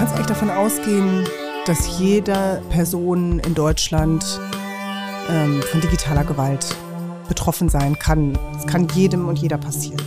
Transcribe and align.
kannst 0.00 0.14
eigentlich 0.14 0.28
davon 0.28 0.48
ausgehen, 0.48 1.26
dass 1.66 1.98
jede 1.98 2.62
Person 2.70 3.38
in 3.40 3.54
Deutschland 3.54 4.40
ähm, 5.28 5.60
von 5.70 5.82
digitaler 5.82 6.24
Gewalt 6.24 6.74
betroffen 7.28 7.68
sein 7.68 7.98
kann. 7.98 8.38
Es 8.56 8.66
kann 8.66 8.88
jedem 8.94 9.28
und 9.28 9.38
jeder 9.38 9.58
passieren. 9.58 10.00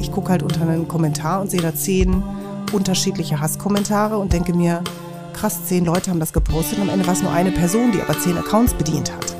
Ich 0.00 0.12
gucke 0.12 0.30
halt 0.30 0.44
unter 0.44 0.60
einen 0.62 0.86
Kommentar 0.86 1.40
und 1.40 1.50
sehe 1.50 1.60
da 1.60 1.74
zehn 1.74 2.22
unterschiedliche 2.70 3.40
Hasskommentare 3.40 4.16
und 4.16 4.32
denke 4.32 4.54
mir, 4.54 4.80
krass, 5.32 5.64
zehn 5.64 5.84
Leute 5.84 6.12
haben 6.12 6.20
das 6.20 6.32
gepostet 6.32 6.78
und 6.78 6.84
am 6.84 6.90
Ende 6.90 7.04
war 7.04 7.14
es 7.14 7.22
nur 7.22 7.32
eine 7.32 7.50
Person, 7.50 7.90
die 7.90 8.00
aber 8.00 8.16
zehn 8.16 8.38
Accounts 8.38 8.74
bedient 8.74 9.12
hat. 9.12 9.34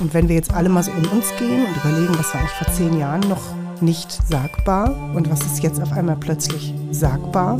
Und 0.00 0.14
wenn 0.14 0.28
wir 0.28 0.34
jetzt 0.34 0.52
alle 0.52 0.68
mal 0.68 0.82
so 0.82 0.90
in 0.90 1.06
uns 1.06 1.26
gehen 1.38 1.64
und 1.64 1.76
überlegen, 1.76 2.18
was 2.18 2.34
war 2.34 2.40
eigentlich 2.40 2.58
vor 2.58 2.74
zehn 2.74 2.98
Jahren 2.98 3.20
noch 3.28 3.42
nicht 3.80 4.18
sagbar 4.28 4.96
und 5.14 5.30
was 5.30 5.42
ist 5.42 5.62
jetzt 5.62 5.80
auf 5.80 5.92
einmal 5.92 6.16
plötzlich 6.16 6.74
sagbar, 6.90 7.56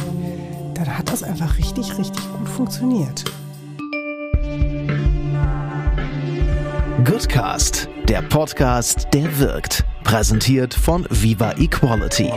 dann 0.77 0.99
hat 0.99 1.11
das 1.11 1.23
einfach 1.23 1.57
richtig, 1.59 1.97
richtig 1.97 2.23
gut 2.39 2.49
funktioniert. 2.49 3.25
Goodcast, 7.05 7.89
der 8.09 8.23
Podcast, 8.23 9.09
der 9.13 9.39
wirkt. 9.39 9.85
Präsentiert 10.05 10.75
von 10.75 11.07
Viva 11.11 11.53
Equality. 11.53 12.31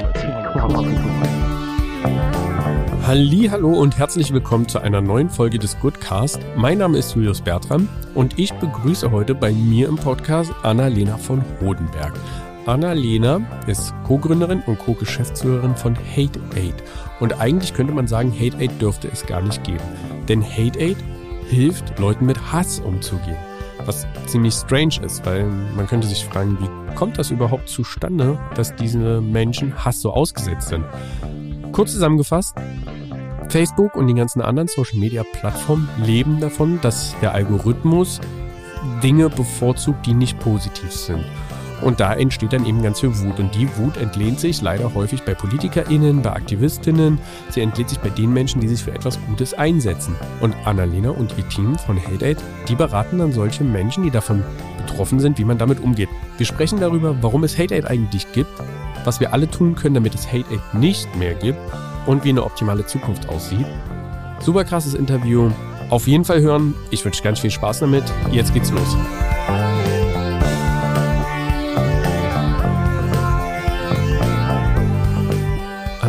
Hallo 3.06 3.70
und 3.74 3.98
herzlich 3.98 4.32
willkommen 4.32 4.68
zu 4.68 4.80
einer 4.80 5.02
neuen 5.02 5.30
Folge 5.30 5.60
des 5.60 5.80
Goodcast. 5.80 6.40
Mein 6.56 6.78
Name 6.78 6.98
ist 7.00 7.16
Julius 7.16 7.42
Bertram 7.42 7.90
und 8.16 8.38
ich 8.38 8.54
begrüße 8.54 9.12
heute 9.12 9.36
bei 9.36 9.52
mir 9.52 9.88
im 9.88 9.96
Podcast 9.96 10.54
Anna-Lena 10.64 11.18
von 11.18 11.44
Rodenberg. 11.62 12.14
Anna-Lena 12.66 13.42
ist 13.68 13.94
Co-Gründerin 14.06 14.62
und 14.68 14.80
Co-Geschäftsführerin 14.80 15.76
von 15.76 15.96
Hate 15.96 16.40
Aid. 16.56 16.76
Und 17.20 17.40
eigentlich 17.40 17.74
könnte 17.74 17.94
man 17.94 18.08
sagen, 18.08 18.32
Hate 18.32 18.58
Aid 18.58 18.82
dürfte 18.82 19.10
es 19.12 19.26
gar 19.26 19.42
nicht 19.42 19.64
geben. 19.64 19.84
Denn 20.28 20.44
Hate 20.44 20.80
Aid 20.80 20.98
hilft 21.50 21.98
Leuten 22.00 22.26
mit 22.26 22.52
Hass 22.52 22.80
umzugehen. 22.80 23.38
Was 23.86 24.06
ziemlich 24.28 24.54
strange 24.54 25.00
ist, 25.04 25.26
weil 25.26 25.46
man 25.76 25.88
könnte 25.88 26.08
sich 26.08 26.26
fragen, 26.26 26.58
wie 26.60 26.96
kommt 26.96 27.18
das 27.18 27.32
überhaupt 27.32 27.70
zustande, 27.70 28.38
dass 28.54 28.76
diese 28.76 29.22
Menschen 29.22 29.84
Hass 29.84 30.02
so 30.02 30.12
ausgesetzt 30.12 30.70
sind? 30.70 30.84
Kurz 31.72 31.94
zusammengefasst, 31.94 32.56
Facebook 33.48 33.96
und 33.96 34.08
die 34.08 34.14
ganzen 34.14 34.42
anderen 34.42 34.68
Social-Media-Plattformen 34.68 35.90
leben 36.04 36.40
davon, 36.40 36.80
dass 36.82 37.16
der 37.22 37.34
Algorithmus 37.34 38.20
Dinge 39.02 39.30
bevorzugt, 39.30 40.06
die 40.06 40.14
nicht 40.14 40.40
positiv 40.40 40.92
sind. 40.92 41.26
Und 41.82 42.00
da 42.00 42.14
entsteht 42.14 42.54
dann 42.54 42.66
eben 42.66 42.82
ganz 42.82 43.00
viel 43.00 43.18
Wut. 43.20 43.40
Und 43.40 43.56
die 43.56 43.68
Wut 43.78 43.98
entlehnt 43.98 44.40
sich 44.40 44.62
leider 44.62 44.94
häufig 44.94 45.24
bei 45.24 45.34
PolitikerInnen, 45.34 46.22
bei 46.22 46.32
AktivistInnen. 46.32 47.20
Sie 47.50 47.62
entlehnt 47.62 47.90
sich 47.90 48.00
bei 48.00 48.10
den 48.10 48.34
Menschen, 48.34 48.62
die 48.62 48.68
sich 48.68 48.84
für 48.84 48.92
etwas 48.92 49.20
Gutes 49.28 49.54
einsetzen. 49.54 50.16
Und 50.42 50.56
Annalena 50.66 51.12
und 51.12 51.34
ihr 51.38 51.48
Team 51.50 51.78
von 51.78 51.98
Hate 51.98 52.26
Aid, 52.26 52.38
die 52.68 52.76
beraten 52.76 53.20
dann 53.20 53.32
solche 53.32 53.64
Menschen, 53.64 54.04
die 54.04 54.12
davon 54.12 54.44
betroffen 54.86 55.20
sind, 55.20 55.38
wie 55.38 55.46
man 55.46 55.58
damit 55.58 55.80
umgeht. 55.80 56.10
Wir 56.38 56.46
sprechen 56.46 56.80
darüber, 56.80 57.16
warum 57.22 57.44
es 57.44 57.58
Hate 57.58 57.76
Aid 57.76 57.86
eigentlich 57.86 58.32
gibt, 58.34 58.52
was 59.06 59.20
wir 59.20 59.34
alle 59.34 59.50
tun 59.50 59.76
können, 59.76 59.96
damit 59.96 60.16
es 60.16 60.28
Hate 60.28 60.52
Aid 60.52 60.74
nicht 60.74 61.16
mehr 61.16 61.34
gibt 61.34 61.60
und 62.06 62.24
wie 62.24 62.30
eine 62.30 62.44
optimale 62.44 62.86
Zukunft 62.86 63.30
aussieht. 63.30 63.68
Super 64.40 64.64
krasses 64.64 64.94
Interview. 64.94 65.52
Auf 65.90 66.08
jeden 66.08 66.26
Fall 66.26 66.42
hören. 66.42 66.76
Ich 66.92 67.04
wünsche 67.04 67.24
ganz 67.24 67.40
viel 67.40 67.52
Spaß 67.52 67.80
damit. 67.80 68.04
Jetzt 68.32 68.54
geht's 68.54 68.72
los. 68.72 68.98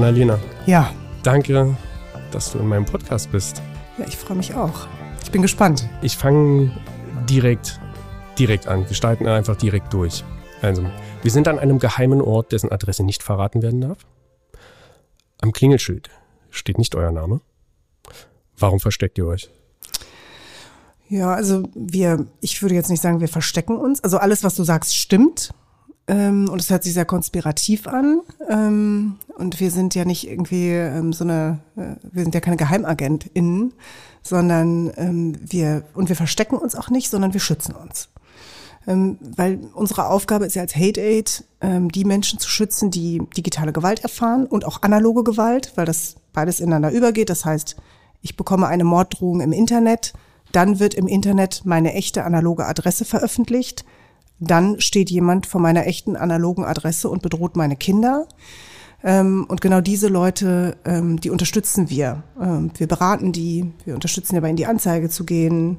Annalena. 0.00 0.38
Ja. 0.64 0.94
Danke, 1.22 1.76
dass 2.30 2.52
du 2.52 2.58
in 2.58 2.66
meinem 2.68 2.86
Podcast 2.86 3.30
bist. 3.30 3.60
Ja, 3.98 4.06
ich 4.08 4.16
freue 4.16 4.38
mich 4.38 4.54
auch. 4.54 4.86
Ich 5.22 5.30
bin 5.30 5.42
gespannt. 5.42 5.86
Ich 6.00 6.16
fange 6.16 6.72
direkt, 7.28 7.78
direkt 8.38 8.66
an. 8.66 8.88
Wir 8.88 8.96
starten 8.96 9.28
einfach 9.28 9.56
direkt 9.56 9.92
durch. 9.92 10.24
Also, 10.62 10.86
wir 11.20 11.30
sind 11.30 11.48
an 11.48 11.58
einem 11.58 11.78
geheimen 11.78 12.22
Ort, 12.22 12.52
dessen 12.52 12.72
Adresse 12.72 13.04
nicht 13.04 13.22
verraten 13.22 13.60
werden 13.60 13.82
darf. 13.82 13.98
Am 15.42 15.52
Klingelschild 15.52 16.08
steht 16.48 16.78
nicht 16.78 16.94
euer 16.94 17.12
Name. 17.12 17.42
Warum 18.56 18.80
versteckt 18.80 19.18
ihr 19.18 19.26
euch? 19.26 19.50
Ja, 21.10 21.34
also 21.34 21.64
wir, 21.74 22.26
ich 22.40 22.62
würde 22.62 22.74
jetzt 22.74 22.88
nicht 22.88 23.02
sagen, 23.02 23.20
wir 23.20 23.28
verstecken 23.28 23.76
uns. 23.76 24.02
Also 24.02 24.16
alles, 24.16 24.44
was 24.44 24.54
du 24.54 24.64
sagst, 24.64 24.96
stimmt. 24.96 25.52
Ähm, 26.10 26.48
und 26.50 26.60
es 26.60 26.70
hört 26.70 26.82
sich 26.82 26.92
sehr 26.92 27.04
konspirativ 27.04 27.86
an. 27.86 28.22
Ähm, 28.48 29.16
und 29.36 29.60
wir 29.60 29.70
sind 29.70 29.94
ja 29.94 30.04
nicht 30.04 30.28
irgendwie 30.28 30.70
ähm, 30.70 31.12
so 31.12 31.22
eine, 31.22 31.60
äh, 31.76 31.94
wir 32.02 32.24
sind 32.24 32.34
ja 32.34 32.40
keine 32.40 32.56
GeheimagentInnen, 32.56 33.72
sondern 34.22 34.92
wir, 35.50 35.84
und 35.94 36.10
wir 36.10 36.16
verstecken 36.16 36.56
uns 36.56 36.74
auch 36.74 36.90
nicht, 36.90 37.08
sondern 37.08 37.32
wir 37.32 37.40
schützen 37.40 37.74
uns. 37.74 38.10
Weil 38.84 39.60
unsere 39.72 40.08
Aufgabe 40.08 40.44
ist 40.44 40.56
ja 40.56 40.60
als 40.60 40.76
Hate 40.76 41.00
Aid, 41.00 41.44
die 41.62 42.04
Menschen 42.04 42.38
zu 42.38 42.50
schützen, 42.50 42.90
die 42.90 43.22
digitale 43.34 43.72
Gewalt 43.72 44.00
erfahren 44.00 44.44
und 44.44 44.66
auch 44.66 44.82
analoge 44.82 45.24
Gewalt, 45.24 45.72
weil 45.76 45.86
das 45.86 46.16
beides 46.34 46.60
ineinander 46.60 46.90
übergeht. 46.90 47.30
Das 47.30 47.46
heißt, 47.46 47.76
ich 48.20 48.36
bekomme 48.36 48.66
eine 48.66 48.84
Morddrohung 48.84 49.40
im 49.40 49.52
Internet, 49.52 50.12
dann 50.52 50.80
wird 50.80 50.92
im 50.92 51.08
Internet 51.08 51.62
meine 51.64 51.94
echte 51.94 52.24
analoge 52.24 52.66
Adresse 52.66 53.06
veröffentlicht 53.06 53.86
dann 54.40 54.80
steht 54.80 55.10
jemand 55.10 55.46
vor 55.46 55.60
meiner 55.60 55.86
echten 55.86 56.16
analogen 56.16 56.64
Adresse 56.64 57.08
und 57.08 57.22
bedroht 57.22 57.56
meine 57.56 57.76
Kinder. 57.76 58.26
Ähm, 59.04 59.46
und 59.48 59.60
genau 59.60 59.80
diese 59.80 60.08
Leute, 60.08 60.76
ähm, 60.84 61.20
die 61.20 61.30
unterstützen 61.30 61.90
wir. 61.90 62.22
Ähm, 62.40 62.70
wir 62.76 62.88
beraten 62.88 63.32
die, 63.32 63.72
wir 63.84 63.94
unterstützen 63.94 64.34
dabei, 64.34 64.50
in 64.50 64.56
die 64.56 64.66
Anzeige 64.66 65.08
zu 65.08 65.24
gehen, 65.24 65.78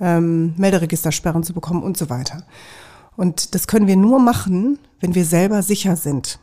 Melderegistersperren 0.00 1.44
zu 1.44 1.54
bekommen 1.54 1.84
und 1.84 1.96
so 1.96 2.10
weiter. 2.10 2.42
Und 3.16 3.54
das 3.54 3.68
können 3.68 3.86
wir 3.86 3.96
nur 3.96 4.18
machen, 4.18 4.80
wenn 4.98 5.14
wir 5.14 5.24
selber 5.24 5.62
sicher 5.62 5.94
sind. 5.94 6.40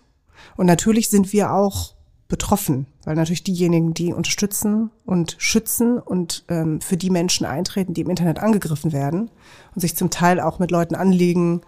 Und 0.56 0.68
natürlich 0.68 1.10
sind 1.10 1.34
wir 1.34 1.52
auch 1.52 1.94
betroffen, 2.32 2.88
weil 3.04 3.16
natürlich 3.16 3.44
diejenigen, 3.44 3.94
die 3.94 4.14
unterstützen 4.14 4.90
und 5.06 5.36
schützen 5.38 6.00
und 6.00 6.46
ähm, 6.48 6.80
für 6.80 6.96
die 6.96 7.10
Menschen 7.10 7.46
eintreten, 7.46 7.94
die 7.94 8.02
im 8.02 8.10
Internet 8.10 8.40
angegriffen 8.40 8.94
werden 8.94 9.30
und 9.76 9.82
sich 9.82 9.98
zum 9.98 10.10
Teil 10.10 10.40
auch 10.40 10.58
mit 10.58 10.72
Leuten 10.72 10.96
anlegen, 10.96 11.62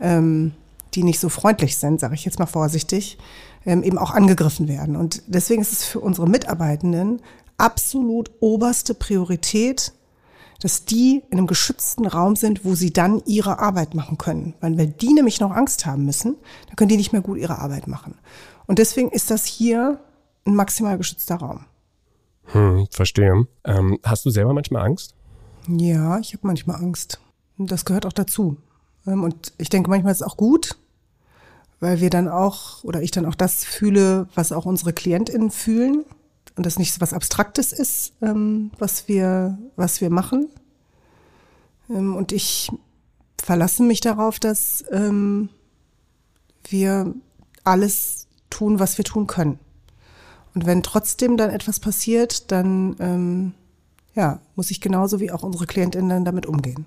ähm, 0.00 0.52
die 0.94 1.04
nicht 1.04 1.20
so 1.20 1.28
freundlich 1.28 1.76
sind, 1.76 2.00
sage 2.00 2.14
ich 2.14 2.24
jetzt 2.24 2.40
mal 2.40 2.46
vorsichtig, 2.46 3.18
ähm, 3.64 3.84
eben 3.84 3.98
auch 3.98 4.10
angegriffen 4.10 4.66
werden. 4.66 4.96
Und 4.96 5.22
deswegen 5.28 5.62
ist 5.62 5.72
es 5.72 5.84
für 5.84 6.00
unsere 6.00 6.28
Mitarbeitenden 6.28 7.22
absolut 7.56 8.32
oberste 8.40 8.94
Priorität, 8.94 9.92
dass 10.60 10.84
die 10.86 11.22
in 11.30 11.38
einem 11.38 11.46
geschützten 11.46 12.04
Raum 12.04 12.34
sind, 12.34 12.64
wo 12.64 12.74
sie 12.74 12.92
dann 12.92 13.22
ihre 13.26 13.60
Arbeit 13.60 13.94
machen 13.94 14.18
können. 14.18 14.54
Weil 14.60 14.76
wenn 14.76 14.96
die 14.98 15.12
nämlich 15.12 15.38
noch 15.38 15.52
Angst 15.52 15.86
haben 15.86 16.04
müssen, 16.04 16.34
dann 16.66 16.76
können 16.76 16.88
die 16.88 16.96
nicht 16.96 17.12
mehr 17.12 17.22
gut 17.22 17.38
ihre 17.38 17.60
Arbeit 17.60 17.86
machen. 17.86 18.16
Und 18.70 18.78
deswegen 18.78 19.08
ist 19.10 19.32
das 19.32 19.46
hier 19.46 19.98
ein 20.44 20.54
maximal 20.54 20.96
geschützter 20.96 21.34
Raum. 21.34 21.64
Hm, 22.52 22.86
verstehe. 22.88 23.48
Ähm, 23.64 23.98
hast 24.04 24.24
du 24.24 24.30
selber 24.30 24.54
manchmal 24.54 24.86
Angst? 24.86 25.16
Ja, 25.66 26.20
ich 26.20 26.34
habe 26.34 26.46
manchmal 26.46 26.76
Angst. 26.76 27.18
Das 27.58 27.84
gehört 27.84 28.06
auch 28.06 28.12
dazu. 28.12 28.58
Ähm, 29.08 29.24
und 29.24 29.54
ich 29.58 29.70
denke, 29.70 29.90
manchmal 29.90 30.12
ist 30.12 30.20
es 30.20 30.26
auch 30.26 30.36
gut, 30.36 30.78
weil 31.80 32.00
wir 32.00 32.10
dann 32.10 32.28
auch, 32.28 32.84
oder 32.84 33.02
ich 33.02 33.10
dann 33.10 33.26
auch 33.26 33.34
das 33.34 33.64
fühle, 33.64 34.28
was 34.36 34.52
auch 34.52 34.66
unsere 34.66 34.92
KlientInnen 34.92 35.50
fühlen. 35.50 36.04
Und 36.54 36.64
das 36.64 36.78
nicht 36.78 36.94
so 36.94 37.00
was 37.00 37.12
Abstraktes 37.12 37.72
ist, 37.72 38.12
ähm, 38.22 38.70
was 38.78 39.08
wir, 39.08 39.58
was 39.74 40.00
wir 40.00 40.10
machen. 40.10 40.48
Ähm, 41.88 42.14
und 42.14 42.30
ich 42.30 42.70
verlasse 43.42 43.82
mich 43.82 44.00
darauf, 44.00 44.38
dass 44.38 44.84
wir 46.68 47.14
alles 47.64 48.19
tun, 48.60 48.78
was 48.78 48.98
wir 48.98 49.06
tun 49.06 49.26
können. 49.26 49.58
Und 50.54 50.66
wenn 50.66 50.82
trotzdem 50.82 51.38
dann 51.38 51.48
etwas 51.48 51.80
passiert, 51.80 52.52
dann 52.52 52.94
ähm, 53.00 53.54
ja, 54.14 54.40
muss 54.54 54.70
ich 54.70 54.82
genauso 54.82 55.18
wie 55.18 55.30
auch 55.30 55.42
unsere 55.42 55.66
KlientInnen 55.66 56.26
damit 56.26 56.44
umgehen. 56.44 56.84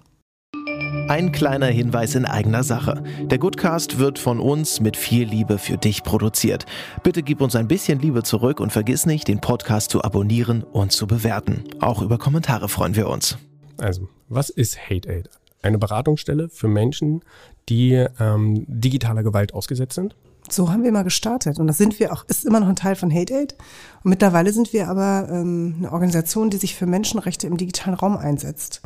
Ein 1.09 1.31
kleiner 1.31 1.65
Hinweis 1.65 2.13
in 2.13 2.25
eigener 2.25 2.63
Sache. 2.63 3.03
Der 3.23 3.39
Goodcast 3.39 3.97
wird 3.97 4.19
von 4.19 4.39
uns 4.39 4.81
mit 4.81 4.95
viel 4.95 5.27
Liebe 5.27 5.57
für 5.57 5.77
dich 5.77 6.03
produziert. 6.03 6.65
Bitte 7.01 7.23
gib 7.23 7.41
uns 7.41 7.55
ein 7.55 7.67
bisschen 7.67 7.99
Liebe 7.99 8.21
zurück 8.21 8.59
und 8.59 8.71
vergiss 8.71 9.07
nicht, 9.07 9.27
den 9.27 9.41
Podcast 9.41 9.89
zu 9.89 10.03
abonnieren 10.03 10.63
und 10.63 10.91
zu 10.91 11.07
bewerten. 11.07 11.63
Auch 11.79 12.03
über 12.03 12.19
Kommentare 12.19 12.69
freuen 12.69 12.95
wir 12.95 13.09
uns. 13.09 13.37
Also, 13.77 14.07
was 14.29 14.49
ist 14.49 14.77
Hate 14.89 15.09
Aid? 15.09 15.29
Eine 15.63 15.79
Beratungsstelle 15.79 16.49
für 16.49 16.67
Menschen, 16.67 17.21
die 17.67 17.93
ähm, 18.19 18.65
digitaler 18.67 19.23
Gewalt 19.23 19.55
ausgesetzt 19.55 19.95
sind 19.95 20.15
so 20.49 20.71
haben 20.71 20.83
wir 20.83 20.91
mal 20.91 21.03
gestartet. 21.03 21.59
Und 21.59 21.67
das 21.67 21.77
sind 21.77 21.99
wir 21.99 22.13
auch, 22.13 22.25
ist 22.27 22.45
immer 22.45 22.59
noch 22.59 22.67
ein 22.67 22.75
Teil 22.75 22.95
von 22.95 23.13
Hate 23.13 23.33
Aid. 23.33 23.55
Und 24.03 24.09
mittlerweile 24.09 24.51
sind 24.51 24.73
wir 24.73 24.89
aber 24.89 25.27
ähm, 25.31 25.75
eine 25.79 25.91
Organisation, 25.91 26.49
die 26.49 26.57
sich 26.57 26.75
für 26.75 26.85
Menschenrechte 26.85 27.47
im 27.47 27.57
digitalen 27.57 27.95
Raum 27.95 28.17
einsetzt. 28.17 28.81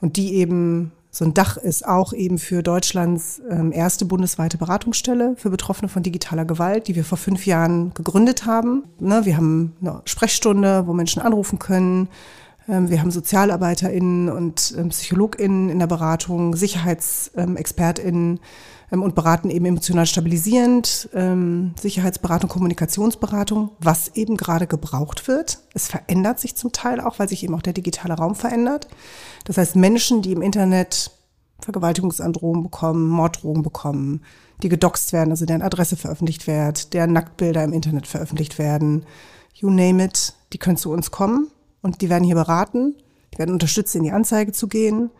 Und 0.00 0.16
die 0.16 0.34
eben 0.34 0.92
so 1.10 1.24
ein 1.24 1.32
Dach 1.32 1.56
ist 1.56 1.86
auch 1.88 2.12
eben 2.12 2.38
für 2.38 2.62
Deutschlands 2.62 3.40
ähm, 3.48 3.72
erste 3.72 4.04
bundesweite 4.04 4.58
Beratungsstelle 4.58 5.34
für 5.36 5.48
Betroffene 5.48 5.88
von 5.88 6.02
digitaler 6.02 6.44
Gewalt, 6.44 6.88
die 6.88 6.94
wir 6.94 7.04
vor 7.04 7.16
fünf 7.16 7.46
Jahren 7.46 7.94
gegründet 7.94 8.44
haben. 8.44 8.84
Ne, 9.00 9.24
wir 9.24 9.38
haben 9.38 9.74
eine 9.80 10.02
Sprechstunde, 10.04 10.86
wo 10.86 10.92
Menschen 10.92 11.22
anrufen 11.22 11.58
können. 11.58 12.08
Ähm, 12.68 12.90
wir 12.90 13.00
haben 13.00 13.10
SozialarbeiterInnen 13.10 14.28
und 14.28 14.74
ähm, 14.76 14.90
PsychologInnen 14.90 15.70
in 15.70 15.78
der 15.78 15.86
Beratung, 15.86 16.54
SicherheitsexpertInnen 16.54 18.32
ähm, 18.32 18.40
und 18.90 19.14
beraten 19.14 19.50
eben 19.50 19.66
emotional 19.66 20.06
stabilisierend, 20.06 21.08
ähm, 21.12 21.74
Sicherheitsberatung, 21.80 22.48
Kommunikationsberatung, 22.48 23.70
was 23.80 24.08
eben 24.14 24.36
gerade 24.36 24.66
gebraucht 24.66 25.26
wird. 25.26 25.58
Es 25.74 25.88
verändert 25.88 26.38
sich 26.38 26.54
zum 26.54 26.72
Teil 26.72 27.00
auch, 27.00 27.18
weil 27.18 27.28
sich 27.28 27.42
eben 27.42 27.54
auch 27.54 27.62
der 27.62 27.72
digitale 27.72 28.14
Raum 28.14 28.34
verändert. 28.34 28.88
Das 29.44 29.58
heißt, 29.58 29.76
Menschen, 29.76 30.22
die 30.22 30.32
im 30.32 30.42
Internet 30.42 31.10
Vergewaltigungsandrohungen 31.60 32.62
bekommen, 32.62 33.08
Morddrohungen 33.08 33.62
bekommen, 33.62 34.22
die 34.62 34.68
gedoxt 34.68 35.12
werden, 35.12 35.30
also 35.30 35.46
deren 35.46 35.62
Adresse 35.62 35.96
veröffentlicht 35.96 36.46
wird, 36.46 36.92
deren 36.92 37.12
Nacktbilder 37.12 37.64
im 37.64 37.72
Internet 37.72 38.06
veröffentlicht 38.06 38.58
werden, 38.58 39.04
you 39.54 39.70
name 39.70 40.04
it, 40.04 40.34
die 40.52 40.58
können 40.58 40.76
zu 40.76 40.92
uns 40.92 41.10
kommen 41.10 41.48
und 41.82 42.02
die 42.02 42.10
werden 42.10 42.24
hier 42.24 42.34
beraten, 42.34 42.94
die 43.34 43.38
werden 43.38 43.52
unterstützt, 43.52 43.94
in 43.96 44.04
die 44.04 44.12
Anzeige 44.12 44.52
zu 44.52 44.68
gehen. 44.68 45.10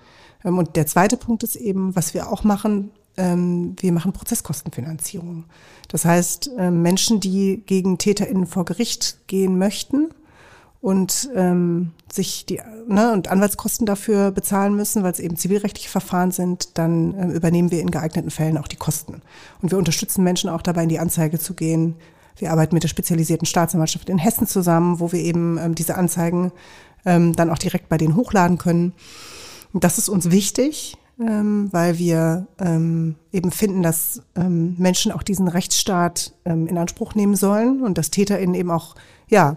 Ähm, 0.45 0.59
und 0.59 0.77
der 0.77 0.87
zweite 0.87 1.17
Punkt 1.17 1.43
ist 1.43 1.57
eben, 1.57 1.97
was 1.97 2.15
wir 2.15 2.31
auch 2.31 2.45
machen, 2.45 2.71
ähm, 2.75 2.91
wir 3.17 3.93
machen 3.93 4.13
Prozesskostenfinanzierung. 4.13 5.45
Das 5.89 6.05
heißt, 6.05 6.51
ähm, 6.59 6.83
Menschen, 6.83 7.19
die 7.21 7.63
gegen 7.65 7.97
TäterInnen 7.97 8.47
vor 8.47 8.65
Gericht 8.65 9.27
gehen 9.27 9.59
möchten, 9.59 10.09
und 10.87 11.31
ähm, 11.35 11.91
sich 12.13 12.47
die 12.47 12.61
ne, 12.87 13.13
und 13.13 13.27
Anwaltskosten 13.27 13.87
dafür 13.87 14.31
bezahlen 14.31 14.77
müssen, 14.77 15.03
weil 15.03 15.11
es 15.11 15.19
eben 15.19 15.37
zivilrechtliche 15.37 15.89
Verfahren 15.89 16.31
sind, 16.31 16.79
dann 16.79 17.13
ähm, 17.19 17.31
übernehmen 17.33 17.73
wir 17.73 17.81
in 17.81 17.91
geeigneten 17.91 18.31
Fällen 18.31 18.57
auch 18.57 18.69
die 18.69 18.77
Kosten. 18.77 19.21
Und 19.61 19.73
wir 19.73 19.79
unterstützen 19.79 20.23
Menschen 20.23 20.49
auch 20.49 20.63
dabei, 20.63 20.85
in 20.85 20.89
die 20.89 21.01
Anzeige 21.01 21.41
zu 21.41 21.55
gehen. 21.55 21.97
Wir 22.37 22.53
arbeiten 22.53 22.73
mit 22.73 22.85
der 22.85 22.89
spezialisierten 22.89 23.47
Staatsanwaltschaft 23.47 24.09
in 24.09 24.19
Hessen 24.19 24.47
zusammen, 24.47 25.01
wo 25.01 25.11
wir 25.11 25.19
eben 25.19 25.59
ähm, 25.59 25.75
diese 25.75 25.97
Anzeigen 25.97 26.53
ähm, 27.05 27.35
dann 27.35 27.51
auch 27.51 27.59
direkt 27.59 27.89
bei 27.89 27.99
denen 27.99 28.15
hochladen 28.15 28.57
können. 28.57 28.93
Und 29.73 29.83
das 29.83 29.99
ist 29.99 30.09
uns 30.09 30.31
wichtig, 30.31 30.97
ähm, 31.19 31.69
weil 31.73 31.99
wir 31.99 32.47
ähm, 32.59 33.17
eben 33.33 33.51
finden, 33.51 33.83
dass 33.83 34.23
ähm, 34.35 34.75
Menschen 34.79 35.13
auch 35.13 35.23
diesen 35.23 35.49
Rechtsstaat 35.49 36.35
ähm, 36.45 36.67
in 36.67 36.79
Anspruch 36.79 37.15
nehmen 37.15 37.37
sollen 37.37 37.83
und 37.83 37.99
dass 37.99 38.11
TäterInnen 38.11 38.55
eben 38.55 38.71
auch 38.71 38.95
ja 39.29 39.57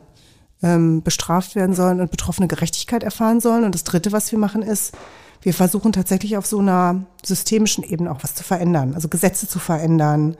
ähm, 0.62 1.04
bestraft 1.04 1.56
werden 1.56 1.76
sollen 1.76 2.02
und 2.02 2.12
Betroffene 2.12 2.48
Gerechtigkeit 2.48 3.04
erfahren 3.04 3.40
sollen. 3.40 3.64
Und 3.64 3.76
das 3.76 3.84
Dritte, 3.84 4.12
was 4.12 4.32
wir 4.32 4.40
machen, 4.40 4.62
ist, 4.62 4.94
wir 5.42 5.54
versuchen 5.54 5.94
tatsächlich 5.94 6.38
auf 6.38 6.46
so 6.46 6.60
einer 6.60 7.06
systemischen 7.24 7.84
Ebene 7.84 8.12
auch 8.12 8.24
was 8.24 8.36
zu 8.36 8.44
verändern, 8.44 8.94
also 8.94 9.08
Gesetze 9.08 9.48
zu 9.48 9.60
verändern, 9.60 10.36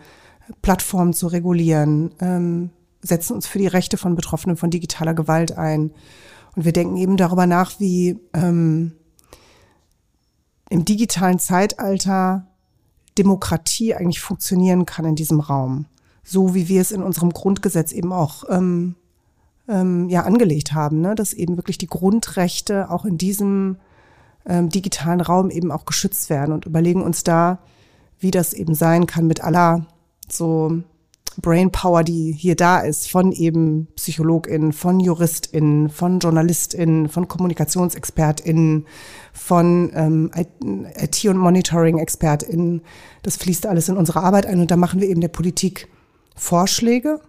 Plattformen 0.62 1.14
zu 1.14 1.28
regulieren, 1.28 2.12
ähm, 2.20 2.70
setzen 3.02 3.34
uns 3.34 3.48
für 3.48 3.60
die 3.60 3.68
Rechte 3.68 3.98
von 3.98 4.16
Betroffenen 4.16 4.58
von 4.58 4.72
digitaler 4.72 5.14
Gewalt 5.14 5.58
ein. 5.58 5.92
Und 6.56 6.66
wir 6.66 6.74
denken 6.74 6.98
eben 6.98 7.16
darüber 7.16 7.46
nach, 7.46 7.80
wie 7.80 8.20
ähm, 8.34 8.94
im 10.70 10.86
digitalen 10.86 11.40
Zeitalter 11.40 12.48
Demokratie 13.18 13.96
eigentlich 13.96 14.22
funktionieren 14.22 14.86
kann 14.86 15.06
in 15.06 15.16
diesem 15.16 15.40
Raum. 15.40 15.86
So 16.24 16.54
wie 16.54 16.68
wir 16.68 16.80
es 16.82 16.92
in 16.92 17.04
unserem 17.04 17.32
Grundgesetz 17.32 17.92
eben 17.92 18.14
auch 18.14 18.44
ähm, 18.50 18.96
ähm, 19.68 20.10
ja 20.10 20.24
angelegt 20.24 20.74
haben, 20.74 21.02
ne? 21.02 21.16
dass 21.16 21.34
eben 21.34 21.58
wirklich 21.58 21.78
die 21.78 21.88
Grundrechte 21.88 22.90
auch 22.90 23.06
in 23.06 23.18
diesem 23.18 23.78
ähm, 24.46 24.70
digitalen 24.70 25.22
Raum 25.22 25.50
eben 25.50 25.72
auch 25.72 25.86
geschützt 25.86 26.30
werden 26.30 26.54
und 26.54 26.66
überlegen 26.66 27.02
uns 27.02 27.24
da, 27.24 27.60
wie 28.20 28.32
das 28.32 28.54
eben 28.54 28.76
sein 28.76 29.06
kann 29.06 29.28
mit 29.28 29.44
aller 29.44 29.86
so 30.30 30.84
Brainpower, 31.42 32.04
die 32.04 32.32
hier 32.32 32.56
da 32.56 32.80
ist, 32.80 33.10
von 33.10 33.32
eben 33.32 33.88
PsychologInnen, 33.96 34.74
von 34.74 35.00
JuristInnen, 35.00 35.90
von 35.90 36.20
JournalistInnen, 36.20 37.10
von 37.10 37.28
KommunikationsexpertInnen, 37.28 38.86
von 39.34 39.92
ähm, 39.94 40.32
IT- 40.34 41.26
und 41.26 41.38
Monitoring-ExpertInnen. 41.38 42.82
Das 43.24 43.38
fließt 43.38 43.66
alles 43.66 43.90
in 43.90 43.98
unsere 43.98 44.22
Arbeit 44.22 44.46
ein 44.46 44.60
und 44.60 44.72
da 44.72 44.78
machen 44.78 45.02
wir 45.02 45.08
eben 45.08 45.22
der 45.22 45.28
Politik 45.30 45.88
Vorschläge 46.36 47.20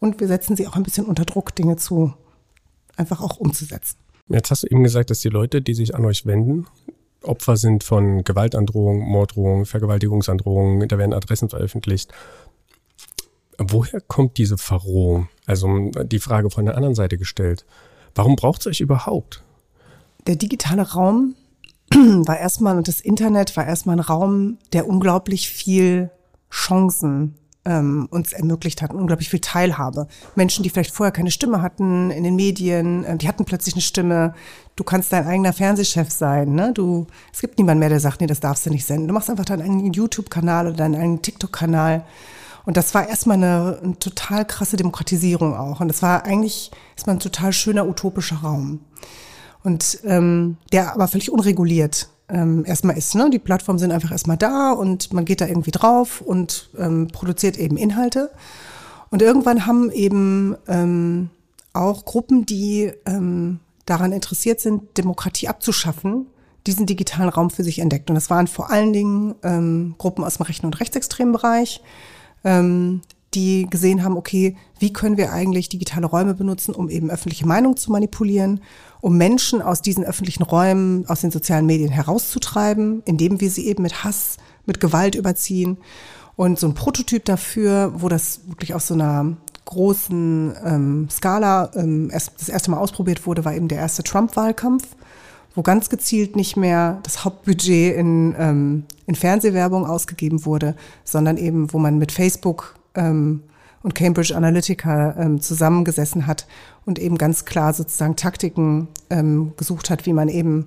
und 0.00 0.20
wir 0.20 0.26
setzen 0.26 0.56
sie 0.56 0.66
auch 0.66 0.76
ein 0.76 0.82
bisschen 0.82 1.06
unter 1.06 1.24
Druck, 1.24 1.54
Dinge 1.54 1.76
zu 1.76 2.12
einfach 2.96 3.20
auch 3.20 3.36
umzusetzen. 3.36 3.98
Jetzt 4.28 4.50
hast 4.50 4.64
du 4.64 4.66
eben 4.68 4.82
gesagt, 4.82 5.10
dass 5.10 5.20
die 5.20 5.28
Leute, 5.28 5.62
die 5.62 5.74
sich 5.74 5.94
an 5.94 6.04
euch 6.04 6.26
wenden, 6.26 6.66
Opfer 7.22 7.56
sind 7.56 7.84
von 7.84 8.24
Gewaltandrohungen, 8.24 9.06
Morddrohungen, 9.06 9.66
Vergewaltigungsandrohungen, 9.66 10.88
da 10.88 10.98
werden 10.98 11.12
Adressen 11.12 11.48
veröffentlicht. 11.48 12.12
Woher 13.58 14.00
kommt 14.00 14.38
diese 14.38 14.58
Verrohung? 14.58 15.28
Also 15.46 15.90
die 16.04 16.18
Frage 16.18 16.50
von 16.50 16.66
der 16.66 16.76
anderen 16.76 16.94
Seite 16.94 17.18
gestellt. 17.18 17.64
Warum 18.14 18.36
braucht 18.36 18.60
es 18.60 18.66
euch 18.66 18.80
überhaupt? 18.80 19.42
Der 20.26 20.36
digitale 20.36 20.82
Raum 20.82 21.34
war 21.90 22.38
erstmal 22.38 22.76
und 22.76 22.88
das 22.88 23.00
Internet 23.00 23.56
war 23.56 23.66
erstmal 23.66 23.96
ein 23.96 24.00
Raum, 24.00 24.58
der 24.72 24.88
unglaublich 24.88 25.48
viel 25.48 26.10
Chancen 26.50 27.34
ähm, 27.66 28.06
uns 28.10 28.32
ermöglicht 28.32 28.80
hat, 28.80 28.94
unglaublich 28.94 29.28
viel 29.28 29.40
Teilhabe. 29.40 30.06
Menschen, 30.36 30.62
die 30.62 30.70
vielleicht 30.70 30.94
vorher 30.94 31.12
keine 31.12 31.30
Stimme 31.30 31.62
hatten 31.62 32.10
in 32.10 32.24
den 32.24 32.36
Medien, 32.36 33.04
äh, 33.04 33.16
die 33.16 33.28
hatten 33.28 33.44
plötzlich 33.44 33.74
eine 33.74 33.82
Stimme. 33.82 34.34
Du 34.76 34.84
kannst 34.84 35.12
dein 35.12 35.26
eigener 35.26 35.52
Fernsehchef 35.52 36.10
sein. 36.10 36.54
Ne? 36.54 36.72
Du, 36.72 37.06
es 37.32 37.40
gibt 37.40 37.58
niemanden 37.58 37.80
mehr, 37.80 37.88
der 37.88 38.00
sagt, 38.00 38.20
nee, 38.20 38.26
das 38.26 38.40
darfst 38.40 38.66
du 38.66 38.70
nicht 38.70 38.86
senden. 38.86 39.08
Du 39.08 39.14
machst 39.14 39.28
einfach 39.28 39.44
deinen 39.44 39.62
eigenen 39.62 39.92
YouTube-Kanal 39.92 40.68
oder 40.68 40.76
deinen 40.76 40.94
eigenen 40.94 41.22
TikTok-Kanal. 41.22 42.04
Und 42.66 42.76
das 42.76 42.92
war 42.94 43.08
erstmal 43.08 43.36
eine, 43.36 43.78
eine 43.82 43.98
total 43.98 44.44
krasse 44.44 44.76
Demokratisierung 44.76 45.56
auch. 45.56 45.80
Und 45.80 45.88
das 45.88 46.02
war 46.02 46.24
eigentlich 46.24 46.70
erstmal 46.94 47.16
ein 47.16 47.20
total 47.20 47.52
schöner 47.52 47.88
utopischer 47.88 48.36
Raum. 48.36 48.80
Und 49.62 50.00
ähm, 50.04 50.58
der 50.72 50.92
aber 50.92 51.08
völlig 51.08 51.30
unreguliert 51.30 52.08
ähm, 52.28 52.64
erstmal 52.66 52.98
ist. 52.98 53.14
Ne? 53.14 53.30
Die 53.30 53.38
Plattformen 53.38 53.78
sind 53.78 53.92
einfach 53.92 54.10
erstmal 54.10 54.36
da 54.36 54.72
und 54.72 55.12
man 55.12 55.24
geht 55.24 55.40
da 55.40 55.46
irgendwie 55.46 55.70
drauf 55.70 56.20
und 56.20 56.70
ähm, 56.76 57.08
produziert 57.08 57.56
eben 57.56 57.76
Inhalte. 57.76 58.30
Und 59.10 59.22
irgendwann 59.22 59.66
haben 59.66 59.90
eben 59.90 60.56
ähm, 60.66 61.30
auch 61.72 62.04
Gruppen, 62.04 62.46
die 62.46 62.92
ähm, 63.06 63.60
daran 63.84 64.10
interessiert 64.10 64.60
sind, 64.60 64.98
Demokratie 64.98 65.48
abzuschaffen, 65.48 66.26
diesen 66.66 66.86
digitalen 66.86 67.28
Raum 67.28 67.50
für 67.50 67.62
sich 67.62 67.78
entdeckt. 67.78 68.10
Und 68.10 68.16
das 68.16 68.30
waren 68.30 68.48
vor 68.48 68.70
allen 68.70 68.92
Dingen 68.92 69.36
ähm, 69.44 69.94
Gruppen 69.98 70.24
aus 70.24 70.38
dem 70.38 70.46
rechten 70.46 70.66
und 70.66 70.80
rechtsextremen 70.80 71.32
Bereich, 71.32 71.80
ähm, 72.46 73.02
die 73.34 73.66
gesehen 73.68 74.02
haben, 74.02 74.16
okay, 74.16 74.56
wie 74.78 74.92
können 74.92 75.18
wir 75.18 75.32
eigentlich 75.32 75.68
digitale 75.68 76.06
Räume 76.06 76.34
benutzen, 76.34 76.74
um 76.74 76.88
eben 76.88 77.10
öffentliche 77.10 77.46
Meinung 77.46 77.76
zu 77.76 77.92
manipulieren, 77.92 78.60
um 79.02 79.18
Menschen 79.18 79.60
aus 79.60 79.82
diesen 79.82 80.04
öffentlichen 80.04 80.44
Räumen, 80.44 81.04
aus 81.08 81.20
den 81.20 81.30
sozialen 81.30 81.66
Medien 81.66 81.90
herauszutreiben, 81.90 83.02
indem 83.04 83.40
wir 83.40 83.50
sie 83.50 83.66
eben 83.66 83.82
mit 83.82 84.04
Hass, 84.04 84.38
mit 84.64 84.80
Gewalt 84.80 85.16
überziehen. 85.16 85.76
Und 86.36 86.58
so 86.58 86.66
ein 86.66 86.74
Prototyp 86.74 87.24
dafür, 87.24 87.92
wo 87.96 88.08
das 88.08 88.40
wirklich 88.46 88.74
auf 88.74 88.82
so 88.82 88.94
einer 88.94 89.36
großen 89.64 90.54
ähm, 90.64 91.08
Skala 91.10 91.70
ähm, 91.74 92.10
erst, 92.12 92.32
das 92.38 92.48
erste 92.48 92.70
Mal 92.70 92.78
ausprobiert 92.78 93.26
wurde, 93.26 93.44
war 93.44 93.54
eben 93.54 93.68
der 93.68 93.78
erste 93.78 94.02
Trump-Wahlkampf, 94.02 94.86
wo 95.56 95.62
ganz 95.62 95.88
gezielt 95.88 96.36
nicht 96.36 96.56
mehr 96.56 97.00
das 97.02 97.24
Hauptbudget 97.24 97.96
in, 97.96 98.34
ähm, 98.38 98.84
in 99.06 99.14
Fernsehwerbung 99.14 99.86
ausgegeben 99.86 100.44
wurde, 100.44 100.76
sondern 101.02 101.38
eben, 101.38 101.72
wo 101.72 101.78
man 101.78 101.98
mit 101.98 102.12
Facebook 102.12 102.76
ähm, 102.94 103.42
und 103.82 103.94
Cambridge 103.94 104.36
Analytica 104.36 105.16
ähm, 105.18 105.40
zusammengesessen 105.40 106.26
hat 106.26 106.46
und 106.84 106.98
eben 106.98 107.16
ganz 107.18 107.46
klar 107.46 107.72
sozusagen 107.72 108.16
Taktiken 108.16 108.88
ähm, 109.10 109.54
gesucht 109.56 109.90
hat, 109.90 110.06
wie 110.06 110.12
man 110.12 110.28
eben 110.28 110.66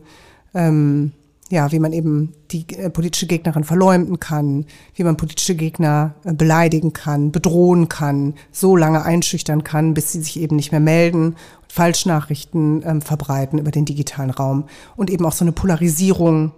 ähm, 0.56 1.12
ja, 1.52 1.72
wie 1.72 1.80
man 1.80 1.94
eben 1.94 2.34
die 2.52 2.66
äh, 2.78 2.90
politische 2.90 3.26
Gegnerin 3.26 3.64
verleumden 3.64 4.20
kann, 4.20 4.66
wie 4.94 5.04
man 5.04 5.18
politische 5.18 5.56
Gegner 5.56 6.14
äh, 6.24 6.34
beleidigen 6.34 6.94
kann, 6.94 7.32
bedrohen 7.32 7.90
kann, 7.90 8.36
so 8.52 8.76
lange 8.76 9.04
einschüchtern 9.04 9.64
kann, 9.64 9.96
bis 9.96 10.12
sie 10.12 10.22
sich 10.22 10.40
eben 10.40 10.56
nicht 10.56 10.72
mehr 10.72 10.80
melden, 10.80 11.36
Falschnachrichten 11.70 12.84
ähm, 12.86 13.02
verbreiten 13.02 13.60
über 13.60 13.72
den 13.72 13.86
digitalen 13.86 14.32
Raum 14.32 14.66
und 14.96 15.10
eben 15.10 15.26
auch 15.26 15.34
so 15.34 15.46
eine 15.46 15.52
Polarisierung 15.52 16.52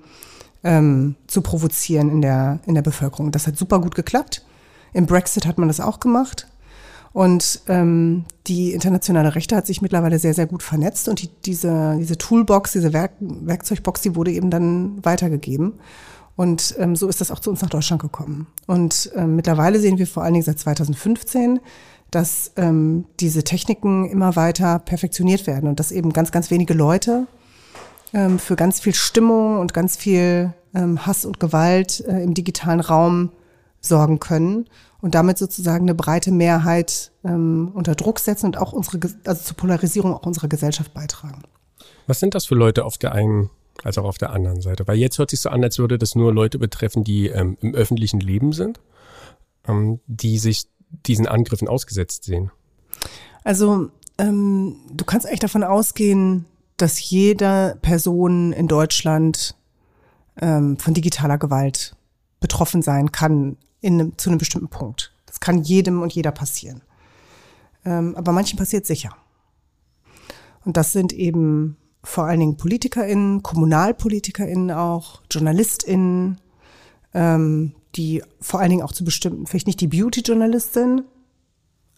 ähm, 0.64 1.16
zu 1.28 1.42
provozieren 1.42 2.10
in 2.10 2.22
der, 2.22 2.60
in 2.66 2.76
der 2.76 2.82
Bevölkerung. 2.82 3.32
Das 3.32 3.46
hat 3.46 3.58
super 3.58 3.80
gut 3.80 3.96
geklappt. 3.96 4.44
Im 4.94 5.06
Brexit 5.06 5.46
hat 5.46 5.58
man 5.58 5.68
das 5.68 5.80
auch 5.80 6.00
gemacht. 6.00 6.48
Und 7.14 7.62
ähm, 7.68 8.24
die 8.48 8.72
internationale 8.72 9.36
Rechte 9.36 9.56
hat 9.56 9.68
sich 9.68 9.82
mittlerweile 9.82 10.18
sehr, 10.18 10.34
sehr 10.34 10.46
gut 10.46 10.64
vernetzt 10.64 11.10
und 11.10 11.22
die, 11.22 11.30
diese, 11.46 11.98
diese 12.00 12.18
Toolbox, 12.18 12.72
diese 12.72 12.94
Werk 12.94 13.12
Werkzeugbox, 13.20 14.02
die 14.02 14.16
wurde 14.16 14.32
eben 14.32 14.50
dann 14.50 15.04
weitergegeben. 15.04 15.74
Und 16.38 16.76
ähm, 16.80 16.96
so 16.96 17.10
ist 17.10 17.20
das 17.20 17.30
auch 17.30 17.40
zu 17.40 17.50
uns 17.50 17.62
nach 17.62 17.70
Deutschland 17.70 18.02
gekommen. 18.02 18.48
Und 18.66 19.12
ähm, 19.16 19.36
mittlerweile 19.36 19.80
sehen 19.80 19.98
wir 19.98 20.08
vor 20.08 20.24
allen 20.24 20.34
Dingen 20.34 20.46
seit 20.46 20.60
2015, 20.60 21.60
dass 22.12 22.52
ähm, 22.58 23.06
diese 23.20 23.44
Techniken 23.44 24.10
immer 24.10 24.36
weiter 24.36 24.80
perfektioniert 24.80 25.48
werden 25.48 25.70
und 25.70 25.80
dass 25.80 25.92
eben 25.92 26.12
ganz, 26.12 26.32
ganz 26.32 26.52
wenige 26.52 26.74
Leute 26.74 27.26
ähm, 28.14 28.38
für 28.38 28.58
ganz 28.58 28.82
viel 28.82 28.94
Stimmung 28.94 29.60
und 29.60 29.74
ganz 29.74 29.96
viel 29.96 30.54
ähm, 30.76 31.06
Hass 31.06 31.26
und 31.26 31.40
Gewalt 31.40 32.02
äh, 32.02 32.22
im 32.22 32.34
digitalen 32.34 32.82
Raum 32.82 33.32
sorgen 33.80 34.20
können 34.20 34.68
und 35.02 35.16
damit 35.16 35.38
sozusagen 35.38 35.86
eine 35.86 35.96
breite 35.96 36.32
Mehrheit 36.32 37.12
ähm, 37.24 37.72
unter 37.74 37.96
Druck 37.96 38.20
setzen 38.20 38.48
und 38.48 38.58
auch 38.58 38.74
unsere, 38.74 39.00
also 39.26 39.44
zur 39.44 39.58
Polarisierung 39.58 40.14
auch 40.14 40.26
unserer 40.26 40.48
Gesellschaft 40.48 40.94
beitragen. 40.94 41.42
Was 42.08 42.20
sind 42.20 42.36
das 42.36 42.46
für 42.46 42.56
Leute 42.56 42.86
auf 42.86 42.98
der 42.98 43.14
einen 43.14 43.50
als 43.84 43.98
auch 43.98 44.04
auf 44.04 44.18
der 44.18 44.32
anderen 44.32 44.62
Seite? 44.62 44.88
Weil 44.88 44.98
jetzt 44.98 45.18
hört 45.18 45.30
sich 45.32 45.40
so 45.40 45.50
an, 45.50 45.64
als 45.64 45.80
würde 45.80 45.98
das 45.98 46.16
nur 46.16 46.34
Leute 46.34 46.60
betreffen, 46.60 47.04
die 47.04 47.28
ähm, 47.28 47.58
im 47.62 47.74
öffentlichen 47.74 48.20
Leben 48.20 48.54
sind, 48.54 48.80
ähm, 49.68 50.00
die 50.08 50.38
sich 50.38 50.66
diesen 51.06 51.28
Angriffen 51.28 51.68
ausgesetzt 51.68 52.24
sehen. 52.24 52.52
Also 53.44 53.90
ähm, 54.18 54.76
du 54.92 55.06
kannst 55.06 55.26
eigentlich 55.26 55.40
davon 55.40 55.64
ausgehen, 55.64 56.46
dass 56.78 57.10
jede 57.10 57.78
Person 57.82 58.54
in 58.54 58.68
Deutschland 58.68 59.56
ähm, 60.40 60.78
von 60.78 60.94
digitaler 60.94 61.38
Gewalt 61.38 61.96
betroffen 62.40 62.82
sein 62.82 63.12
kann 63.12 63.58
in 63.82 64.14
zu 64.18 64.30
einem 64.30 64.40
bestimmten 64.40 64.70
Punkt. 64.70 65.14
Das 65.26 65.40
kann 65.40 65.64
jedem 65.64 66.02
und 66.02 66.14
jeder 66.14 66.32
passieren. 66.32 66.82
Ähm, 67.86 68.16
aber 68.16 68.32
manchen 68.32 68.58
passiert 68.58 68.86
sicher. 68.86 69.16
Und 70.66 70.78
das 70.78 70.92
sind 70.92 71.14
eben 71.14 71.78
vor 72.04 72.26
allen 72.26 72.40
Dingen 72.40 72.58
PolitikerInnen, 72.58 73.44
KommunalpolitikerInnen 73.44 74.72
auch, 74.72 75.22
JournalistInnen, 75.32 76.40
ähm, 77.14 77.74
die 77.96 78.24
vor 78.40 78.60
allen 78.60 78.70
Dingen 78.70 78.84
auch 78.84 78.94
zu 78.94 79.04
bestimmten, 79.04 79.48
vielleicht 79.48 79.68
nicht 79.68 79.82
die 79.82 79.88
Beauty-Journalistin, 79.88 81.04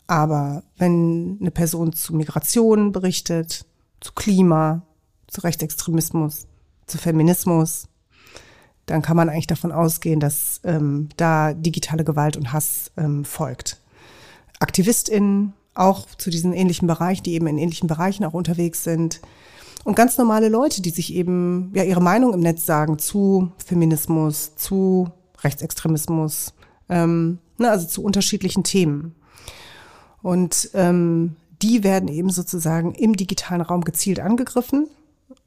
aber 0.08 0.64
wenn 0.78 1.38
eine 1.40 1.52
Person 1.52 1.94
zu 1.94 2.16
Migration 2.16 2.92
berichtet, 2.92 3.66
zu 4.02 4.12
Klima, 4.14 4.84
zu 5.28 5.42
Rechtsextremismus, 5.42 6.48
zu 6.88 6.98
Feminismus, 6.98 7.88
dann 8.86 9.02
kann 9.02 9.16
man 9.16 9.30
eigentlich 9.30 9.48
davon 9.48 9.72
ausgehen, 9.72 10.20
dass 10.20 10.60
ähm, 10.64 11.10
da 11.16 11.54
digitale 11.54 12.04
Gewalt 12.04 12.36
und 12.36 12.52
Hass 12.52 12.92
ähm, 12.98 13.24
folgt. 13.24 13.80
AktivistInnen 14.60 15.54
auch 15.74 16.06
zu 16.18 16.30
diesen 16.30 16.54
ähnlichen 16.54 16.88
Bereichen, 16.88 17.24
die 17.24 17.34
eben 17.34 17.48
in 17.48 17.58
ähnlichen 17.58 17.88
Bereichen 17.88 18.26
auch 18.26 18.34
unterwegs 18.34 18.84
sind. 18.84 19.22
Und 19.84 19.96
ganz 19.96 20.18
normale 20.18 20.50
Leute, 20.50 20.82
die 20.82 20.92
sich 20.92 21.14
eben 21.14 21.72
ja 21.74 21.84
ihre 21.84 22.02
Meinung 22.02 22.34
im 22.34 22.42
Netz 22.42 22.66
sagen 22.66 23.00
zu 23.00 23.52
Feminismus, 23.58 24.56
zu 24.56 25.10
Rechtsextremismus, 25.44 26.54
ähm, 26.90 27.40
ne, 27.58 27.70
also 27.70 27.88
zu 27.88 28.04
unterschiedlichen 28.04 28.64
Themen. 28.64 29.16
Und 30.22 30.70
ähm, 30.74 31.36
die 31.62 31.84
werden 31.84 32.10
eben 32.10 32.30
sozusagen 32.30 32.94
im 32.94 33.16
digitalen 33.16 33.62
Raum 33.62 33.82
gezielt 33.82 34.20
angegriffen. 34.20 34.88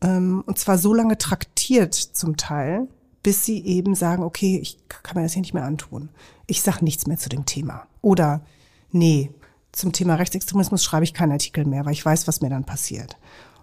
Ähm, 0.01 0.43
und 0.47 0.59
zwar 0.59 0.79
so 0.79 0.95
lange 0.95 1.19
traktiert 1.19 1.95
zum 1.95 2.37
Teil, 2.37 2.89
bis 3.23 3.45
sie 3.45 3.65
eben 3.65 3.95
sagen, 3.95 4.23
okay, 4.23 4.59
ich 4.61 4.79
kann 4.89 5.17
mir 5.17 5.23
das 5.23 5.33
hier 5.33 5.43
nicht 5.43 5.55
mehr 5.55 5.65
antun. 5.65 6.11
Ich 6.47 6.63
sage 6.63 6.85
nichts 6.85 7.07
mehr 7.07 7.19
zu 7.19 7.29
dem 7.29 7.45
Thema. 7.45 7.87
Oder 8.03 8.41
nee, 8.93 9.31
zum 9.73 9.93
Thema 9.93 10.15
Rechtsextremismus 10.15 10.83
schreibe 10.83 11.05
ich 11.05 11.13
keinen 11.13 11.33
Artikel 11.33 11.65
mehr, 11.65 11.85
weil 11.85 11.93
ich 11.93 12.05
weiß, 12.05 12.27
was 12.29 12.41
mir 12.41 12.51
dann 12.51 12.65
passiert. 12.65 13.17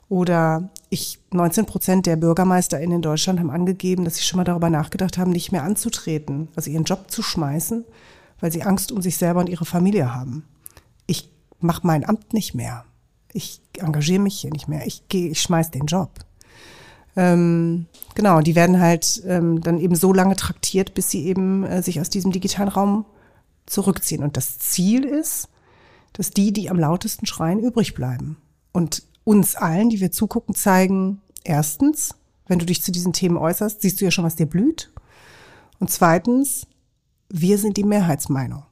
Oder 0.09 0.69
ich, 0.89 1.19
19 1.31 1.65
Prozent 1.65 2.05
der 2.05 2.15
BürgermeisterInnen 2.15 2.97
in 2.97 3.01
Deutschland 3.01 3.39
haben 3.39 3.49
angegeben, 3.49 4.05
dass 4.05 4.15
sie 4.15 4.23
schon 4.23 4.37
mal 4.37 4.43
darüber 4.43 4.69
nachgedacht 4.69 5.17
haben, 5.17 5.31
nicht 5.31 5.51
mehr 5.51 5.63
anzutreten, 5.63 6.49
also 6.55 6.69
ihren 6.69 6.83
Job 6.83 7.09
zu 7.09 7.23
schmeißen, 7.23 7.85
weil 8.39 8.51
sie 8.51 8.63
Angst 8.63 8.91
um 8.91 9.01
sich 9.01 9.17
selber 9.17 9.39
und 9.39 9.49
ihre 9.49 9.65
Familie 9.65 10.13
haben. 10.13 10.45
Ich 11.07 11.29
mache 11.59 11.87
mein 11.87 12.07
Amt 12.07 12.33
nicht 12.33 12.53
mehr. 12.53 12.85
Ich 13.31 13.61
engagiere 13.77 14.21
mich 14.21 14.39
hier 14.39 14.51
nicht 14.51 14.67
mehr. 14.67 14.85
Ich 14.85 15.07
gehe, 15.07 15.29
ich 15.29 15.41
schmeiß 15.41 15.71
den 15.71 15.87
Job. 15.87 16.11
Ähm, 17.15 17.85
genau, 18.15 18.41
die 18.41 18.55
werden 18.55 18.79
halt 18.79 19.23
ähm, 19.25 19.61
dann 19.61 19.79
eben 19.79 19.95
so 19.95 20.13
lange 20.13 20.35
traktiert, 20.35 20.93
bis 20.93 21.09
sie 21.09 21.25
eben 21.25 21.63
äh, 21.63 21.81
sich 21.81 21.99
aus 22.01 22.09
diesem 22.09 22.31
digitalen 22.31 22.69
Raum 22.69 23.05
zurückziehen. 23.65 24.23
Und 24.23 24.37
das 24.37 24.59
Ziel 24.59 25.05
ist, 25.05 25.49
dass 26.13 26.31
die, 26.31 26.53
die 26.53 26.69
am 26.69 26.79
lautesten 26.79 27.25
schreien, 27.25 27.59
übrig 27.59 27.93
bleiben. 27.93 28.37
Und 28.71 29.03
uns 29.23 29.55
allen, 29.55 29.89
die 29.89 29.99
wir 29.99 30.11
zugucken, 30.11 30.55
zeigen, 30.55 31.21
erstens, 31.43 32.15
wenn 32.47 32.59
du 32.59 32.65
dich 32.65 32.81
zu 32.81 32.91
diesen 32.91 33.13
Themen 33.13 33.37
äußerst, 33.37 33.81
siehst 33.81 34.01
du 34.01 34.05
ja 34.05 34.11
schon, 34.11 34.25
was 34.25 34.35
dir 34.35 34.45
blüht. 34.45 34.91
Und 35.79 35.89
zweitens, 35.89 36.67
wir 37.29 37.57
sind 37.57 37.77
die 37.77 37.83
Mehrheitsmeinung. 37.83 38.63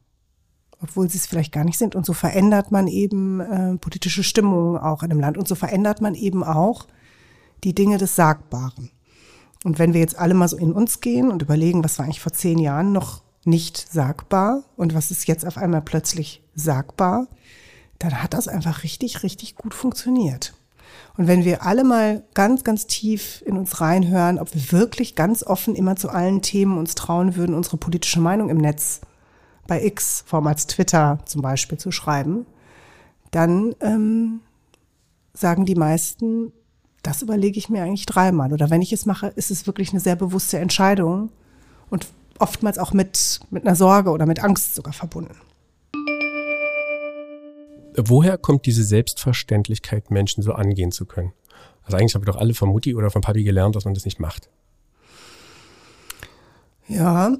Obwohl 0.81 1.09
sie 1.09 1.17
es 1.17 1.27
vielleicht 1.27 1.51
gar 1.51 1.63
nicht 1.63 1.77
sind. 1.77 1.95
Und 1.95 2.05
so 2.05 2.13
verändert 2.13 2.71
man 2.71 2.87
eben 2.87 3.39
äh, 3.39 3.77
politische 3.77 4.23
Stimmungen 4.23 4.77
auch 4.77 5.03
in 5.03 5.11
einem 5.11 5.19
Land. 5.19 5.37
Und 5.37 5.47
so 5.47 5.55
verändert 5.55 6.01
man 6.01 6.15
eben 6.15 6.43
auch 6.43 6.87
die 7.63 7.75
Dinge 7.75 7.97
des 7.97 8.15
Sagbaren. 8.15 8.89
Und 9.63 9.77
wenn 9.77 9.93
wir 9.93 10.01
jetzt 10.01 10.17
alle 10.17 10.33
mal 10.33 10.47
so 10.47 10.57
in 10.57 10.71
uns 10.71 11.01
gehen 11.01 11.29
und 11.29 11.41
überlegen, 11.41 11.83
was 11.83 11.99
war 11.99 12.05
eigentlich 12.05 12.21
vor 12.21 12.33
zehn 12.33 12.57
Jahren 12.57 12.91
noch 12.91 13.21
nicht 13.45 13.91
sagbar 13.91 14.63
und 14.75 14.93
was 14.93 15.11
ist 15.11 15.27
jetzt 15.27 15.45
auf 15.45 15.57
einmal 15.57 15.81
plötzlich 15.81 16.43
sagbar, 16.55 17.27
dann 18.03 18.21
hat 18.23 18.33
das 18.33 18.47
einfach 18.47 18.83
richtig, 18.83 19.23
richtig 19.23 19.55
gut 19.55 19.73
funktioniert. 19.73 20.53
Und 21.17 21.27
wenn 21.27 21.45
wir 21.45 21.63
alle 21.65 21.83
mal 21.83 22.23
ganz, 22.33 22.63
ganz 22.63 22.87
tief 22.87 23.43
in 23.45 23.57
uns 23.57 23.81
reinhören, 23.81 24.39
ob 24.39 24.53
wir 24.53 24.71
wirklich 24.71 25.15
ganz 25.15 25.43
offen 25.43 25.75
immer 25.75 25.95
zu 25.95 26.09
allen 26.09 26.41
Themen 26.41 26.77
uns 26.77 26.95
trauen 26.95 27.35
würden, 27.35 27.53
unsere 27.53 27.77
politische 27.77 28.19
Meinung 28.19 28.49
im 28.49 28.57
Netz 28.57 29.01
bei 29.67 29.83
X, 29.83 30.23
vormals 30.25 30.67
Twitter 30.67 31.19
zum 31.25 31.41
Beispiel, 31.41 31.77
zu 31.77 31.91
schreiben, 31.91 32.45
dann 33.31 33.75
ähm, 33.81 34.39
sagen 35.33 35.65
die 35.65 35.75
meisten, 35.75 36.51
das 37.03 37.21
überlege 37.21 37.57
ich 37.57 37.69
mir 37.69 37.83
eigentlich 37.83 38.05
dreimal. 38.05 38.53
Oder 38.53 38.69
wenn 38.69 38.81
ich 38.81 38.93
es 38.93 39.05
mache, 39.05 39.27
ist 39.27 39.51
es 39.51 39.67
wirklich 39.67 39.91
eine 39.91 39.99
sehr 39.99 40.15
bewusste 40.15 40.59
Entscheidung 40.59 41.29
und 41.89 42.07
oftmals 42.39 42.77
auch 42.77 42.93
mit, 42.93 43.39
mit 43.49 43.65
einer 43.65 43.75
Sorge 43.75 44.11
oder 44.11 44.25
mit 44.25 44.43
Angst 44.43 44.75
sogar 44.75 44.93
verbunden. 44.93 45.35
Woher 47.95 48.37
kommt 48.37 48.65
diese 48.65 48.83
Selbstverständlichkeit, 48.83 50.11
Menschen 50.11 50.43
so 50.43 50.53
angehen 50.53 50.91
zu 50.91 51.05
können? 51.05 51.33
Also 51.83 51.97
eigentlich 51.97 52.15
haben 52.15 52.21
wir 52.21 52.31
doch 52.31 52.39
alle 52.39 52.53
von 52.53 52.69
Mutti 52.69 52.95
oder 52.95 53.09
von 53.09 53.21
Papi 53.21 53.43
gelernt, 53.43 53.75
dass 53.75 53.85
man 53.85 53.93
das 53.93 54.05
nicht 54.05 54.19
macht. 54.19 54.49
Ja. 56.87 57.35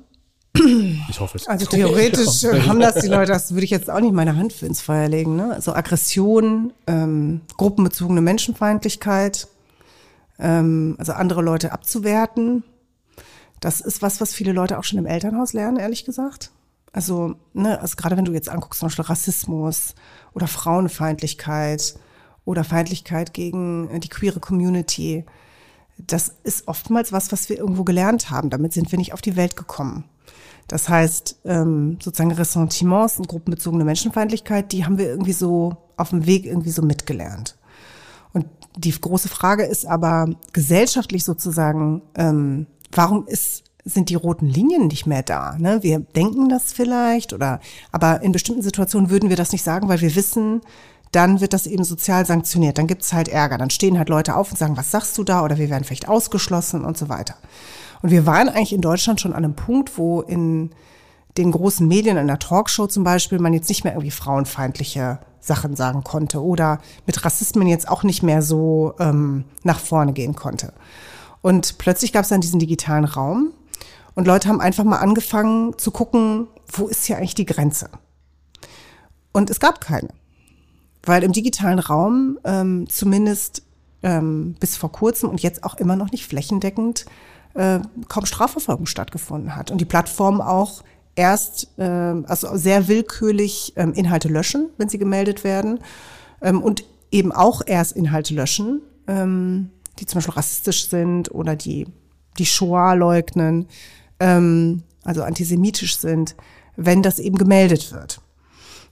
Ich 1.10 1.20
hoffe 1.20 1.38
es. 1.38 1.48
Also 1.48 1.66
theoretisch 1.66 2.44
haben 2.68 2.80
das 2.80 2.96
die 2.96 3.08
Leute, 3.08 3.32
das 3.32 3.54
würde 3.54 3.64
ich 3.64 3.70
jetzt 3.70 3.90
auch 3.90 4.02
nicht 4.02 4.14
meine 4.14 4.36
Hand 4.36 4.52
für 4.52 4.66
ins 4.66 4.82
Feuer 4.82 5.08
legen. 5.08 5.36
Ne? 5.36 5.54
Also 5.54 5.74
Aggression, 5.74 6.74
ähm, 6.88 7.42
gruppenbezogene 7.58 8.22
Menschenfeindlichkeit, 8.22 9.48
ähm, 10.40 10.96
also 10.98 11.14
andere 11.14 11.42
Leute 11.42 11.72
abzuwerten. 11.72 12.64
Das 13.62 13.80
ist 13.80 14.02
was, 14.02 14.20
was 14.20 14.34
viele 14.34 14.52
Leute 14.52 14.78
auch 14.78 14.84
schon 14.84 15.00
im 15.00 15.06
Elternhaus 15.06 15.54
lernen, 15.54 15.78
ehrlich 15.78 16.04
gesagt. 16.04 16.52
Also, 16.94 17.36
ne, 17.54 17.80
also 17.80 17.96
gerade 17.96 18.18
wenn 18.18 18.26
du 18.26 18.34
jetzt 18.34 18.50
anguckst, 18.50 18.80
zum 18.80 18.88
Beispiel 18.88 19.06
Rassismus 19.06 19.96
oder 20.34 20.48
Frauenfeindlichkeit 20.48 21.96
oder 22.44 22.64
Feindlichkeit 22.64 23.34
gegen 23.34 23.90
äh, 23.90 24.00
die 24.00 24.10
queere 24.10 24.40
Community, 24.40 25.26
das 25.98 26.36
ist 26.44 26.68
oftmals 26.68 27.12
was, 27.12 27.32
was 27.32 27.48
wir 27.50 27.58
irgendwo 27.58 27.84
gelernt 27.84 28.30
haben. 28.30 28.50
Damit 28.50 28.74
sind 28.74 28.92
wir 28.92 29.00
nicht 29.00 29.14
auf 29.14 29.22
die 29.22 29.36
Welt 29.36 29.56
gekommen. 29.56 30.06
Das 30.68 30.90
heißt, 30.90 31.42
ähm, 31.46 31.98
sozusagen 32.02 32.32
Ressentiments 32.32 33.18
und 33.18 33.28
gruppenbezogene 33.28 33.84
Menschenfeindlichkeit, 33.84 34.72
die 34.72 34.86
haben 34.86 34.98
wir 34.98 35.08
irgendwie 35.08 35.34
so 35.34 35.76
auf 35.98 36.10
dem 36.10 36.26
Weg 36.26 36.46
irgendwie 36.46 36.70
so 36.70 36.82
mitgelernt. 36.82 37.58
Und 38.34 38.46
die 38.78 38.92
große 38.92 39.28
Frage 39.28 39.64
ist 39.64 39.86
aber 39.86 40.30
gesellschaftlich 40.54 41.24
sozusagen, 41.24 42.02
ähm, 42.16 42.68
warum 42.92 43.28
ist 43.28 43.64
sind 43.84 44.10
die 44.10 44.16
roten 44.16 44.48
Linien 44.48 44.88
nicht 44.88 45.06
mehr 45.06 45.24
da. 45.24 45.56
Ne? 45.58 45.82
Wir 45.82 46.00
denken 46.00 46.50
das 46.50 46.74
vielleicht 46.74 47.34
oder 47.34 47.60
aber 47.92 48.22
in 48.22 48.32
bestimmten 48.32 48.62
Situationen 48.62 49.10
würden 49.10 49.30
wir 49.30 49.38
das 49.38 49.52
nicht 49.52 49.64
sagen, 49.64 49.90
weil 49.90 50.02
wir 50.02 50.16
wissen, 50.16 50.62
dann 51.12 51.42
wird 51.42 51.54
das 51.54 51.68
eben 51.68 51.84
sozial 51.84 52.26
sanktioniert. 52.26 52.78
Dann 52.78 52.88
gibt's 52.88 53.12
halt 53.12 53.28
Ärger. 53.28 53.58
Dann 53.58 53.70
stehen 53.70 53.98
halt 53.98 54.10
Leute 54.10 54.36
auf 54.36 54.52
und 54.52 54.58
sagen, 54.58 54.78
was 54.78 54.92
sagst 54.92 55.18
du 55.18 55.24
da? 55.24 55.44
Oder 55.44 55.58
wir 55.58 55.70
werden 55.70 55.84
vielleicht 55.84 56.08
ausgeschlossen 56.08 56.86
und 56.86 56.98
so 56.98 57.10
weiter. 57.10 57.36
Und 58.02 58.12
wir 58.12 58.26
waren 58.26 58.50
eigentlich 58.50 58.74
in 58.74 58.82
Deutschland 58.82 59.20
schon 59.20 59.34
an 59.34 59.44
einem 59.44 59.56
Punkt, 59.56 59.98
wo 59.98 60.22
in 60.22 60.72
den 61.38 61.52
großen 61.52 61.88
Medien, 61.88 62.18
in 62.18 62.28
der 62.28 62.40
Talkshow 62.40 62.88
zum 62.88 63.04
Beispiel, 63.04 63.40
man 63.40 63.54
jetzt 63.54 63.70
nicht 63.70 63.84
mehr 63.84 63.94
irgendwie 63.94 64.12
frauenfeindliche 64.12 65.20
Sachen 65.40 65.76
sagen 65.76 66.04
konnte 66.04 66.42
oder 66.42 66.80
mit 67.06 67.24
Rassismen 67.26 67.68
jetzt 67.68 67.90
auch 67.90 68.04
nicht 68.04 68.22
mehr 68.22 68.42
so 68.42 68.94
ähm, 69.00 69.46
nach 69.64 69.80
vorne 69.80 70.14
gehen 70.14 70.36
konnte. 70.36 70.74
Und 71.42 71.78
plötzlich 71.78 72.14
gab 72.14 72.24
es 72.24 72.30
dann 72.30 72.42
diesen 72.42 72.60
digitalen 72.60 73.06
Raum, 73.06 73.52
und 74.16 74.28
Leute 74.28 74.50
haben 74.50 74.62
einfach 74.62 74.84
mal 74.84 74.98
angefangen 74.98 75.78
zu 75.78 75.92
gucken, 75.92 76.48
wo 76.68 76.88
ist 76.88 77.06
hier 77.06 77.18
eigentlich 77.18 77.36
die 77.36 77.46
Grenze? 77.46 77.90
Und 79.32 79.50
es 79.50 79.60
gab 79.60 79.82
keine. 79.82 80.10
Weil 81.04 81.24
im 81.24 81.32
digitalen 81.32 81.80
Raum 81.80 82.38
ähm, 82.44 82.88
zumindest 82.90 83.64
ähm, 84.04 84.56
bis 84.60 84.78
vor 84.78 84.92
kurzem 84.92 85.30
und 85.30 85.42
jetzt 85.42 85.64
auch 85.64 85.76
immer 85.76 85.96
noch 85.96 86.12
nicht 86.12 86.26
flächendeckend 86.26 87.06
äh, 87.54 87.80
kaum 88.08 88.26
Strafverfolgung 88.26 88.86
stattgefunden 88.86 89.56
hat. 89.56 89.72
Und 89.72 89.80
die 89.80 89.86
Plattformen 89.86 90.42
auch 90.42 90.84
erst, 91.16 91.70
äh, 91.78 91.84
also 91.84 92.56
sehr 92.56 92.88
willkürlich 92.88 93.74
ähm, 93.78 93.94
Inhalte 93.94 94.28
löschen, 94.28 94.70
wenn 94.78 94.90
sie 94.90 94.98
gemeldet 94.98 95.44
werden. 95.44 95.80
Ähm, 96.42 96.62
und 96.62 96.84
eben 97.12 97.32
auch 97.32 97.62
erst 97.66 97.94
Inhalte 97.94 98.34
löschen, 98.34 98.82
ähm, 99.08 99.70
die 100.00 100.06
zum 100.06 100.18
Beispiel 100.18 100.36
rassistisch 100.36 100.90
sind 100.90 101.32
oder 101.32 101.56
die 101.56 101.88
die 102.38 102.46
Shoah 102.46 102.96
leugnen, 102.96 103.68
ähm, 104.22 104.84
also 105.04 105.24
antisemitisch 105.24 105.98
sind, 105.98 106.36
wenn 106.78 107.02
das 107.02 107.20
eben 107.20 107.38
gemeldet 107.38 107.92
wird. 107.92 108.22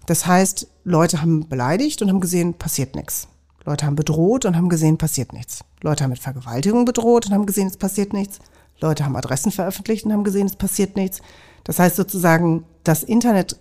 Das 0.06 0.26
heißt, 0.26 0.68
Leute 0.84 1.22
haben 1.22 1.48
beleidigt 1.48 2.02
und 2.02 2.10
haben 2.10 2.20
gesehen, 2.20 2.56
passiert 2.56 2.96
nichts. 2.96 3.28
Leute 3.64 3.86
haben 3.86 3.96
bedroht 3.96 4.46
und 4.46 4.58
haben 4.58 4.70
gesehen, 4.70 4.98
passiert 4.98 5.32
nichts. 5.34 5.64
Leute 5.82 6.04
haben 6.04 6.12
mit 6.12 6.20
Vergewaltigung 6.20 6.86
bedroht 6.86 7.28
und 7.28 7.34
haben 7.34 7.46
gesehen, 7.46 7.68
es 7.68 7.78
passiert 7.78 8.12
nichts. 8.12 8.40
Leute 8.82 9.06
haben 9.06 9.16
Adressen 9.16 9.52
veröffentlicht 9.52 10.06
und 10.06 10.14
haben 10.14 10.24
gesehen, 10.24 10.48
es 10.48 10.56
passiert 10.56 10.96
nichts. 10.96 11.22
Das 11.64 11.78
heißt 11.78 11.96
sozusagen, 11.96 12.66
das 12.84 13.04
Internet 13.04 13.60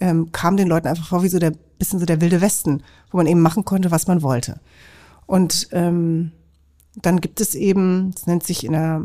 ähm, 0.00 0.32
kam 0.32 0.56
den 0.56 0.68
Leuten 0.68 0.88
einfach 0.88 1.08
vor 1.08 1.22
wie 1.22 1.28
so 1.28 1.38
der 1.38 1.52
bisschen 1.78 2.00
so 2.00 2.06
der 2.06 2.20
wilde 2.20 2.40
Westen, 2.40 2.82
wo 3.10 3.18
man 3.18 3.26
eben 3.26 3.40
machen 3.40 3.64
konnte, 3.64 3.90
was 3.90 4.06
man 4.06 4.22
wollte. 4.22 4.60
Und 5.26 5.68
ähm, 5.72 6.32
dann 6.94 7.20
gibt 7.20 7.40
es 7.40 7.54
eben, 7.54 8.12
das 8.12 8.26
nennt 8.26 8.42
sich 8.42 8.64
in 8.64 8.72
der, 8.72 9.02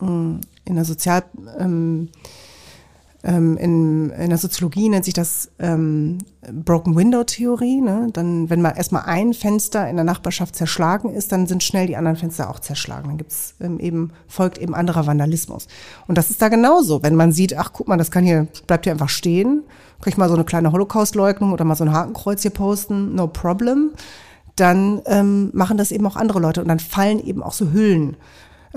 in 0.00 0.74
der 0.74 0.84
Sozial, 0.84 1.24
ähm, 1.58 2.08
ähm, 3.24 3.56
in, 3.56 4.10
in 4.10 4.28
der 4.28 4.38
Soziologie 4.38 4.88
nennt 4.88 5.04
sich 5.04 5.14
das 5.14 5.50
ähm, 5.58 6.18
Broken 6.52 6.94
Window 6.94 7.24
Theorie. 7.24 7.80
Ne? 7.80 8.08
Dann, 8.12 8.48
wenn 8.48 8.62
mal 8.62 8.76
erstmal 8.76 9.02
ein 9.06 9.34
Fenster 9.34 9.88
in 9.88 9.96
der 9.96 10.04
Nachbarschaft 10.04 10.54
zerschlagen 10.54 11.12
ist, 11.12 11.32
dann 11.32 11.48
sind 11.48 11.64
schnell 11.64 11.88
die 11.88 11.96
anderen 11.96 12.16
Fenster 12.16 12.48
auch 12.48 12.60
zerschlagen. 12.60 13.08
Dann 13.08 13.18
gibt's 13.18 13.54
ähm, 13.60 13.80
eben 13.80 14.12
folgt 14.28 14.58
eben 14.58 14.74
anderer 14.74 15.06
Vandalismus. 15.06 15.66
Und 16.06 16.16
das 16.16 16.30
ist 16.30 16.40
da 16.40 16.48
genauso. 16.48 17.02
Wenn 17.02 17.16
man 17.16 17.32
sieht, 17.32 17.56
ach 17.56 17.72
guck 17.72 17.88
mal, 17.88 17.96
das 17.96 18.12
kann 18.12 18.24
hier 18.24 18.46
bleibt 18.68 18.86
hier 18.86 18.92
einfach 18.92 19.08
stehen, 19.08 19.64
kann 20.00 20.12
ich 20.12 20.16
mal 20.16 20.28
so 20.28 20.34
eine 20.34 20.44
kleine 20.44 20.70
Holocaust-Leugnung 20.70 21.52
oder 21.52 21.64
mal 21.64 21.74
so 21.74 21.84
ein 21.84 21.92
Hakenkreuz 21.92 22.42
hier 22.42 22.52
posten, 22.52 23.16
no 23.16 23.26
problem. 23.26 23.90
Dann 24.54 25.02
ähm, 25.06 25.50
machen 25.54 25.76
das 25.76 25.90
eben 25.90 26.06
auch 26.06 26.16
andere 26.16 26.38
Leute 26.38 26.60
und 26.62 26.68
dann 26.68 26.80
fallen 26.80 27.18
eben 27.24 27.42
auch 27.42 27.52
so 27.52 27.72
Hüllen 27.72 28.16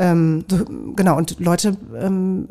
ähm, 0.02 0.46
so, 0.50 0.66
genau, 0.96 1.16
und 1.16 1.40
Leute 1.40 1.78
ähm, 1.96 2.48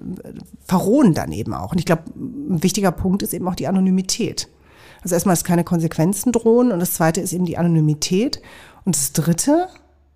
verrohen 0.66 1.14
dann 1.14 1.33
eben 1.33 1.52
auch. 1.52 1.73
Und 1.73 1.78
ich 1.78 1.85
glaube, 1.85 2.04
ein 2.14 2.62
wichtiger 2.62 2.92
Punkt 2.92 3.25
ist 3.25 3.35
eben 3.35 3.49
auch 3.49 3.57
die 3.57 3.66
Anonymität. 3.66 4.49
Also 5.02 5.16
erstmal, 5.16 5.33
dass 5.33 5.42
keine 5.42 5.64
Konsequenzen 5.64 6.30
drohen 6.30 6.71
und 6.71 6.78
das 6.78 6.92
zweite 6.92 7.21
ist 7.21 7.33
eben 7.33 7.47
die 7.47 7.59
Anonymität. 7.59 8.40
Und 8.85 8.95
das 8.95 9.12
dritte, 9.12 9.66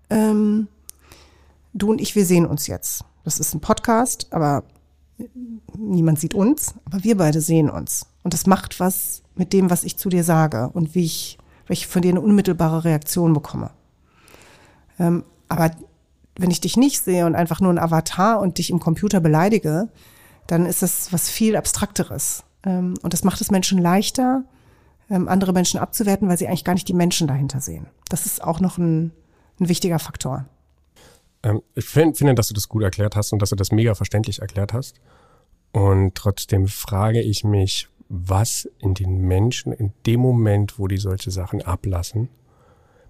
ähm, 0.09 0.69
du 1.73 1.91
und 1.91 1.99
ich, 1.99 2.15
wir 2.15 2.25
sehen 2.25 2.45
uns 2.45 2.67
jetzt. 2.67 3.03
Das 3.25 3.37
ist 3.37 3.53
ein 3.53 3.59
Podcast, 3.59 4.27
aber 4.31 4.63
niemand 5.77 6.19
sieht 6.19 6.35
uns, 6.35 6.73
aber 6.85 7.03
wir 7.03 7.17
beide 7.17 7.41
sehen 7.41 7.69
uns. 7.69 8.05
Und 8.23 8.33
das 8.33 8.47
macht 8.47 8.79
was 8.79 9.23
mit 9.35 9.51
dem, 9.51 9.69
was 9.69 9.83
ich 9.83 9.97
zu 9.97 10.07
dir 10.07 10.23
sage 10.23 10.69
und 10.71 10.95
wie 10.95 11.03
ich, 11.03 11.37
wie 11.67 11.73
ich 11.73 11.87
von 11.87 12.01
dir 12.01 12.11
eine 12.11 12.21
unmittelbare 12.21 12.85
Reaktion 12.85 13.33
bekomme. 13.33 13.71
Ähm, 14.99 15.25
aber 15.49 15.71
wenn 16.37 16.51
ich 16.51 16.61
dich 16.61 16.77
nicht 16.77 17.01
sehe 17.01 17.25
und 17.25 17.35
einfach 17.35 17.61
nur 17.61 17.71
ein 17.71 17.79
Avatar 17.79 18.39
und 18.39 18.57
dich 18.57 18.69
im 18.69 18.79
Computer 18.79 19.19
beleidige, 19.19 19.89
dann 20.47 20.65
ist 20.65 20.81
das 20.81 21.11
was 21.11 21.29
viel 21.29 21.55
Abstrakteres. 21.55 22.43
Ähm, 22.65 22.95
und 23.01 23.13
das 23.13 23.23
macht 23.23 23.41
es 23.41 23.51
Menschen 23.51 23.79
leichter, 23.79 24.43
ähm, 25.09 25.27
andere 25.27 25.53
Menschen 25.53 25.79
abzuwerten, 25.79 26.27
weil 26.27 26.37
sie 26.37 26.47
eigentlich 26.47 26.65
gar 26.65 26.73
nicht 26.73 26.87
die 26.87 26.93
Menschen 26.93 27.27
dahinter 27.27 27.61
sehen. 27.61 27.87
Das 28.09 28.25
ist 28.25 28.43
auch 28.43 28.59
noch 28.59 28.77
ein, 28.77 29.11
ein 29.59 29.69
wichtiger 29.69 29.99
Faktor. 29.99 30.45
Ähm, 31.43 31.61
ich 31.75 31.85
find, 31.85 32.17
finde, 32.17 32.35
dass 32.35 32.47
du 32.47 32.53
das 32.53 32.67
gut 32.67 32.83
erklärt 32.83 33.15
hast 33.15 33.31
und 33.31 33.41
dass 33.41 33.51
du 33.51 33.55
das 33.55 33.71
mega 33.71 33.95
verständlich 33.95 34.41
erklärt 34.41 34.73
hast. 34.73 34.99
Und 35.71 36.15
trotzdem 36.15 36.67
frage 36.67 37.21
ich 37.21 37.43
mich, 37.43 37.89
was 38.07 38.69
in 38.79 38.93
den 38.93 39.19
Menschen 39.21 39.73
in 39.73 39.93
dem 40.05 40.19
Moment, 40.19 40.79
wo 40.79 40.87
die 40.87 40.97
solche 40.97 41.31
Sachen 41.31 41.61
ablassen, 41.61 42.29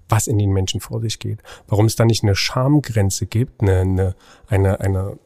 was 0.10 0.28
in 0.28 0.38
den 0.38 0.52
Menschen 0.52 0.80
vor 0.80 1.02
sich 1.02 1.20
geht. 1.20 1.40
Warum 1.68 1.86
es 1.86 1.96
da 1.96 2.06
nicht 2.06 2.24
eine 2.24 2.36
Schamgrenze 2.36 3.26
gibt, 3.26 3.62
eine, 3.62 3.80
eine, 3.82 4.16
eine, 4.48 4.80
eine 4.80 5.20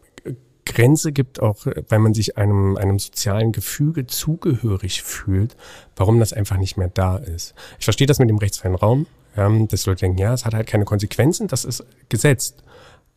Grenze 0.66 1.12
gibt, 1.12 1.42
auch 1.42 1.66
weil 1.88 2.00
man 2.00 2.14
sich 2.14 2.38
einem, 2.38 2.78
einem 2.78 3.00
sozialen 3.00 3.52
Gefüge 3.52 4.06
zugehörig 4.06 5.02
fühlt, 5.02 5.58
warum 5.96 6.20
das 6.20 6.32
einfach 6.32 6.58
nicht 6.58 6.78
mehr 6.78 6.90
da 6.90 7.18
ist. 7.18 7.56
Ich 7.80 7.86
verstehe 7.86 8.08
das 8.08 8.20
mit 8.20 8.30
dem 8.30 8.38
rechtsfreien 8.38 8.76
Raum, 8.76 9.08
ähm, 9.36 9.68
dass 9.68 9.86
Leute 9.86 10.02
denken, 10.02 10.20
ja, 10.20 10.34
es 10.34 10.46
hat 10.46 10.54
halt 10.54 10.68
keine 10.68 10.86
Konsequenzen, 10.86 11.48
das 11.48 11.66
ist 11.66 11.84
gesetzt. 12.10 12.64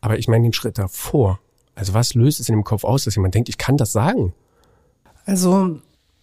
Aber 0.01 0.17
ich 0.17 0.27
meine 0.27 0.43
den 0.43 0.53
Schritt 0.53 0.77
davor. 0.77 1.39
Also 1.75 1.93
was 1.93 2.13
löst 2.13 2.39
es 2.39 2.49
in 2.49 2.55
dem 2.55 2.63
Kopf 2.63 2.83
aus, 2.83 3.05
dass 3.05 3.15
jemand 3.15 3.35
denkt, 3.35 3.49
ich 3.49 3.57
kann 3.57 3.77
das 3.77 3.91
sagen? 3.91 4.33
Also 5.25 5.79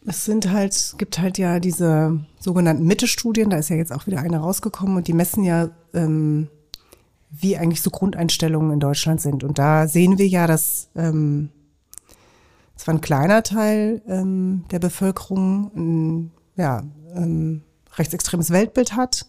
es 0.07 0.25
sind 0.25 0.51
halt, 0.51 0.95
gibt 0.99 1.19
halt 1.19 1.39
ja 1.39 1.61
diese 1.61 2.21
sogenannten 2.39 2.85
Mitte-Studien, 2.85 3.51
da 3.51 3.59
ist 3.59 3.69
ja 3.69 3.77
jetzt 3.77 3.93
auch 3.93 4.07
wieder 4.07 4.21
eine 4.21 4.39
rausgekommen 4.39 4.97
und 4.97 5.09
die 5.09 5.13
messen 5.13 5.45
ja, 5.45 5.71
ähm, 5.93 6.49
wie 7.31 7.57
eigentlich 7.57 7.83
so 7.83 7.91
Grundeinstellungen 7.91 8.73
in 8.73 8.81
Deutschland 8.81 9.21
sind. 9.21 9.45
Und 9.45 9.59
da 9.59 9.87
sehen 9.87 10.19
wir 10.19 10.27
ja, 10.27 10.47
dass 10.47 10.89
ähm, 10.97 11.51
zwar 12.77 12.95
ein 12.95 13.01
kleiner 13.01 13.43
Teil 13.43 14.03
ähm, 14.09 14.65
der 14.71 14.79
Bevölkerung 14.79 15.71
ein 15.77 16.31
ja, 16.57 16.83
ähm, 17.15 17.63
rechtsextremes 17.97 18.51
Weltbild 18.51 18.97
hat 18.97 19.27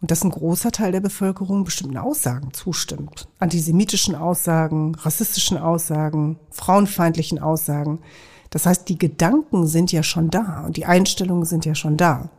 und 0.00 0.10
dass 0.10 0.24
ein 0.24 0.30
großer 0.30 0.72
Teil 0.72 0.92
der 0.92 1.00
Bevölkerung 1.00 1.64
bestimmten 1.64 1.98
Aussagen 1.98 2.52
zustimmt. 2.52 3.28
Antisemitischen 3.38 4.14
Aussagen, 4.14 4.94
rassistischen 4.96 5.56
Aussagen, 5.58 6.38
frauenfeindlichen 6.50 7.38
Aussagen. 7.38 8.00
Das 8.54 8.66
heißt, 8.66 8.88
die 8.88 8.98
Gedanken 8.98 9.66
sind 9.66 9.90
ja 9.90 10.04
schon 10.04 10.30
da 10.30 10.62
und 10.64 10.76
die 10.76 10.86
Einstellungen 10.86 11.44
sind 11.44 11.64
ja 11.64 11.74
schon 11.74 11.96
da. 11.96 12.30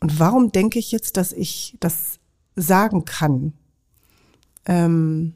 Und 0.00 0.20
warum 0.20 0.52
denke 0.52 0.78
ich 0.78 0.92
jetzt, 0.92 1.16
dass 1.16 1.32
ich 1.32 1.76
das 1.80 2.20
sagen 2.54 3.06
kann? 3.06 3.52
Ähm, 4.66 5.34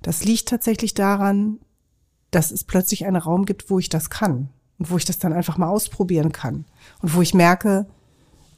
das 0.00 0.24
liegt 0.24 0.48
tatsächlich 0.48 0.94
daran, 0.94 1.58
dass 2.30 2.50
es 2.50 2.64
plötzlich 2.64 3.04
einen 3.04 3.16
Raum 3.16 3.44
gibt, 3.44 3.68
wo 3.68 3.78
ich 3.78 3.90
das 3.90 4.08
kann 4.08 4.48
und 4.78 4.90
wo 4.90 4.96
ich 4.96 5.04
das 5.04 5.18
dann 5.18 5.34
einfach 5.34 5.58
mal 5.58 5.68
ausprobieren 5.68 6.32
kann 6.32 6.64
und 7.02 7.14
wo 7.14 7.20
ich 7.20 7.34
merke, 7.34 7.84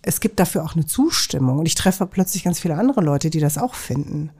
es 0.00 0.20
gibt 0.20 0.38
dafür 0.38 0.62
auch 0.62 0.76
eine 0.76 0.86
Zustimmung 0.86 1.58
und 1.58 1.66
ich 1.66 1.74
treffe 1.74 2.06
plötzlich 2.06 2.44
ganz 2.44 2.60
viele 2.60 2.76
andere 2.76 3.00
Leute, 3.00 3.30
die 3.30 3.40
das 3.40 3.58
auch 3.58 3.74
finden. 3.74 4.30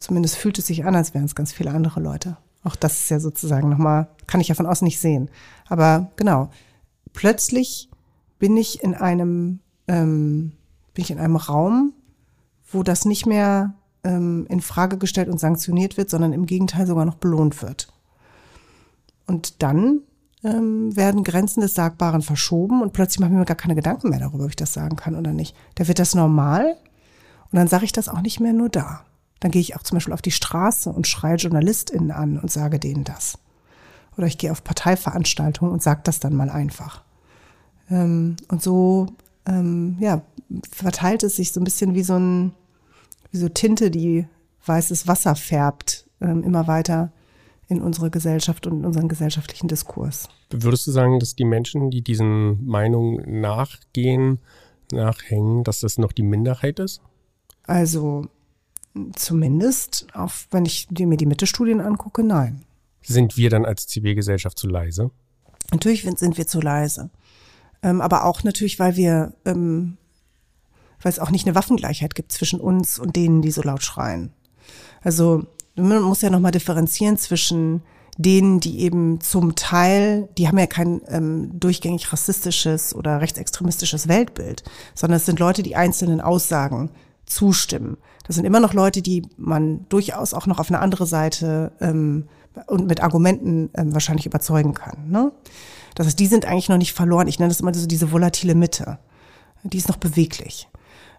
Zumindest 0.00 0.34
fühlt 0.34 0.58
es 0.58 0.66
sich 0.66 0.84
an, 0.84 0.96
als 0.96 1.14
wären 1.14 1.26
es 1.26 1.36
ganz 1.36 1.52
viele 1.52 1.70
andere 1.70 2.00
Leute. 2.00 2.38
Auch 2.66 2.74
das 2.74 2.98
ist 2.98 3.10
ja 3.10 3.20
sozusagen 3.20 3.68
nochmal, 3.68 4.08
kann 4.26 4.40
ich 4.40 4.48
ja 4.48 4.56
von 4.56 4.66
außen 4.66 4.84
nicht 4.84 4.98
sehen. 4.98 5.30
Aber 5.68 6.10
genau, 6.16 6.50
plötzlich 7.12 7.88
bin 8.40 8.56
ich 8.56 8.82
in 8.82 8.94
einem, 8.94 9.60
ähm, 9.86 10.50
bin 10.92 11.04
ich 11.04 11.12
in 11.12 11.20
einem 11.20 11.36
Raum, 11.36 11.92
wo 12.72 12.82
das 12.82 13.04
nicht 13.04 13.24
mehr 13.24 13.74
ähm, 14.02 14.46
in 14.48 14.60
Frage 14.60 14.98
gestellt 14.98 15.28
und 15.28 15.38
sanktioniert 15.38 15.96
wird, 15.96 16.10
sondern 16.10 16.32
im 16.32 16.44
Gegenteil 16.44 16.88
sogar 16.88 17.04
noch 17.04 17.14
belohnt 17.14 17.62
wird. 17.62 17.92
Und 19.28 19.62
dann 19.62 20.00
ähm, 20.42 20.96
werden 20.96 21.22
Grenzen 21.22 21.60
des 21.60 21.74
Sagbaren 21.74 22.22
verschoben 22.22 22.82
und 22.82 22.92
plötzlich 22.92 23.20
mache 23.20 23.30
ich 23.30 23.38
mir 23.38 23.44
gar 23.44 23.56
keine 23.56 23.76
Gedanken 23.76 24.10
mehr 24.10 24.18
darüber, 24.18 24.42
ob 24.42 24.50
ich 24.50 24.56
das 24.56 24.72
sagen 24.72 24.96
kann 24.96 25.14
oder 25.14 25.32
nicht. 25.32 25.54
Da 25.76 25.86
wird 25.86 26.00
das 26.00 26.16
normal 26.16 26.76
und 27.52 27.56
dann 27.56 27.68
sage 27.68 27.84
ich 27.84 27.92
das 27.92 28.08
auch 28.08 28.22
nicht 28.22 28.40
mehr 28.40 28.52
nur 28.52 28.70
da. 28.70 29.04
Dann 29.40 29.50
gehe 29.50 29.60
ich 29.60 29.76
auch 29.76 29.82
zum 29.82 29.96
Beispiel 29.96 30.14
auf 30.14 30.22
die 30.22 30.30
Straße 30.30 30.90
und 30.90 31.06
schreie 31.06 31.36
JournalistInnen 31.36 32.10
an 32.10 32.38
und 32.38 32.50
sage 32.50 32.78
denen 32.78 33.04
das. 33.04 33.38
Oder 34.16 34.26
ich 34.26 34.38
gehe 34.38 34.50
auf 34.50 34.64
Parteiveranstaltungen 34.64 35.72
und 35.72 35.82
sage 35.82 36.00
das 36.04 36.20
dann 36.20 36.34
mal 36.34 36.48
einfach. 36.48 37.02
Ähm, 37.90 38.36
und 38.48 38.62
so 38.62 39.08
ähm, 39.46 39.96
ja, 40.00 40.22
verteilt 40.70 41.22
es 41.22 41.36
sich 41.36 41.52
so 41.52 41.60
ein 41.60 41.64
bisschen 41.64 41.94
wie 41.94 42.02
so, 42.02 42.14
ein, 42.14 42.52
wie 43.30 43.38
so 43.38 43.48
Tinte, 43.48 43.90
die 43.90 44.26
weißes 44.64 45.06
Wasser 45.06 45.36
färbt, 45.36 46.08
ähm, 46.20 46.42
immer 46.42 46.66
weiter 46.66 47.12
in 47.68 47.80
unsere 47.82 48.10
Gesellschaft 48.10 48.66
und 48.66 48.80
in 48.80 48.84
unseren 48.84 49.08
gesellschaftlichen 49.08 49.68
Diskurs. 49.68 50.28
Würdest 50.50 50.86
du 50.86 50.92
sagen, 50.92 51.18
dass 51.18 51.34
die 51.34 51.44
Menschen, 51.44 51.90
die 51.90 52.02
diesen 52.02 52.64
Meinungen 52.64 53.40
nachgehen, 53.40 54.38
nachhängen, 54.92 55.64
dass 55.64 55.80
das 55.80 55.98
noch 55.98 56.12
die 56.12 56.22
Minderheit 56.22 56.78
ist? 56.78 57.00
Also 57.64 58.26
Zumindest, 59.14 60.06
auch 60.14 60.32
wenn 60.50 60.64
ich 60.64 60.88
mir 60.90 61.16
die 61.16 61.26
Mitte-Studien 61.26 61.80
angucke, 61.80 62.22
nein. 62.22 62.64
Sind 63.02 63.36
wir 63.36 63.50
dann 63.50 63.64
als 63.64 63.86
Zivilgesellschaft 63.86 64.58
zu 64.58 64.68
leise? 64.68 65.10
Natürlich 65.72 66.02
sind 66.02 66.38
wir 66.38 66.46
zu 66.46 66.60
leise. 66.60 67.10
Ähm, 67.82 68.00
aber 68.00 68.24
auch 68.24 68.42
natürlich, 68.42 68.78
weil 68.78 68.96
wir, 68.96 69.34
ähm, 69.44 69.96
weil 71.02 71.12
es 71.12 71.18
auch 71.18 71.30
nicht 71.30 71.46
eine 71.46 71.54
Waffengleichheit 71.54 72.14
gibt 72.14 72.32
zwischen 72.32 72.60
uns 72.60 72.98
und 72.98 73.16
denen, 73.16 73.42
die 73.42 73.50
so 73.50 73.62
laut 73.62 73.82
schreien. 73.82 74.32
Also 75.02 75.46
man 75.76 76.02
muss 76.02 76.22
ja 76.22 76.30
nochmal 76.30 76.52
differenzieren 76.52 77.16
zwischen 77.16 77.82
denen, 78.18 78.60
die 78.60 78.80
eben 78.80 79.20
zum 79.20 79.56
Teil, 79.56 80.28
die 80.38 80.48
haben 80.48 80.58
ja 80.58 80.66
kein 80.66 81.02
ähm, 81.08 81.60
durchgängig 81.60 82.10
rassistisches 82.12 82.94
oder 82.94 83.20
rechtsextremistisches 83.20 84.08
Weltbild, 84.08 84.64
sondern 84.94 85.18
es 85.18 85.26
sind 85.26 85.38
Leute, 85.38 85.62
die 85.62 85.76
einzelnen 85.76 86.20
Aussagen 86.20 86.90
zustimmen. 87.26 87.98
Das 88.26 88.36
sind 88.36 88.44
immer 88.44 88.60
noch 88.60 88.72
Leute, 88.72 89.02
die 89.02 89.22
man 89.36 89.86
durchaus 89.88 90.34
auch 90.34 90.46
noch 90.46 90.58
auf 90.58 90.70
eine 90.70 90.80
andere 90.80 91.06
Seite 91.06 91.72
ähm, 91.80 92.28
und 92.66 92.86
mit 92.86 93.02
Argumenten 93.02 93.70
ähm, 93.74 93.92
wahrscheinlich 93.92 94.26
überzeugen 94.26 94.74
kann. 94.74 95.10
Ne? 95.10 95.32
Das 95.94 96.06
heißt, 96.06 96.18
die 96.18 96.26
sind 96.26 96.44
eigentlich 96.44 96.68
noch 96.68 96.78
nicht 96.78 96.92
verloren. 96.92 97.28
Ich 97.28 97.38
nenne 97.38 97.50
das 97.50 97.60
immer 97.60 97.74
so 97.74 97.86
diese 97.86 98.12
volatile 98.12 98.54
Mitte. 98.54 98.98
Die 99.62 99.78
ist 99.78 99.88
noch 99.88 99.96
beweglich. 99.96 100.68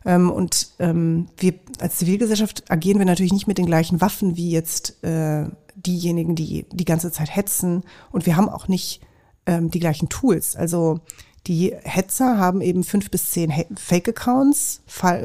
Ähm, 0.05 0.31
und 0.31 0.69
ähm, 0.79 1.27
wir 1.37 1.55
als 1.79 1.97
Zivilgesellschaft 1.97 2.69
agieren 2.71 2.99
wir 2.99 3.05
natürlich 3.05 3.33
nicht 3.33 3.47
mit 3.47 3.57
den 3.57 3.65
gleichen 3.65 4.01
Waffen 4.01 4.37
wie 4.37 4.51
jetzt 4.51 5.03
äh, 5.03 5.45
diejenigen, 5.75 6.35
die 6.35 6.65
die 6.71 6.85
ganze 6.85 7.11
Zeit 7.11 7.35
hetzen. 7.35 7.83
Und 8.11 8.25
wir 8.25 8.35
haben 8.35 8.49
auch 8.49 8.67
nicht 8.67 9.01
ähm, 9.45 9.69
die 9.71 9.79
gleichen 9.79 10.09
Tools. 10.09 10.55
Also 10.55 11.01
die 11.47 11.73
Hetzer 11.83 12.37
haben 12.37 12.61
eben 12.61 12.83
fünf 12.83 13.09
bis 13.09 13.31
zehn 13.31 13.53
Fake-Accounts, 13.75 14.81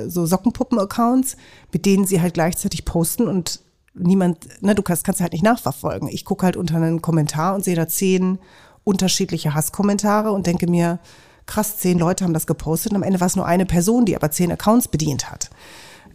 so 0.07 0.25
Sockenpuppen-Accounts, 0.27 1.37
mit 1.73 1.85
denen 1.85 2.07
sie 2.07 2.21
halt 2.21 2.35
gleichzeitig 2.35 2.85
posten 2.85 3.27
und 3.27 3.61
niemand, 3.95 4.63
ne, 4.63 4.75
du 4.75 4.83
kannst, 4.83 5.05
kannst 5.05 5.21
halt 5.21 5.33
nicht 5.33 5.45
nachverfolgen. 5.45 6.09
Ich 6.09 6.25
gucke 6.25 6.47
halt 6.47 6.57
unter 6.57 6.77
einen 6.77 7.03
Kommentar 7.03 7.55
und 7.55 7.65
sehe 7.65 7.77
da 7.77 7.89
zehn 7.89 8.39
unterschiedliche 8.85 9.55
Hasskommentare 9.55 10.33
und 10.33 10.47
denke 10.47 10.69
mir, 10.69 10.99
krass, 11.47 11.79
zehn 11.79 11.99
Leute 11.99 12.25
haben 12.25 12.35
das 12.35 12.47
gepostet 12.47 12.93
und 12.93 12.97
am 12.97 13.03
Ende 13.03 13.21
war 13.21 13.27
es 13.27 13.37
nur 13.37 13.47
eine 13.47 13.67
Person, 13.67 14.05
die 14.05 14.17
aber 14.17 14.31
zehn 14.31 14.53
Accounts 14.53 14.89
bedient 14.89 15.31
hat. 15.31 15.51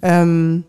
Ähm, 0.02 0.63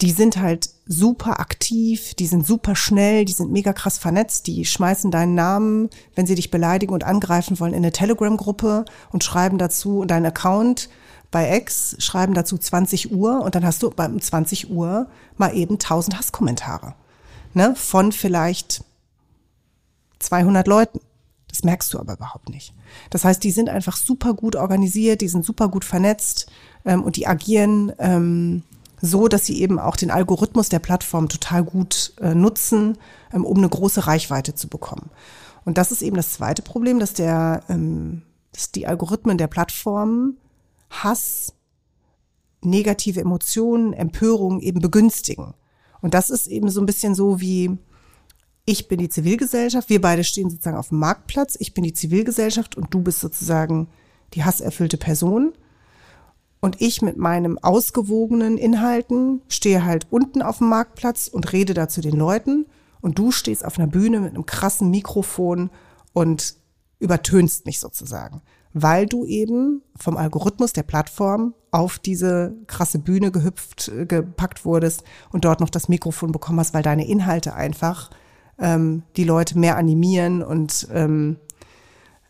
die 0.00 0.10
sind 0.10 0.38
halt 0.38 0.70
super 0.86 1.40
aktiv, 1.40 2.14
die 2.14 2.26
sind 2.26 2.46
super 2.46 2.76
schnell, 2.76 3.24
die 3.24 3.32
sind 3.32 3.50
mega 3.50 3.72
krass 3.72 3.98
vernetzt, 3.98 4.46
die 4.46 4.64
schmeißen 4.64 5.10
deinen 5.10 5.34
Namen, 5.34 5.90
wenn 6.14 6.26
sie 6.26 6.36
dich 6.36 6.50
beleidigen 6.50 6.92
und 6.92 7.04
angreifen 7.04 7.58
wollen, 7.58 7.72
in 7.72 7.78
eine 7.78 7.92
Telegram-Gruppe 7.92 8.84
und 9.10 9.24
schreiben 9.24 9.58
dazu 9.58 10.04
deinen 10.04 10.26
Account 10.26 10.88
bei 11.32 11.56
X, 11.56 11.96
schreiben 11.98 12.34
dazu 12.34 12.56
20 12.56 13.12
Uhr 13.12 13.40
und 13.40 13.54
dann 13.54 13.64
hast 13.64 13.82
du 13.82 13.90
beim 13.90 14.20
20 14.20 14.70
Uhr 14.70 15.08
mal 15.36 15.54
eben 15.56 15.74
1000 15.74 16.18
Hasskommentare. 16.18 16.94
Ne? 17.52 17.74
Von 17.74 18.12
vielleicht 18.12 18.84
200 20.20 20.66
Leuten. 20.66 21.00
Das 21.48 21.64
merkst 21.64 21.92
du 21.92 21.98
aber 21.98 22.14
überhaupt 22.14 22.48
nicht. 22.50 22.74
Das 23.10 23.24
heißt, 23.24 23.42
die 23.42 23.50
sind 23.50 23.68
einfach 23.68 23.96
super 23.96 24.34
gut 24.34 24.56
organisiert, 24.56 25.20
die 25.20 25.28
sind 25.28 25.44
super 25.44 25.68
gut 25.68 25.84
vernetzt 25.84 26.46
ähm, 26.84 27.02
und 27.02 27.16
die 27.16 27.26
agieren 27.26 27.92
ähm, 27.98 28.62
so, 29.00 29.28
dass 29.28 29.46
sie 29.46 29.60
eben 29.60 29.78
auch 29.78 29.96
den 29.96 30.10
Algorithmus 30.10 30.68
der 30.68 30.78
Plattform 30.78 31.28
total 31.28 31.64
gut 31.64 32.14
äh, 32.20 32.34
nutzen, 32.34 32.98
ähm, 33.32 33.44
um 33.44 33.58
eine 33.58 33.68
große 33.68 34.06
Reichweite 34.06 34.54
zu 34.54 34.68
bekommen. 34.68 35.10
Und 35.64 35.78
das 35.78 35.92
ist 35.92 36.02
eben 36.02 36.16
das 36.16 36.32
zweite 36.32 36.62
Problem, 36.62 36.98
dass 36.98 37.12
der, 37.12 37.62
ähm, 37.68 38.22
dass 38.52 38.72
die 38.72 38.86
Algorithmen 38.86 39.36
der 39.36 39.48
Plattform 39.48 40.36
Hass, 40.90 41.52
negative 42.62 43.20
Emotionen, 43.20 43.92
Empörung 43.92 44.60
eben 44.60 44.80
begünstigen. 44.80 45.54
Und 46.00 46.14
das 46.14 46.30
ist 46.30 46.46
eben 46.46 46.70
so 46.70 46.80
ein 46.80 46.86
bisschen 46.86 47.14
so 47.14 47.40
wie, 47.40 47.76
ich 48.64 48.88
bin 48.88 48.98
die 48.98 49.08
Zivilgesellschaft, 49.08 49.88
wir 49.88 50.00
beide 50.00 50.24
stehen 50.24 50.50
sozusagen 50.50 50.76
auf 50.76 50.88
dem 50.88 50.98
Marktplatz, 50.98 51.56
ich 51.58 51.74
bin 51.74 51.84
die 51.84 51.92
Zivilgesellschaft 51.92 52.76
und 52.76 52.92
du 52.92 53.02
bist 53.02 53.20
sozusagen 53.20 53.88
die 54.34 54.44
hasserfüllte 54.44 54.96
Person. 54.96 55.52
Und 56.66 56.82
ich 56.82 57.00
mit 57.00 57.16
meinem 57.16 57.58
ausgewogenen 57.58 58.58
Inhalten 58.58 59.40
stehe 59.46 59.84
halt 59.84 60.08
unten 60.10 60.42
auf 60.42 60.58
dem 60.58 60.68
Marktplatz 60.68 61.28
und 61.28 61.52
rede 61.52 61.74
da 61.74 61.86
zu 61.86 62.00
den 62.00 62.16
Leuten. 62.16 62.66
Und 63.00 63.20
du 63.20 63.30
stehst 63.30 63.64
auf 63.64 63.78
einer 63.78 63.86
Bühne 63.86 64.18
mit 64.18 64.30
einem 64.30 64.46
krassen 64.46 64.90
Mikrofon 64.90 65.70
und 66.12 66.56
übertönst 66.98 67.66
mich 67.66 67.78
sozusagen. 67.78 68.42
Weil 68.72 69.06
du 69.06 69.24
eben 69.26 69.82
vom 69.94 70.16
Algorithmus 70.16 70.72
der 70.72 70.82
Plattform 70.82 71.54
auf 71.70 72.00
diese 72.00 72.56
krasse 72.66 72.98
Bühne 72.98 73.30
gehüpft, 73.30 73.86
äh, 73.86 74.04
gepackt 74.04 74.64
wurdest 74.64 75.04
und 75.30 75.44
dort 75.44 75.60
noch 75.60 75.70
das 75.70 75.88
Mikrofon 75.88 76.32
bekommen 76.32 76.58
hast, 76.58 76.74
weil 76.74 76.82
deine 76.82 77.06
Inhalte 77.06 77.54
einfach 77.54 78.10
ähm, 78.58 79.04
die 79.16 79.22
Leute 79.22 79.56
mehr 79.56 79.76
animieren 79.76 80.42
und 80.42 80.88
ähm, 80.92 81.36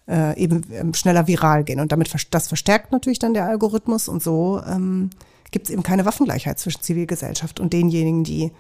äh, 0.09 0.39
eben 0.39 0.63
ähm, 0.73 0.95
schneller 0.95 1.27
viral 1.27 1.65
gehen. 1.65 1.81
Und 1.81 1.93
damit 1.93 2.15
das 2.31 2.49
verstärkt 2.49 2.93
natürlich 2.93 3.19
dann 3.19 3.35
der 3.35 3.47
Algorithmus 3.47 4.09
und 4.09 4.23
so 4.23 4.63
ähm, 4.67 5.11
gibt 5.51 5.67
es 5.67 5.73
eben 5.73 5.83
keine 5.83 6.05
Waffengleichheit 6.05 6.59
zwischen 6.59 6.83
Zivilgesellschaft 6.83 7.61
und 7.61 7.73
denjenigen, 7.73 8.25
die 8.25 8.53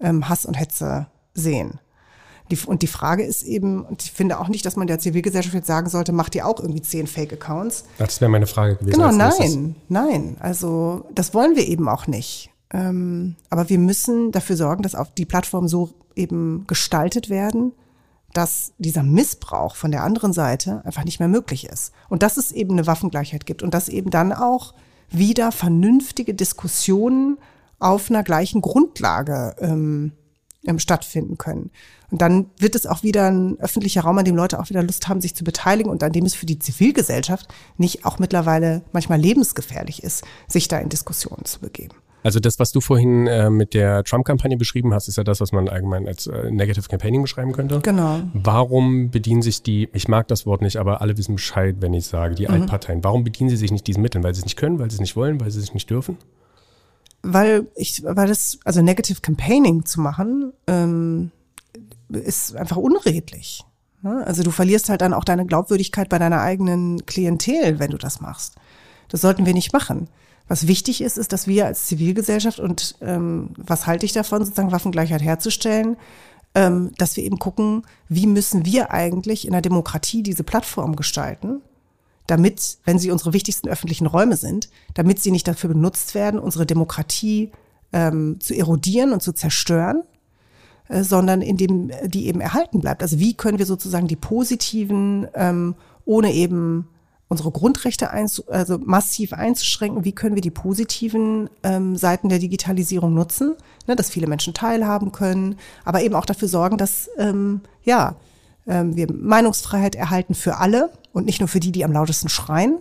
ähm, 0.00 0.28
Hass 0.28 0.46
und 0.46 0.54
Hetze 0.54 1.06
sehen. 1.32 1.78
Die, 2.50 2.58
und 2.66 2.82
die 2.82 2.86
Frage 2.86 3.24
ist 3.24 3.42
eben, 3.42 3.84
und 3.84 4.02
ich 4.02 4.12
finde 4.12 4.38
auch 4.38 4.48
nicht, 4.48 4.66
dass 4.66 4.76
man 4.76 4.86
der 4.86 4.98
Zivilgesellschaft 4.98 5.54
jetzt 5.54 5.66
sagen 5.66 5.88
sollte, 5.88 6.12
macht 6.12 6.34
ihr 6.34 6.46
auch 6.46 6.60
irgendwie 6.60 6.82
zehn 6.82 7.06
Fake-Accounts. 7.06 7.84
Das 7.96 8.20
wäre 8.20 8.30
meine 8.30 8.46
Frage 8.46 8.76
gewesen. 8.76 8.92
Genau, 8.92 9.10
nein, 9.12 9.76
nein. 9.88 10.36
Also 10.40 11.06
das 11.14 11.32
wollen 11.32 11.56
wir 11.56 11.66
eben 11.66 11.88
auch 11.88 12.06
nicht. 12.06 12.50
Ähm, 12.70 13.36
aber 13.48 13.70
wir 13.70 13.78
müssen 13.78 14.30
dafür 14.30 14.56
sorgen, 14.56 14.82
dass 14.82 14.94
auch 14.94 15.06
die 15.16 15.24
Plattformen 15.24 15.68
so 15.68 15.90
eben 16.16 16.64
gestaltet 16.66 17.30
werden, 17.30 17.72
dass 18.34 18.72
dieser 18.78 19.02
Missbrauch 19.02 19.76
von 19.76 19.90
der 19.90 20.02
anderen 20.02 20.32
Seite 20.32 20.82
einfach 20.84 21.04
nicht 21.04 21.20
mehr 21.20 21.28
möglich 21.28 21.66
ist. 21.66 21.92
Und 22.08 22.22
dass 22.22 22.36
es 22.36 22.52
eben 22.52 22.72
eine 22.72 22.86
Waffengleichheit 22.86 23.46
gibt 23.46 23.62
und 23.62 23.72
dass 23.72 23.88
eben 23.88 24.10
dann 24.10 24.32
auch 24.32 24.74
wieder 25.10 25.52
vernünftige 25.52 26.34
Diskussionen 26.34 27.38
auf 27.78 28.10
einer 28.10 28.22
gleichen 28.22 28.60
Grundlage 28.60 29.54
ähm, 29.60 30.12
ähm, 30.66 30.78
stattfinden 30.78 31.38
können. 31.38 31.70
Und 32.10 32.22
dann 32.22 32.50
wird 32.58 32.74
es 32.74 32.86
auch 32.86 33.02
wieder 33.02 33.30
ein 33.30 33.58
öffentlicher 33.60 34.02
Raum, 34.02 34.18
an 34.18 34.24
dem 34.24 34.36
Leute 34.36 34.58
auch 34.58 34.68
wieder 34.68 34.82
Lust 34.82 35.08
haben, 35.08 35.20
sich 35.20 35.34
zu 35.34 35.44
beteiligen 35.44 35.90
und 35.90 36.02
an 36.02 36.12
dem 36.12 36.24
es 36.24 36.34
für 36.34 36.46
die 36.46 36.58
Zivilgesellschaft 36.58 37.48
nicht 37.76 38.04
auch 38.04 38.18
mittlerweile 38.18 38.82
manchmal 38.92 39.20
lebensgefährlich 39.20 40.02
ist, 40.02 40.24
sich 40.48 40.68
da 40.68 40.78
in 40.78 40.88
Diskussionen 40.88 41.44
zu 41.44 41.60
begeben. 41.60 41.96
Also 42.24 42.40
das, 42.40 42.58
was 42.58 42.72
du 42.72 42.80
vorhin 42.80 43.26
äh, 43.26 43.50
mit 43.50 43.74
der 43.74 44.02
Trump-Kampagne 44.02 44.56
beschrieben 44.56 44.94
hast, 44.94 45.08
ist 45.08 45.16
ja 45.16 45.24
das, 45.24 45.42
was 45.42 45.52
man 45.52 45.68
allgemein 45.68 46.08
als 46.08 46.26
äh, 46.26 46.50
Negative 46.50 46.88
Campaigning 46.88 47.20
beschreiben 47.20 47.52
könnte. 47.52 47.80
Genau. 47.80 48.22
Warum 48.32 49.10
bedienen 49.10 49.42
sich 49.42 49.62
die, 49.62 49.90
ich 49.92 50.08
mag 50.08 50.26
das 50.28 50.46
Wort 50.46 50.62
nicht, 50.62 50.78
aber 50.78 51.02
alle 51.02 51.18
wissen 51.18 51.34
Bescheid, 51.34 51.76
wenn 51.80 51.92
ich 51.92 52.06
sage, 52.06 52.34
die 52.34 52.48
mhm. 52.48 52.54
Altparteien, 52.54 53.04
warum 53.04 53.24
bedienen 53.24 53.50
sie 53.50 53.58
sich 53.58 53.70
nicht 53.70 53.86
diesen 53.86 54.00
Mitteln? 54.00 54.24
Weil 54.24 54.34
sie 54.34 54.38
es 54.38 54.46
nicht 54.46 54.56
können, 54.56 54.78
weil 54.78 54.90
sie 54.90 54.94
es 54.94 55.00
nicht 55.02 55.16
wollen, 55.16 55.38
weil 55.38 55.50
sie 55.50 55.60
es 55.60 55.74
nicht 55.74 55.90
dürfen? 55.90 56.16
Weil 57.22 57.66
ich, 57.76 58.02
weil 58.02 58.26
das, 58.26 58.58
also 58.64 58.80
Negative 58.80 59.20
Campaigning 59.20 59.84
zu 59.84 60.00
machen, 60.00 60.54
ähm, 60.66 61.30
ist 62.08 62.56
einfach 62.56 62.78
unredlich. 62.78 63.64
Ne? 64.00 64.22
Also 64.26 64.42
du 64.42 64.50
verlierst 64.50 64.88
halt 64.88 65.02
dann 65.02 65.12
auch 65.12 65.24
deine 65.24 65.44
Glaubwürdigkeit 65.44 66.08
bei 66.08 66.18
deiner 66.18 66.40
eigenen 66.40 67.04
Klientel, 67.04 67.78
wenn 67.78 67.90
du 67.90 67.98
das 67.98 68.22
machst. 68.22 68.54
Das 69.08 69.20
sollten 69.20 69.44
wir 69.44 69.52
nicht 69.52 69.74
machen. 69.74 70.08
Was 70.46 70.66
wichtig 70.66 71.00
ist, 71.00 71.16
ist, 71.16 71.32
dass 71.32 71.46
wir 71.46 71.66
als 71.66 71.86
Zivilgesellschaft 71.86 72.60
und 72.60 72.96
ähm, 73.00 73.50
was 73.56 73.86
halte 73.86 74.04
ich 74.04 74.12
davon, 74.12 74.44
sozusagen 74.44 74.72
Waffengleichheit 74.72 75.22
herzustellen, 75.22 75.96
ähm, 76.54 76.92
dass 76.98 77.16
wir 77.16 77.24
eben 77.24 77.38
gucken, 77.38 77.82
wie 78.08 78.26
müssen 78.26 78.66
wir 78.66 78.92
eigentlich 78.92 79.46
in 79.46 79.52
der 79.52 79.62
Demokratie 79.62 80.22
diese 80.22 80.44
Plattform 80.44 80.96
gestalten, 80.96 81.62
damit, 82.26 82.78
wenn 82.84 82.98
sie 82.98 83.10
unsere 83.10 83.32
wichtigsten 83.32 83.68
öffentlichen 83.68 84.06
Räume 84.06 84.36
sind, 84.36 84.68
damit 84.94 85.20
sie 85.20 85.30
nicht 85.30 85.48
dafür 85.48 85.68
benutzt 85.70 86.14
werden, 86.14 86.38
unsere 86.38 86.66
Demokratie 86.66 87.50
ähm, 87.92 88.38
zu 88.40 88.54
erodieren 88.54 89.12
und 89.12 89.22
zu 89.22 89.32
zerstören, 89.32 90.02
äh, 90.88 91.02
sondern 91.02 91.42
indem 91.42 91.90
die 92.04 92.26
eben 92.26 92.40
erhalten 92.40 92.80
bleibt. 92.80 93.02
Also 93.02 93.18
wie 93.18 93.34
können 93.34 93.58
wir 93.58 93.66
sozusagen 93.66 94.08
die 94.08 94.16
positiven, 94.16 95.26
ähm, 95.34 95.74
ohne 96.04 96.32
eben 96.32 96.88
unsere 97.34 97.50
Grundrechte 97.50 98.12
einzu, 98.12 98.44
also 98.46 98.78
massiv 98.78 99.32
einzuschränken. 99.32 100.04
Wie 100.04 100.12
können 100.12 100.36
wir 100.36 100.40
die 100.40 100.52
positiven 100.52 101.50
ähm, 101.64 101.96
Seiten 101.96 102.28
der 102.28 102.38
Digitalisierung 102.38 103.12
nutzen, 103.12 103.56
ne, 103.88 103.96
dass 103.96 104.08
viele 104.08 104.28
Menschen 104.28 104.54
teilhaben 104.54 105.10
können, 105.10 105.58
aber 105.84 106.02
eben 106.02 106.14
auch 106.14 106.26
dafür 106.26 106.46
sorgen, 106.46 106.78
dass 106.78 107.10
ähm, 107.18 107.62
ja 107.82 108.14
ähm, 108.68 108.94
wir 108.94 109.12
Meinungsfreiheit 109.12 109.96
erhalten 109.96 110.34
für 110.36 110.58
alle 110.58 110.90
und 111.12 111.26
nicht 111.26 111.40
nur 111.40 111.48
für 111.48 111.58
die, 111.58 111.72
die 111.72 111.84
am 111.84 111.90
lautesten 111.90 112.28
schreien. 112.28 112.76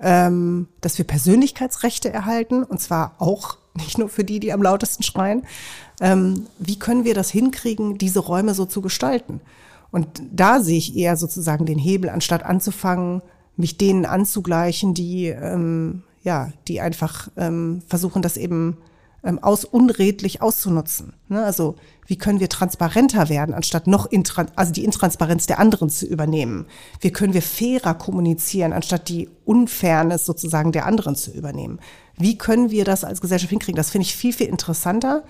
Ähm, 0.00 0.68
dass 0.80 0.96
wir 0.96 1.06
Persönlichkeitsrechte 1.06 2.10
erhalten 2.10 2.62
und 2.62 2.80
zwar 2.80 3.14
auch 3.18 3.58
nicht 3.74 3.98
nur 3.98 4.08
für 4.08 4.24
die, 4.24 4.40
die 4.40 4.54
am 4.54 4.62
lautesten 4.62 5.02
schreien. 5.02 5.42
Ähm, 6.00 6.46
wie 6.58 6.78
können 6.78 7.04
wir 7.04 7.12
das 7.12 7.28
hinkriegen, 7.28 7.98
diese 7.98 8.20
Räume 8.20 8.54
so 8.54 8.64
zu 8.64 8.80
gestalten? 8.80 9.42
Und 9.90 10.08
da 10.32 10.60
sehe 10.60 10.78
ich 10.78 10.96
eher 10.96 11.18
sozusagen 11.18 11.66
den 11.66 11.78
Hebel, 11.78 12.08
anstatt 12.08 12.42
anzufangen, 12.42 13.20
mich 13.56 13.78
denen 13.78 14.04
anzugleichen, 14.04 14.94
die 14.94 15.26
ähm, 15.26 16.02
ja, 16.26 16.52
die 16.66 16.80
einfach 16.80 17.28
ähm, 17.36 17.82
versuchen, 17.86 18.20
das 18.20 18.36
eben 18.36 18.78
ähm, 19.22 19.38
aus 19.38 19.64
unredlich 19.64 20.42
auszunutzen. 20.42 21.12
Ne? 21.28 21.44
Also 21.44 21.76
wie 22.08 22.18
können 22.18 22.40
wir 22.40 22.48
transparenter 22.48 23.28
werden, 23.28 23.54
anstatt 23.54 23.86
noch 23.86 24.06
intran 24.06 24.48
also 24.56 24.72
die 24.72 24.84
Intransparenz 24.84 25.46
der 25.46 25.60
anderen 25.60 25.88
zu 25.88 26.04
übernehmen? 26.04 26.66
Wie 27.00 27.12
können 27.12 27.32
wir 27.32 27.42
fairer 27.42 27.94
kommunizieren, 27.94 28.72
anstatt 28.72 29.08
die 29.08 29.28
Unfairness 29.44 30.26
sozusagen 30.26 30.72
der 30.72 30.84
anderen 30.84 31.14
zu 31.14 31.30
übernehmen? 31.30 31.78
Wie 32.18 32.36
können 32.36 32.72
wir 32.72 32.84
das 32.84 33.04
als 33.04 33.20
Gesellschaft 33.20 33.50
hinkriegen? 33.50 33.76
Das 33.76 33.90
finde 33.90 34.06
ich 34.06 34.16
viel, 34.16 34.32
viel 34.32 34.48
interessanter, 34.48 35.22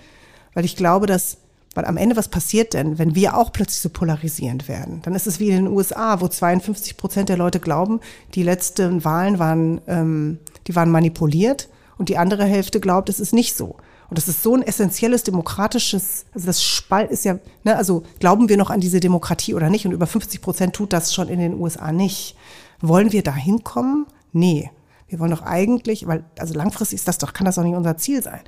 weil 0.55 0.65
ich 0.65 0.77
glaube, 0.77 1.07
dass 1.07 1.37
weil 1.77 1.85
am 1.85 1.99
Ende, 1.99 2.17
was 2.17 2.29
passiert 2.29 2.73
denn, 2.73 2.99
wenn 2.99 3.15
wir 3.15 3.37
auch 3.37 3.53
plötzlich 3.53 3.83
so 3.83 3.91
polarisierend 3.91 4.67
werden? 4.67 5.03
Dann 5.03 5.15
ist 5.15 5.27
es 5.27 5.39
wie 5.39 5.51
in 5.51 5.65
den 5.65 5.69
USA, 5.69 6.23
wo 6.23 6.27
52 6.27 6.97
Prozent 6.97 7.29
der 7.29 7.37
Leute 7.37 7.61
glauben, 7.61 8.01
die 8.35 8.43
letzten 8.43 9.05
Wahlen 9.05 9.39
waren, 9.39 9.83
ähm, 9.87 10.39
die 10.67 10.75
waren 10.75 10.91
manipuliert 10.91 11.69
und 11.99 12.09
die 12.09 12.17
andere 12.17 12.45
Hälfte 12.45 12.81
glaubt, 12.81 13.11
es 13.11 13.21
ist 13.21 13.35
nicht 13.35 13.55
so. 13.55 13.77
Und 14.09 14.17
das 14.17 14.27
ist 14.27 14.43
so 14.43 14.55
ein 14.55 14.63
essentielles 14.63 15.23
demokratisches, 15.23 16.25
also 16.33 16.47
das 16.47 16.65
Spalt 16.65 17.11
ist 17.11 17.27
ja, 17.27 17.39
ne, 17.63 17.77
also 17.77 18.05
glauben 18.21 18.49
wir 18.49 18.57
noch 18.57 18.71
an 18.71 18.81
diese 18.81 19.01
Demokratie 19.01 19.53
oder 19.53 19.69
nicht? 19.69 19.85
Und 19.85 19.93
über 19.93 20.07
50 20.07 20.41
Prozent 20.41 20.75
tut 20.75 20.95
das 20.95 21.13
schon 21.13 21.29
in 21.29 21.41
den 21.41 21.61
USA 21.61 21.93
nicht. 21.93 22.37
Wollen 22.81 23.13
wir 23.13 23.23
da 23.23 23.35
hinkommen? 23.35 24.07
Nee. 24.33 24.71
Wir 25.09 25.19
wollen 25.19 25.31
doch 25.31 25.43
eigentlich, 25.43 26.07
weil, 26.07 26.25
also 26.39 26.55
langfristig 26.55 27.01
ist 27.01 27.09
das 27.09 27.19
doch, 27.19 27.35
kann 27.35 27.45
das 27.45 27.57
doch 27.57 27.65
nicht 27.65 27.77
unser 27.77 27.99
Ziel 27.99 28.23
sein. 28.23 28.41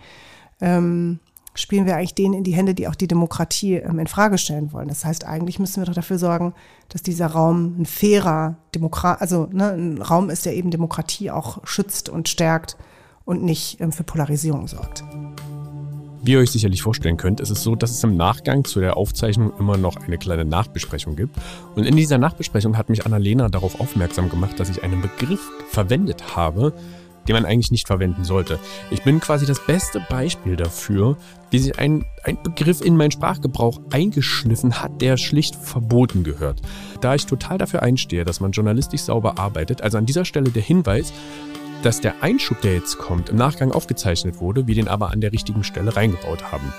Ähm, 0.60 1.20
spielen 1.58 1.86
wir 1.86 1.96
eigentlich 1.96 2.14
denen 2.14 2.34
in 2.34 2.44
die 2.44 2.54
Hände, 2.54 2.74
die 2.74 2.86
auch 2.86 2.94
die 2.94 3.08
Demokratie 3.08 3.74
ähm, 3.74 3.98
in 3.98 4.06
Frage 4.06 4.38
stellen 4.38 4.72
wollen. 4.72 4.88
Das 4.88 5.04
heißt, 5.04 5.24
eigentlich 5.24 5.58
müssen 5.58 5.80
wir 5.80 5.86
doch 5.86 5.94
dafür 5.94 6.18
sorgen, 6.18 6.54
dass 6.88 7.02
dieser 7.02 7.26
Raum 7.26 7.80
ein 7.80 7.86
fairer 7.86 8.56
Demokrat, 8.74 9.20
also 9.20 9.48
ne, 9.52 9.72
ein 9.72 10.00
Raum 10.00 10.30
ist, 10.30 10.46
der 10.46 10.54
eben 10.54 10.70
Demokratie 10.70 11.30
auch 11.30 11.66
schützt 11.66 12.08
und 12.08 12.28
stärkt 12.28 12.76
und 13.24 13.42
nicht 13.42 13.80
ähm, 13.80 13.92
für 13.92 14.04
Polarisierung 14.04 14.68
sorgt. 14.68 15.02
Wie 16.22 16.32
ihr 16.32 16.38
euch 16.38 16.50
sicherlich 16.50 16.82
vorstellen 16.82 17.16
könnt, 17.16 17.40
ist 17.40 17.50
es 17.50 17.62
so, 17.62 17.74
dass 17.74 17.90
es 17.90 18.02
im 18.04 18.16
Nachgang 18.16 18.64
zu 18.64 18.80
der 18.80 18.96
Aufzeichnung 18.96 19.52
immer 19.58 19.76
noch 19.76 19.96
eine 19.96 20.18
kleine 20.18 20.44
Nachbesprechung 20.44 21.16
gibt. 21.16 21.36
Und 21.74 21.84
in 21.84 21.96
dieser 21.96 22.18
Nachbesprechung 22.18 22.76
hat 22.76 22.88
mich 22.88 23.06
Annalena 23.06 23.48
darauf 23.48 23.80
aufmerksam 23.80 24.28
gemacht, 24.28 24.58
dass 24.60 24.68
ich 24.68 24.82
einen 24.82 25.00
Begriff 25.00 25.40
verwendet 25.70 26.36
habe, 26.36 26.72
den 27.28 27.34
man 27.34 27.44
eigentlich 27.44 27.70
nicht 27.70 27.86
verwenden 27.86 28.24
sollte. 28.24 28.58
Ich 28.90 29.02
bin 29.02 29.20
quasi 29.20 29.46
das 29.46 29.64
beste 29.64 30.04
Beispiel 30.08 30.56
dafür, 30.56 31.16
wie 31.50 31.58
sich 31.58 31.78
ein, 31.78 32.04
ein 32.24 32.42
Begriff 32.42 32.80
in 32.80 32.96
meinen 32.96 33.10
Sprachgebrauch 33.10 33.80
eingeschliffen 33.90 34.80
hat, 34.80 35.00
der 35.00 35.16
schlicht 35.16 35.54
verboten 35.54 36.24
gehört. 36.24 36.60
Da 37.00 37.14
ich 37.14 37.26
total 37.26 37.58
dafür 37.58 37.82
einstehe, 37.82 38.24
dass 38.24 38.40
man 38.40 38.52
journalistisch 38.52 39.02
sauber 39.02 39.38
arbeitet, 39.38 39.82
also 39.82 39.98
an 39.98 40.06
dieser 40.06 40.24
Stelle 40.24 40.50
der 40.50 40.62
Hinweis, 40.62 41.12
dass 41.82 42.00
der 42.00 42.22
Einschub, 42.22 42.60
der 42.62 42.74
jetzt 42.74 42.98
kommt, 42.98 43.28
im 43.28 43.36
Nachgang 43.36 43.70
aufgezeichnet 43.70 44.40
wurde, 44.40 44.66
wir 44.66 44.74
den 44.74 44.88
aber 44.88 45.10
an 45.10 45.20
der 45.20 45.32
richtigen 45.32 45.62
Stelle 45.62 45.94
reingebaut 45.94 46.50
haben. 46.50 46.72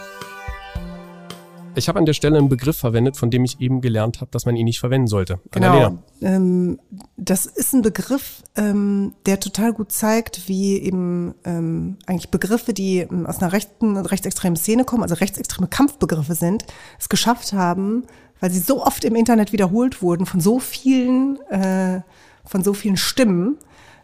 Ich 1.79 1.87
habe 1.87 1.97
an 1.97 2.05
der 2.05 2.13
Stelle 2.13 2.37
einen 2.37 2.49
Begriff 2.49 2.77
verwendet, 2.77 3.17
von 3.17 3.31
dem 3.31 3.43
ich 3.45 3.59
eben 3.59 3.81
gelernt 3.81 4.21
habe, 4.21 4.29
dass 4.31 4.45
man 4.45 4.55
ihn 4.55 4.65
nicht 4.65 4.79
verwenden 4.79 5.07
sollte. 5.07 5.39
Genau. 5.51 5.97
Ähm, 6.21 6.79
das 7.17 7.45
ist 7.45 7.73
ein 7.73 7.81
Begriff, 7.81 8.43
ähm, 8.55 9.13
der 9.25 9.39
total 9.39 9.73
gut 9.73 9.91
zeigt, 9.91 10.47
wie 10.47 10.77
eben 10.77 11.33
ähm, 11.45 11.97
eigentlich 12.05 12.29
Begriffe, 12.29 12.73
die 12.73 12.99
ähm, 12.99 13.25
aus 13.25 13.41
einer 13.41 13.53
rechten, 13.53 13.97
rechtsextremen 13.97 14.57
Szene 14.57 14.83
kommen, 14.83 15.03
also 15.03 15.15
rechtsextreme 15.15 15.67
Kampfbegriffe 15.67 16.35
sind, 16.35 16.65
es 16.99 17.09
geschafft 17.09 17.53
haben, 17.53 18.03
weil 18.41 18.51
sie 18.51 18.59
so 18.59 18.85
oft 18.85 19.03
im 19.05 19.15
Internet 19.15 19.53
wiederholt 19.53 20.01
wurden 20.01 20.25
von 20.25 20.41
so 20.41 20.59
vielen, 20.59 21.39
äh, 21.49 22.01
von 22.45 22.63
so 22.63 22.73
vielen 22.73 22.97
Stimmen, 22.97 23.57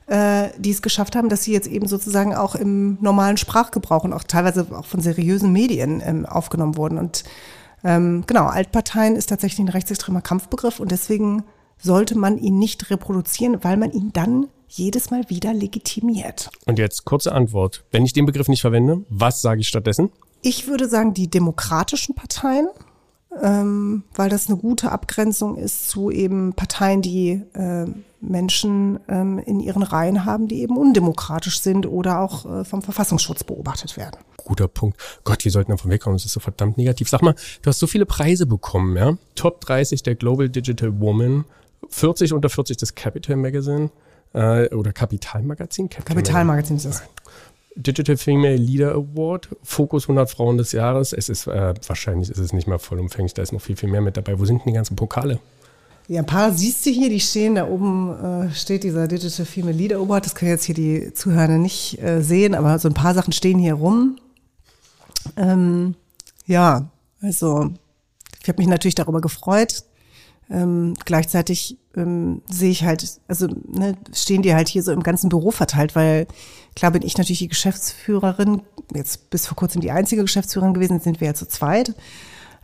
äh, 0.07 0.49
die 0.57 0.71
es 0.71 0.81
geschafft 0.81 1.15
haben, 1.15 1.29
dass 1.29 1.43
sie 1.43 1.51
jetzt 1.51 1.67
eben 1.67 1.87
sozusagen 1.87 2.35
auch 2.35 2.55
im 2.55 2.97
normalen 3.01 3.37
Sprachgebrauch 3.37 4.03
und 4.03 4.13
auch 4.13 4.23
teilweise 4.23 4.67
auch 4.71 4.85
von 4.85 5.01
seriösen 5.01 5.51
Medien 5.51 6.01
ähm, 6.05 6.25
aufgenommen 6.25 6.77
wurden. 6.77 6.97
Und 6.97 7.23
ähm, 7.85 8.23
genau, 8.25 8.47
Altparteien 8.47 9.15
ist 9.15 9.27
tatsächlich 9.27 9.59
ein 9.59 9.69
rechtsextremer 9.69 10.21
Kampfbegriff 10.21 10.79
und 10.79 10.91
deswegen 10.91 11.43
sollte 11.77 12.17
man 12.17 12.37
ihn 12.37 12.57
nicht 12.57 12.89
reproduzieren, 12.89 13.63
weil 13.63 13.77
man 13.77 13.91
ihn 13.91 14.11
dann 14.11 14.47
jedes 14.67 15.11
Mal 15.11 15.29
wieder 15.29 15.53
legitimiert. 15.53 16.49
Und 16.65 16.79
jetzt 16.79 17.05
kurze 17.05 17.31
Antwort. 17.31 17.85
Wenn 17.91 18.03
ich 18.03 18.13
den 18.13 18.25
Begriff 18.25 18.47
nicht 18.47 18.61
verwende, 18.61 19.05
was 19.09 19.41
sage 19.41 19.61
ich 19.61 19.67
stattdessen? 19.67 20.11
Ich 20.41 20.67
würde 20.67 20.89
sagen, 20.89 21.13
die 21.13 21.29
demokratischen 21.29 22.15
Parteien 22.15 22.67
ähm, 23.41 24.03
weil 24.13 24.29
das 24.29 24.47
eine 24.47 24.57
gute 24.57 24.91
Abgrenzung 24.91 25.57
ist 25.57 25.89
zu 25.89 26.11
eben 26.11 26.53
Parteien, 26.53 27.01
die 27.01 27.41
äh, 27.53 27.85
Menschen 28.21 28.99
ähm, 29.07 29.39
in 29.39 29.59
ihren 29.59 29.83
Reihen 29.83 30.25
haben, 30.25 30.47
die 30.47 30.61
eben 30.61 30.77
undemokratisch 30.77 31.59
sind 31.59 31.85
oder 31.85 32.19
auch 32.19 32.45
äh, 32.45 32.65
vom 32.65 32.81
Verfassungsschutz 32.81 33.43
beobachtet 33.43 33.97
werden. 33.97 34.17
Guter 34.37 34.67
Punkt. 34.67 34.97
Gott, 35.23 35.43
wir 35.43 35.51
sollten 35.51 35.71
davon 35.71 35.91
wegkommen, 35.91 36.17
das 36.17 36.25
ist 36.25 36.33
so 36.33 36.39
verdammt 36.39 36.77
negativ. 36.77 37.09
Sag 37.09 37.21
mal, 37.21 37.35
du 37.61 37.67
hast 37.67 37.79
so 37.79 37.87
viele 37.87 38.05
Preise 38.05 38.45
bekommen, 38.45 38.95
ja? 38.95 39.17
Top 39.35 39.61
30 39.61 40.03
der 40.03 40.15
Global 40.15 40.49
Digital 40.49 40.99
Woman, 40.99 41.45
40 41.89 42.33
unter 42.33 42.49
40 42.49 42.77
des 42.77 42.95
Capital 42.95 43.35
Magazine 43.37 43.89
äh, 44.33 44.73
oder 44.73 44.93
Kapitalmagazin? 44.93 45.89
Capital 45.89 46.15
Kapitalmagazin 46.15 46.77
ist 46.77 46.85
das. 46.85 47.03
Digital 47.75 48.15
Female 48.17 48.55
Leader 48.55 48.93
Award, 48.93 49.49
Fokus 49.61 50.03
100 50.05 50.29
Frauen 50.29 50.57
des 50.57 50.71
Jahres. 50.71 51.11
Es 51.11 51.29
ist 51.29 51.47
äh, 51.47 51.73
wahrscheinlich 51.87 52.29
ist 52.29 52.37
es 52.37 52.53
nicht 52.53 52.67
mal 52.67 52.79
vollumfänglich, 52.79 53.33
da 53.33 53.41
ist 53.41 53.51
noch 53.51 53.61
viel, 53.61 53.75
viel 53.75 53.89
mehr 53.89 54.01
mit 54.01 54.15
dabei. 54.15 54.39
Wo 54.39 54.45
sind 54.45 54.59
denn 54.59 54.71
die 54.71 54.75
ganzen 54.75 54.95
Pokale? 54.95 55.39
Ja, 56.07 56.21
ein 56.21 56.25
paar 56.25 56.51
siehst 56.51 56.85
du 56.85 56.91
hier, 56.91 57.09
die 57.09 57.19
stehen 57.19 57.55
da 57.55 57.67
oben, 57.67 58.47
äh, 58.47 58.53
steht 58.53 58.83
dieser 58.83 59.07
Digital 59.07 59.45
Female 59.45 59.75
Leader 59.75 59.97
Award. 59.97 60.25
Das 60.25 60.35
können 60.35 60.51
jetzt 60.51 60.65
hier 60.65 60.75
die 60.75 61.13
Zuhörer 61.13 61.57
nicht 61.57 62.01
äh, 62.01 62.21
sehen, 62.21 62.53
aber 62.53 62.77
so 62.79 62.87
ein 62.87 62.93
paar 62.93 63.13
Sachen 63.13 63.33
stehen 63.33 63.59
hier 63.59 63.73
rum. 63.73 64.17
Ähm, 65.35 65.95
ja, 66.45 66.87
also 67.21 67.71
ich 68.41 68.47
habe 68.47 68.59
mich 68.59 68.67
natürlich 68.67 68.95
darüber 68.95 69.19
gefreut. 69.19 69.83
Ähm, 70.49 70.93
gleichzeitig 71.05 71.77
ähm, 71.95 72.41
sehe 72.49 72.69
ich 72.69 72.83
halt, 72.83 73.19
also 73.27 73.47
ne, 73.47 73.95
stehen 74.13 74.43
die 74.43 74.53
halt 74.53 74.67
hier 74.67 74.83
so 74.83 74.91
im 74.91 75.01
ganzen 75.01 75.29
Büro 75.29 75.51
verteilt, 75.51 75.95
weil 75.95 76.27
klar 76.75 76.91
bin 76.91 77.01
ich 77.01 77.17
natürlich 77.17 77.39
die 77.39 77.47
Geschäftsführerin, 77.47 78.61
jetzt 78.93 79.29
bis 79.29 79.47
vor 79.47 79.55
kurzem 79.55 79.81
die 79.81 79.91
einzige 79.91 80.21
Geschäftsführerin 80.21 80.73
gewesen, 80.73 80.99
sind 80.99 81.19
wir 81.19 81.27
ja 81.27 81.33
zu 81.33 81.47
zweit. 81.47 81.95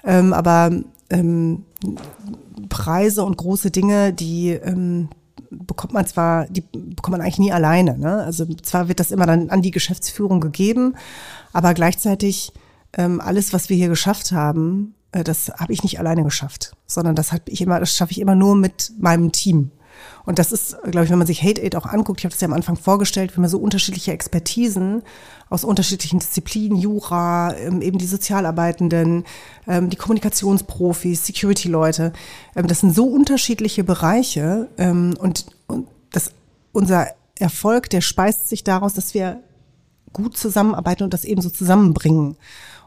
Ähm, 0.04 0.34
aber 0.34 0.72
ähm, 1.10 1.66
Preise 2.70 3.24
und 3.24 3.38
große 3.38 3.72
Dinge, 3.72 4.14
die 4.14 4.50
ähm, 4.50 5.10
bekommt 5.50 5.94
man 5.94 6.06
zwar, 6.06 6.46
die 6.48 6.62
bekommt 6.62 7.12
man 7.12 7.22
eigentlich 7.22 7.40
nie 7.40 7.52
alleine. 7.52 7.98
Ne? 7.98 8.24
Also 8.24 8.46
zwar 8.46 8.88
wird 8.88 9.00
das 9.00 9.12
immer 9.12 9.26
dann 9.26 9.50
an 9.50 9.62
die 9.62 9.72
Geschäftsführung 9.72 10.40
gegeben, 10.40 10.96
aber 11.52 11.74
gleichzeitig 11.74 12.54
ähm, 12.94 13.22
alles, 13.22 13.54
was 13.54 13.70
wir 13.70 13.78
hier 13.78 13.90
geschafft 13.90 14.32
haben, 14.32 14.96
das 15.12 15.52
habe 15.58 15.74
ich 15.74 15.84
nicht 15.84 16.00
alleine 16.00 16.24
geschafft, 16.24 16.76
sondern 16.88 17.16
das 17.16 17.32
habe 17.32 17.44
ich 17.48 17.62
immer, 17.62 17.80
das 17.80 17.96
schaffe 17.96 18.12
ich 18.12 18.20
immer 18.20 18.36
nur 18.36 18.56
mit 18.56 18.94
meinem 18.98 19.32
Team. 19.32 19.72
Und 20.26 20.40
das 20.40 20.52
ist, 20.52 20.78
glaube 20.84 21.06
ich, 21.06 21.12
wenn 21.12 21.18
man 21.18 21.28
sich 21.28 21.44
Hate 21.44 21.62
Aid 21.62 21.76
auch 21.76 21.86
anguckt, 21.86 22.20
ich 22.20 22.26
habe 22.26 22.34
das 22.34 22.42
ja 22.42 22.48
am 22.48 22.54
Anfang 22.54 22.76
vorgestellt, 22.76 23.36
wenn 23.36 23.42
man 23.42 23.50
so 23.50 23.60
unterschiedliche 23.60 24.12
Expertisen 24.12 25.04
aus 25.50 25.64
unterschiedlichen 25.64 26.20
Disziplinen, 26.20 26.78
Jura, 26.78 27.56
ähm, 27.56 27.82
eben 27.82 27.98
die 27.98 28.08
Sozialarbeitenden, 28.08 29.26
ähm, 29.68 29.90
die 29.90 29.98
Kommunikationsprofis, 29.98 31.26
Security-Leute, 31.26 32.14
ähm, 32.56 32.68
das 32.68 32.80
sind 32.80 32.96
so 32.96 33.06
unterschiedliche 33.06 33.84
Bereiche 33.84 34.70
und, 34.78 35.46
und 35.68 35.88
das, 36.12 36.32
unser 36.72 37.08
Erfolg, 37.40 37.90
der 37.90 38.02
speist 38.02 38.50
sich 38.50 38.64
daraus, 38.64 38.94
dass 38.94 39.14
wir 39.14 39.42
gut 40.14 40.38
zusammenarbeiten 40.38 41.04
und 41.04 41.14
das 41.14 41.26
eben 41.26 41.42
so 41.42 41.50
zusammenbringen. 41.50 42.38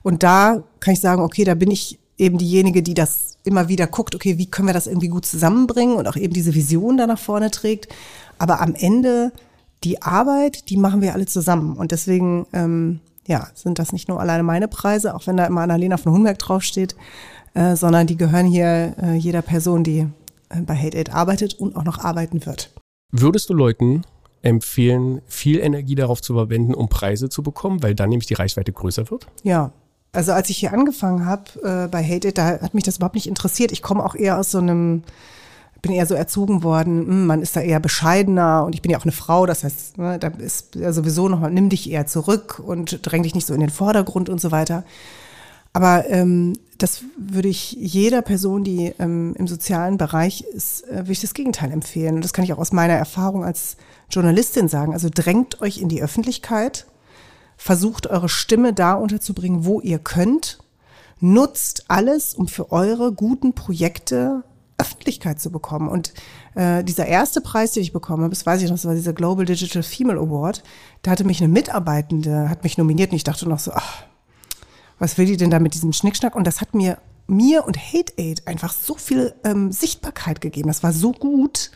Und 0.03 0.23
da 0.23 0.63
kann 0.81 0.95
ich 0.95 1.01
sagen, 1.01 1.23
okay, 1.23 1.45
da 1.45 1.55
bin 1.55 1.71
ich 1.71 1.99
eben 2.19 2.39
diejenige, 2.39 2.83
die 2.83 2.95
das 2.95 3.39
immer 3.45 3.69
wieder 3.69 3.87
guckt, 3.87 4.15
okay, 4.15 4.39
wie 4.39 4.47
können 4.47 4.69
wir 4.69 4.75
das 4.75 4.87
irgendwie 4.87 5.09
gut 5.09 5.27
zusammenbringen 5.27 5.97
und 5.97 6.07
auch 6.07 6.17
eben 6.17 6.33
diese 6.33 6.55
Vision 6.55 6.97
da 6.97 7.07
nach 7.07 7.19
vorne 7.19 7.51
trägt. 7.51 7.89
Aber 8.39 8.61
am 8.61 8.75
Ende 8.75 9.33
die 9.85 10.03
Arbeit, 10.03 10.71
die 10.71 10.77
machen 10.77 11.03
wir 11.03 11.13
alle 11.13 11.27
zusammen. 11.27 11.77
Und 11.77 11.93
deswegen, 11.93 12.47
ähm, 12.53 13.01
ja, 13.27 13.49
sind 13.55 13.79
das 13.79 13.93
nicht 13.93 14.09
nur 14.09 14.21
alleine 14.21 14.43
meine 14.43 14.69
Preise, 14.69 15.15
auch 15.15 15.27
wenn 15.27 15.37
da 15.37 15.47
immer 15.47 15.63
Annalena 15.63 15.97
von 15.97 16.13
Hunberg 16.13 16.39
draufsteht, 16.39 16.97
äh, 17.55 17.77
sondern 17.77 18.07
die 18.07 18.17
gehören 18.17 18.47
hier 18.47 18.95
äh, 19.03 19.15
jeder 19.15 19.43
Person, 19.43 19.85
die 19.85 20.07
äh, 20.49 20.61
bei 20.63 20.77
Hate 20.77 20.97
Aid 20.97 21.13
arbeitet 21.13 21.55
und 21.55 21.77
auch 21.77 21.85
noch 21.85 21.99
arbeiten 21.99 22.47
wird. 22.47 22.71
Würdest 23.13 23.51
du 23.51 23.55
Leuten 23.55 24.03
empfehlen, 24.43 25.23
viel 25.27 25.61
Energie 25.61 25.95
darauf 25.95 26.21
zu 26.21 26.35
verwenden, 26.35 26.75
um 26.75 26.89
Preise 26.89 27.29
zu 27.29 27.43
bekommen, 27.43 27.83
weil 27.83 27.95
dann 27.95 28.11
nämlich 28.11 28.27
die 28.27 28.35
Reichweite 28.35 28.73
größer 28.73 29.11
wird? 29.11 29.27
Ja, 29.43 29.73
also 30.15 30.33
als 30.33 30.51
ich 30.51 30.59
hier 30.59 30.73
angefangen 30.73 31.27
habe 31.27 31.45
äh, 31.63 31.89
bei 31.89 32.03
Hate 32.03 32.29
It, 32.29 32.39
da 32.39 32.61
hat 32.61 32.75
mich 32.75 32.85
das 32.85 32.97
überhaupt 32.97 33.15
nicht 33.15 33.27
interessiert. 33.27 33.73
Ich 33.73 33.83
komme 33.83 34.05
auch 34.05 34.15
eher 34.15 34.39
aus 34.39 34.51
so 34.51 34.59
einem, 34.59 35.03
bin 35.83 35.93
eher 35.93 36.07
so 36.07 36.15
erzogen 36.15 36.63
worden, 36.63 37.07
hm, 37.07 37.27
man 37.27 37.43
ist 37.43 37.57
da 37.57 37.61
eher 37.61 37.81
bescheidener 37.81 38.65
und 38.65 38.75
ich 38.75 38.83
bin 38.83 38.91
ja 38.91 38.99
auch 38.99 39.05
eine 39.05 39.13
Frau, 39.13 39.47
das 39.47 39.65
heißt, 39.65 39.99
ne, 39.99 40.19
da 40.19 40.29
ist 40.29 40.77
ja 40.77 40.93
sowieso 40.93 41.29
noch, 41.29 41.47
nimm 41.49 41.69
dich 41.69 41.91
eher 41.91 42.07
zurück 42.07 42.63
und 42.65 43.01
dräng 43.03 43.23
dich 43.23 43.35
nicht 43.35 43.47
so 43.47 43.55
in 43.55 43.61
den 43.61 43.71
Vordergrund 43.71 44.29
und 44.29 44.41
so 44.41 44.51
weiter. 44.51 44.85
Aber 45.75 46.09
ähm, 46.09 46.55
das 46.79 47.03
würde 47.17 47.49
ich 47.49 47.73
jeder 47.73 48.23
Person, 48.23 48.63
die 48.63 48.95
ähm, 49.01 49.35
im 49.37 49.49
sozialen 49.49 49.99
Bereich 49.99 50.43
ist, 50.43 50.89
äh, 50.89 50.99
würde 50.99 51.13
ich 51.13 51.21
das 51.21 51.35
Gegenteil 51.35 51.73
empfehlen. 51.73 52.15
Und 52.15 52.25
das 52.25 52.33
kann 52.33 52.45
ich 52.45 52.53
auch 52.53 52.59
aus 52.59 52.73
meiner 52.73 52.95
Erfahrung 52.95 53.45
als 53.45 53.77
Journalistin 54.09 54.69
sagen. 54.69 54.93
Also 54.93 55.09
drängt 55.13 55.61
euch 55.61 55.79
in 55.79 55.89
die 55.89 56.01
Öffentlichkeit, 56.01 56.87
versucht 57.57 58.07
eure 58.07 58.29
Stimme 58.29 58.73
da 58.73 58.95
unterzubringen, 58.95 59.65
wo 59.65 59.81
ihr 59.81 59.99
könnt. 59.99 60.59
Nutzt 61.21 61.85
alles, 61.89 62.35
um 62.35 62.49
für 62.49 62.73
eure 62.73 63.13
guten 63.13 63.55
Projekte 63.55 64.43
Öffentlichkeit 64.79 65.41
zu 65.41 65.51
bekommen. 65.51 65.89
Und 65.89 66.13
äh, 66.55 66.83
dieser 66.85 67.07
erste 67.07 67.41
Preis, 67.41 67.73
den 67.73 67.83
ich 67.83 67.93
bekommen 67.93 68.25
habe, 68.25 68.35
das 68.35 68.45
weiß 68.45 68.63
ich 68.63 68.69
noch, 68.69 68.77
das 68.77 68.85
war 68.85 68.95
dieser 68.95 69.13
Global 69.13 69.45
Digital 69.45 69.83
Female 69.83 70.19
Award, 70.19 70.63
da 71.03 71.13
hatte 71.13 71.25
mich 71.25 71.41
eine 71.41 71.49
Mitarbeitende, 71.49 72.49
hat 72.49 72.65
mich 72.65 72.77
nominiert 72.77 73.11
und 73.13 73.17
ich 73.17 73.25
dachte 73.25 73.49
noch 73.49 73.61
so, 73.61 73.73
ach, 73.73 74.05
was 74.99 75.19
will 75.19 75.27
die 75.27 75.37
denn 75.37 75.51
da 75.51 75.59
mit 75.59 75.75
diesem 75.75 75.93
Schnickschnack? 75.93 76.35
Und 76.35 76.47
das 76.47 76.61
hat 76.61 76.75
mir, 76.75 76.99
mir 77.27 77.65
und 77.65 77.79
Hate 77.79 78.15
Aid 78.19 78.47
einfach 78.47 78.73
so 78.73 78.95
viel 78.95 79.35
ähm, 79.45 79.73
Sichtbarkeit 79.73 80.41
gegeben. 80.41 80.69
Das 80.69 80.83
war 80.83 80.93
so 80.93 81.13
gut 81.13 81.71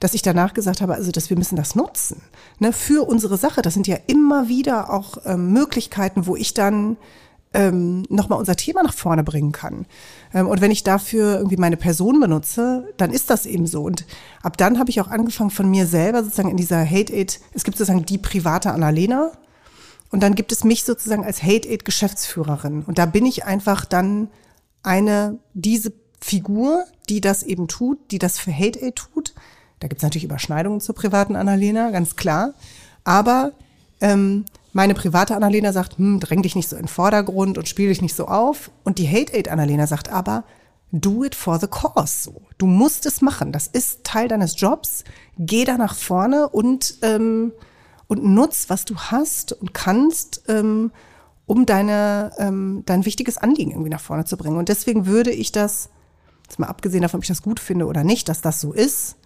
dass 0.00 0.14
ich 0.14 0.22
danach 0.22 0.54
gesagt 0.54 0.80
habe, 0.80 0.94
also 0.94 1.12
dass 1.12 1.30
wir 1.30 1.38
müssen 1.38 1.56
das 1.56 1.74
nutzen 1.74 2.22
ne, 2.58 2.72
für 2.72 3.06
unsere 3.06 3.36
Sache. 3.36 3.62
Das 3.62 3.74
sind 3.74 3.86
ja 3.86 3.98
immer 4.06 4.48
wieder 4.48 4.92
auch 4.92 5.18
ähm, 5.24 5.52
Möglichkeiten, 5.52 6.26
wo 6.26 6.36
ich 6.36 6.54
dann 6.54 6.96
ähm, 7.52 8.04
nochmal 8.08 8.38
unser 8.38 8.56
Thema 8.56 8.82
nach 8.82 8.94
vorne 8.94 9.24
bringen 9.24 9.52
kann. 9.52 9.86
Ähm, 10.32 10.46
und 10.46 10.60
wenn 10.60 10.70
ich 10.70 10.84
dafür 10.84 11.36
irgendwie 11.36 11.56
meine 11.56 11.76
Person 11.76 12.20
benutze, 12.20 12.92
dann 12.96 13.10
ist 13.10 13.30
das 13.30 13.44
eben 13.46 13.66
so. 13.66 13.82
Und 13.82 14.06
ab 14.42 14.56
dann 14.56 14.78
habe 14.78 14.90
ich 14.90 15.00
auch 15.00 15.08
angefangen 15.08 15.50
von 15.50 15.68
mir 15.70 15.86
selber 15.86 16.22
sozusagen 16.22 16.50
in 16.50 16.56
dieser 16.56 16.88
Hate 16.88 17.12
Aid, 17.12 17.40
es 17.52 17.64
gibt 17.64 17.76
sozusagen 17.76 18.06
die 18.06 18.18
private 18.18 18.72
Annalena 18.72 19.32
und 20.10 20.22
dann 20.22 20.34
gibt 20.34 20.52
es 20.52 20.64
mich 20.64 20.84
sozusagen 20.84 21.24
als 21.24 21.42
Hate 21.42 21.68
Aid 21.68 21.84
Geschäftsführerin. 21.84 22.84
Und 22.84 22.98
da 22.98 23.06
bin 23.06 23.26
ich 23.26 23.44
einfach 23.44 23.84
dann 23.84 24.28
eine, 24.82 25.38
diese 25.54 25.92
Figur, 26.20 26.84
die 27.08 27.20
das 27.20 27.42
eben 27.42 27.68
tut, 27.68 27.98
die 28.10 28.18
das 28.18 28.38
für 28.38 28.52
Hate 28.52 28.80
Aid 28.80 28.96
tut. 28.96 29.34
Da 29.80 29.88
gibt 29.88 29.98
es 29.98 30.02
natürlich 30.02 30.24
Überschneidungen 30.24 30.80
zur 30.80 30.94
privaten 30.94 31.36
Annalena, 31.36 31.90
ganz 31.90 32.14
klar. 32.14 32.52
Aber 33.02 33.52
ähm, 34.00 34.44
meine 34.72 34.94
private 34.94 35.34
Annalena 35.34 35.72
sagt, 35.72 35.98
hm, 35.98 36.20
dräng 36.20 36.42
dich 36.42 36.54
nicht 36.54 36.68
so 36.68 36.76
in 36.76 36.82
den 36.82 36.88
Vordergrund 36.88 37.58
und 37.58 37.68
spiel 37.68 37.88
dich 37.88 38.02
nicht 38.02 38.14
so 38.14 38.26
auf. 38.26 38.70
Und 38.84 38.98
die 38.98 39.08
Hate 39.08 39.32
Aid 39.34 39.48
Annalena 39.48 39.86
sagt 39.86 40.10
aber, 40.10 40.44
do 40.92 41.24
it 41.24 41.34
for 41.34 41.58
the 41.58 41.66
cause. 41.66 42.24
So. 42.24 42.42
Du 42.58 42.66
musst 42.66 43.06
es 43.06 43.22
machen. 43.22 43.52
Das 43.52 43.66
ist 43.66 44.04
Teil 44.04 44.28
deines 44.28 44.60
Jobs. 44.60 45.04
Geh 45.38 45.64
da 45.64 45.76
nach 45.76 45.94
vorne 45.94 46.48
und, 46.48 46.96
ähm, 47.02 47.52
und 48.06 48.24
nutz, 48.24 48.66
was 48.68 48.84
du 48.84 48.96
hast 48.96 49.52
und 49.52 49.72
kannst, 49.72 50.42
ähm, 50.48 50.92
um 51.46 51.66
deine, 51.66 52.32
ähm, 52.38 52.82
dein 52.86 53.04
wichtiges 53.04 53.38
Anliegen 53.38 53.72
irgendwie 53.72 53.90
nach 53.90 54.00
vorne 54.00 54.24
zu 54.24 54.36
bringen. 54.36 54.56
Und 54.56 54.68
deswegen 54.68 55.06
würde 55.06 55.30
ich 55.30 55.52
das, 55.52 55.88
jetzt 56.44 56.58
mal 56.58 56.68
abgesehen 56.68 57.02
davon, 57.02 57.18
ob 57.18 57.24
ich 57.24 57.28
das 57.28 57.42
gut 57.42 57.58
finde 57.58 57.86
oder 57.86 58.04
nicht, 58.04 58.28
dass 58.28 58.40
das 58.40 58.60
so 58.60 58.72
ist, 58.72 59.16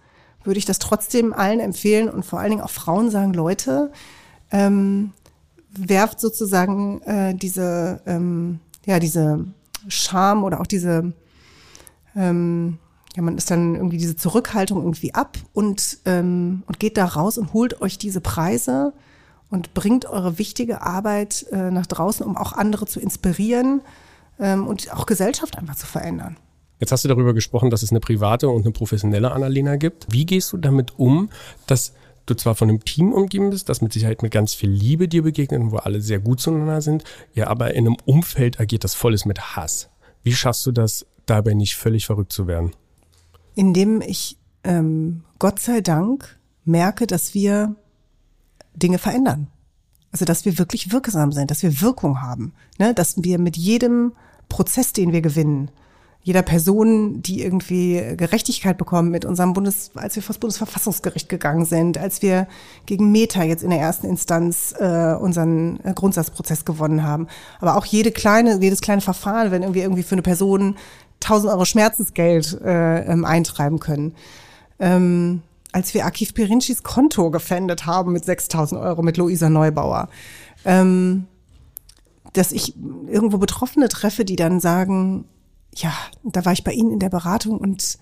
würde 0.45 0.57
ich 0.57 0.65
das 0.65 0.79
trotzdem 0.79 1.33
allen 1.33 1.59
empfehlen 1.59 2.09
und 2.09 2.25
vor 2.25 2.39
allen 2.39 2.51
Dingen 2.51 2.61
auch 2.61 2.69
Frauen 2.69 3.09
sagen, 3.09 3.33
Leute, 3.33 3.91
ähm, 4.51 5.11
werft 5.77 6.19
sozusagen 6.19 7.01
äh, 7.01 7.35
diese, 7.35 8.01
ähm, 8.05 8.59
ja, 8.85 8.99
diese 8.99 9.45
Scham 9.87 10.43
oder 10.43 10.61
auch 10.61 10.67
diese, 10.67 11.13
ähm, 12.15 12.77
ja, 13.15 13.21
man 13.21 13.37
ist 13.37 13.51
dann 13.51 13.75
irgendwie 13.75 13.97
diese 13.97 14.15
Zurückhaltung 14.15 14.81
irgendwie 14.81 15.13
ab 15.13 15.37
und, 15.53 15.99
ähm, 16.05 16.63
und 16.67 16.79
geht 16.79 16.97
da 16.97 17.05
raus 17.05 17.37
und 17.37 17.53
holt 17.53 17.81
euch 17.81 17.97
diese 17.97 18.21
Preise 18.21 18.93
und 19.49 19.73
bringt 19.73 20.05
eure 20.05 20.37
wichtige 20.37 20.81
Arbeit 20.81 21.45
äh, 21.51 21.71
nach 21.71 21.85
draußen, 21.85 22.25
um 22.25 22.37
auch 22.37 22.53
andere 22.53 22.85
zu 22.85 22.99
inspirieren 22.99 23.81
ähm, 24.39 24.67
und 24.67 24.91
auch 24.93 25.05
Gesellschaft 25.05 25.57
einfach 25.57 25.75
zu 25.75 25.85
verändern. 25.85 26.37
Jetzt 26.79 26.91
hast 26.91 27.03
du 27.03 27.07
darüber 27.07 27.33
gesprochen, 27.33 27.69
dass 27.69 27.83
es 27.83 27.91
eine 27.91 27.99
private 27.99 28.49
und 28.49 28.63
eine 28.63 28.71
professionelle 28.71 29.31
Annalena 29.31 29.77
gibt. 29.77 30.07
Wie 30.09 30.25
gehst 30.25 30.51
du 30.51 30.57
damit 30.57 30.99
um, 30.99 31.29
dass 31.67 31.93
du 32.25 32.33
zwar 32.35 32.55
von 32.55 32.69
einem 32.69 32.83
Team 32.83 33.13
umgeben 33.13 33.49
bist, 33.49 33.69
das 33.69 33.81
mit 33.81 33.93
Sicherheit 33.93 34.23
mit 34.23 34.31
ganz 34.31 34.53
viel 34.53 34.69
Liebe 34.69 35.07
dir 35.07 35.23
begegnet 35.23 35.61
und 35.61 35.71
wo 35.71 35.77
alle 35.77 36.01
sehr 36.01 36.19
gut 36.19 36.41
zueinander 36.41 36.81
sind, 36.81 37.03
ja, 37.33 37.47
aber 37.47 37.73
in 37.73 37.85
einem 37.85 37.97
Umfeld 38.05 38.59
agiert 38.59 38.83
das 38.83 38.95
volles 38.95 39.25
mit 39.25 39.55
Hass. 39.55 39.89
Wie 40.23 40.33
schaffst 40.33 40.65
du 40.65 40.71
das, 40.71 41.05
dabei 41.25 41.53
nicht 41.53 41.75
völlig 41.75 42.05
verrückt 42.05 42.33
zu 42.33 42.47
werden? 42.47 42.71
Indem 43.55 44.01
ich 44.01 44.37
ähm, 44.63 45.23
Gott 45.39 45.59
sei 45.59 45.81
Dank 45.81 46.37
merke, 46.65 47.07
dass 47.07 47.33
wir 47.33 47.75
Dinge 48.75 48.97
verändern. 48.97 49.47
Also 50.11 50.25
dass 50.25 50.45
wir 50.45 50.57
wirklich 50.57 50.91
wirksam 50.91 51.31
sind, 51.31 51.51
dass 51.51 51.61
wir 51.61 51.81
Wirkung 51.81 52.21
haben, 52.21 52.53
ne? 52.79 52.93
dass 52.93 53.21
wir 53.23 53.37
mit 53.37 53.57
jedem 53.57 54.13
Prozess, 54.49 54.93
den 54.93 55.11
wir 55.11 55.21
gewinnen, 55.21 55.69
jeder 56.25 56.41
Person, 56.41 57.21
die 57.21 57.43
irgendwie 57.43 58.01
Gerechtigkeit 58.17 58.79
bekommen 58.79 59.11
mit 59.11 59.25
unserem 59.25 59.53
Bundes, 59.53 59.91
als 59.93 60.15
wir 60.15 60.23
vor 60.23 60.33
das 60.33 60.39
Bundesverfassungsgericht 60.39 61.29
gegangen 61.29 61.65
sind, 61.65 61.99
als 61.99 62.23
wir 62.23 62.47
gegen 62.87 63.11
Meta 63.11 63.43
jetzt 63.43 63.61
in 63.61 63.69
der 63.69 63.79
ersten 63.79 64.07
Instanz 64.07 64.73
äh, 64.79 65.13
unseren 65.13 65.79
äh, 65.83 65.93
Grundsatzprozess 65.93 66.65
gewonnen 66.65 67.03
haben. 67.03 67.27
Aber 67.61 67.77
auch 67.77 67.85
jede 67.85 68.11
kleine, 68.11 68.59
jedes 68.59 68.81
kleine 68.81 69.01
Verfahren, 69.01 69.51
wenn 69.51 69.61
irgendwie 69.61 69.81
irgendwie 69.81 70.01
für 70.01 70.15
eine 70.15 70.23
Person 70.23 70.77
1000 71.21 71.53
Euro 71.53 71.63
Schmerzensgeld 71.63 72.59
äh, 72.59 73.01
ähm, 73.01 73.23
eintreiben 73.23 73.79
können. 73.79 74.15
Ähm, 74.79 75.43
als 75.73 75.93
wir 75.93 76.07
Akif 76.07 76.33
Pirincis 76.33 76.81
Konto 76.81 77.29
gefändet 77.29 77.85
haben 77.85 78.13
mit 78.13 78.25
6000 78.25 78.81
Euro 78.81 79.03
mit 79.03 79.17
Luisa 79.17 79.51
Neubauer. 79.51 80.09
Ähm, 80.65 81.27
dass 82.33 82.51
ich 82.51 82.73
irgendwo 83.07 83.37
Betroffene 83.37 83.89
treffe, 83.89 84.25
die 84.25 84.35
dann 84.35 84.59
sagen, 84.59 85.25
ja, 85.75 85.93
da 86.23 86.45
war 86.45 86.53
ich 86.53 86.63
bei 86.63 86.71
Ihnen 86.71 86.91
in 86.91 86.99
der 86.99 87.09
Beratung 87.09 87.57
und 87.57 87.97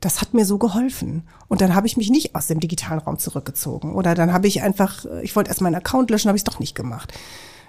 das 0.00 0.20
hat 0.20 0.34
mir 0.34 0.44
so 0.44 0.58
geholfen. 0.58 1.22
Und 1.48 1.60
dann 1.60 1.74
habe 1.74 1.86
ich 1.86 1.96
mich 1.96 2.10
nicht 2.10 2.34
aus 2.34 2.46
dem 2.46 2.60
digitalen 2.60 3.00
Raum 3.00 3.18
zurückgezogen. 3.18 3.94
Oder 3.94 4.14
dann 4.14 4.32
habe 4.32 4.46
ich 4.46 4.62
einfach, 4.62 5.06
ich 5.22 5.34
wollte 5.34 5.48
erst 5.48 5.62
meinen 5.62 5.76
Account 5.76 6.10
löschen, 6.10 6.28
habe 6.28 6.36
ich 6.36 6.40
es 6.40 6.52
doch 6.52 6.58
nicht 6.58 6.74
gemacht. 6.74 7.12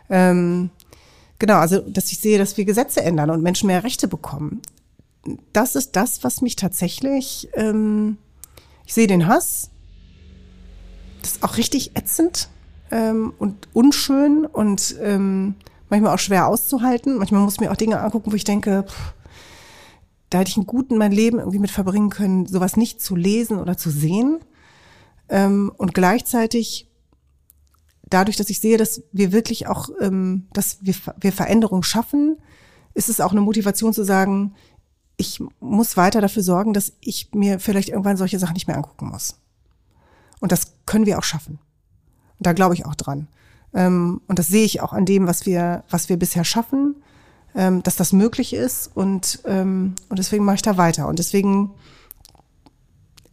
Ähm, 0.10 0.70
genau, 1.40 1.56
also 1.56 1.80
dass 1.80 2.12
ich 2.12 2.20
sehe, 2.20 2.38
dass 2.38 2.58
wir 2.58 2.66
Gesetze 2.66 3.02
ändern 3.04 3.30
und 3.30 3.42
Menschen 3.42 3.68
mehr 3.68 3.84
Rechte 3.84 4.08
bekommen. 4.08 4.62
Das 5.54 5.76
ist 5.76 5.96
das, 5.96 6.24
was 6.24 6.42
mich 6.42 6.56
tatsächlich, 6.56 7.50
ähm, 7.54 8.18
ich 8.86 8.94
sehe 8.94 9.08
den 9.08 9.28
Hass. 9.28 9.70
Das 11.22 11.34
ist 11.34 11.44
auch 11.44 11.58
richtig 11.58 11.96
ätzend 11.96 12.50
ähm, 12.92 13.34
und 13.40 13.70
unschön 13.74 14.46
und 14.46 14.96
ähm, 15.02 15.56
manchmal 15.90 16.14
auch 16.14 16.20
schwer 16.20 16.48
auszuhalten. 16.48 17.18
Manchmal 17.18 17.42
muss 17.42 17.56
ich 17.56 17.62
mir 17.62 17.72
auch 17.72 17.78
Dinge 17.78 18.00
angucken, 18.02 18.32
wo 18.32 18.36
ich 18.36 18.44
denke, 18.44 18.84
pff, 18.88 19.14
da 20.30 20.40
hätte 20.40 20.50
ich 20.50 20.58
einen 20.58 20.66
guten 20.66 20.98
mein 20.98 21.12
Leben 21.12 21.40
irgendwie 21.40 21.60
mit 21.60 21.72
verbringen 21.72 22.10
können, 22.10 22.46
sowas 22.46 22.78
nicht 22.78 23.02
zu 23.02 23.16
lesen 23.16 23.60
oder 23.60 23.78
zu 23.78 23.90
sehen. 23.90 24.40
Ähm, 25.30 25.72
und 25.78 25.94
gleichzeitig 25.94 26.90
dadurch, 28.10 28.38
dass 28.38 28.50
ich 28.50 28.60
sehe, 28.60 28.78
dass 28.78 29.04
wir 29.12 29.32
wirklich 29.32 29.68
auch, 29.68 29.90
ähm, 30.02 30.48
dass 30.54 30.80
wir, 30.82 30.96
wir 31.20 31.32
Veränderung 31.32 31.84
schaffen, 31.84 32.38
ist 32.94 33.10
es 33.10 33.22
auch 33.22 33.32
eine 33.32 33.42
Motivation 33.42 33.94
zu 33.94 34.04
sagen, 34.04 34.56
ich 35.18 35.42
muss 35.60 35.98
weiter 35.98 36.22
dafür 36.22 36.44
sorgen, 36.44 36.74
dass 36.74 36.94
ich 37.00 37.30
mir 37.34 37.60
vielleicht 37.60 37.90
irgendwann 37.90 38.18
solche 38.18 38.40
Sachen 38.40 38.54
nicht 38.54 38.68
mehr 38.68 38.78
angucken 38.78 39.08
muss. 39.08 39.40
Und 40.40 40.52
das 40.52 40.74
können 40.86 41.06
wir 41.06 41.18
auch 41.18 41.24
schaffen. 41.24 41.60
Und 42.38 42.46
da 42.48 42.54
glaube 42.54 42.74
ich 42.74 42.86
auch 42.86 42.96
dran. 42.96 43.28
Ähm, 43.74 44.22
und 44.28 44.40
das 44.40 44.48
sehe 44.48 44.66
ich 44.66 44.82
auch 44.82 44.94
an 44.94 45.06
dem, 45.06 45.28
was 45.28 45.46
wir, 45.46 45.84
was 45.90 46.10
wir 46.10 46.18
bisher 46.18 46.44
schaffen 46.44 46.96
ähm, 47.56 47.82
dass 47.84 47.96
das 47.96 48.14
möglich 48.14 48.54
ist 48.54 48.92
und, 48.96 49.40
ähm, 49.46 49.96
und 50.10 50.20
deswegen 50.20 50.44
mache 50.44 50.56
ich 50.56 50.62
da 50.62 50.78
weiter. 50.78 51.08
Und 51.08 51.20
deswegen 51.20 51.72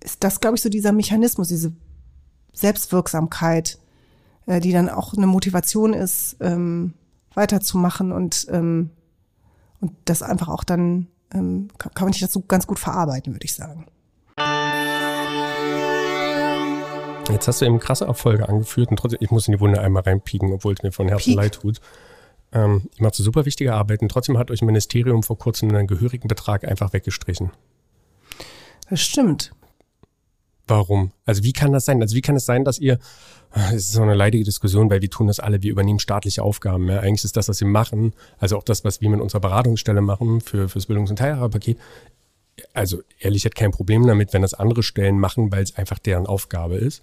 ist 0.00 0.22
das, 0.22 0.40
glaube 0.40 0.56
ich, 0.56 0.62
so 0.62 0.68
dieser 0.68 0.92
Mechanismus, 0.92 1.48
diese 1.48 1.72
Selbstwirksamkeit, 2.52 3.78
äh, 4.46 4.60
die 4.60 4.72
dann 4.72 4.88
auch 4.88 5.14
eine 5.14 5.26
Motivation 5.26 5.92
ist, 5.92 6.36
ähm, 6.40 6.94
weiterzumachen 7.34 8.12
und, 8.12 8.46
ähm, 8.50 8.90
und 9.80 9.92
das 10.04 10.22
einfach 10.22 10.48
auch 10.48 10.64
dann 10.64 11.08
ähm, 11.34 11.68
kann, 11.78 11.92
kann 11.94 12.04
man 12.06 12.10
nicht 12.10 12.22
dazu 12.22 12.42
ganz 12.42 12.66
gut 12.66 12.78
verarbeiten, 12.78 13.32
würde 13.32 13.44
ich 13.44 13.54
sagen. 13.54 13.86
Jetzt 17.30 17.48
hast 17.48 17.60
du 17.60 17.64
eben 17.64 17.78
krasse 17.78 18.04
Erfolge 18.04 18.48
angeführt 18.48 18.90
und 18.90 18.98
trotzdem, 18.98 19.18
ich 19.22 19.30
muss 19.30 19.48
in 19.48 19.52
die 19.52 19.60
Wunde 19.60 19.80
einmal 19.80 20.02
reinpieken, 20.02 20.52
obwohl 20.52 20.74
es 20.74 20.82
mir 20.82 20.92
von 20.92 21.08
Herzen 21.08 21.30
Peak. 21.30 21.36
leid 21.36 21.54
tut. 21.54 21.80
Ähm, 22.52 22.82
ihr 22.96 23.02
macht 23.02 23.14
so 23.14 23.22
super 23.22 23.44
wichtige 23.44 23.74
Arbeit 23.74 24.02
und 24.02 24.10
trotzdem 24.10 24.38
hat 24.38 24.50
euch 24.50 24.62
ein 24.62 24.66
Ministerium 24.66 25.22
vor 25.22 25.38
kurzem 25.38 25.70
einen 25.70 25.86
gehörigen 25.86 26.28
Betrag 26.28 26.64
einfach 26.64 26.92
weggestrichen. 26.92 27.50
Das 28.90 29.00
stimmt. 29.00 29.52
Warum? 30.66 31.12
Also 31.24 31.42
wie 31.42 31.52
kann 31.52 31.72
das 31.72 31.84
sein? 31.84 32.00
Also 32.00 32.14
wie 32.14 32.20
kann 32.20 32.36
es 32.36 32.46
sein, 32.46 32.64
dass 32.64 32.78
ihr, 32.78 32.98
es 33.52 33.74
ist 33.74 33.92
so 33.92 34.02
eine 34.02 34.14
leidige 34.14 34.44
Diskussion, 34.44 34.90
weil 34.90 35.02
wir 35.02 35.10
tun 35.10 35.26
das 35.26 35.40
alle, 35.40 35.62
wir 35.62 35.70
übernehmen 35.70 35.98
staatliche 35.98 36.42
Aufgaben. 36.42 36.88
Ja? 36.88 37.00
Eigentlich 37.00 37.24
ist 37.24 37.36
das, 37.36 37.48
was 37.48 37.60
wir 37.60 37.68
machen, 37.68 38.12
also 38.38 38.56
auch 38.56 38.62
das, 38.62 38.84
was 38.84 39.00
wir 39.00 39.10
mit 39.10 39.20
unserer 39.20 39.40
Beratungsstelle 39.40 40.00
machen 40.00 40.40
für, 40.40 40.68
fürs 40.68 40.86
Bildungs- 40.86 41.10
und 41.10 41.16
Teilhaberpaket, 41.16 41.78
also 42.74 43.02
ehrlich, 43.18 43.44
hat 43.44 43.54
kein 43.54 43.70
Problem 43.70 44.06
damit, 44.06 44.32
wenn 44.32 44.42
das 44.42 44.54
andere 44.54 44.82
Stellen 44.82 45.18
machen, 45.18 45.50
weil 45.50 45.62
es 45.62 45.76
einfach 45.76 45.98
deren 45.98 46.26
Aufgabe 46.26 46.76
ist. 46.76 47.02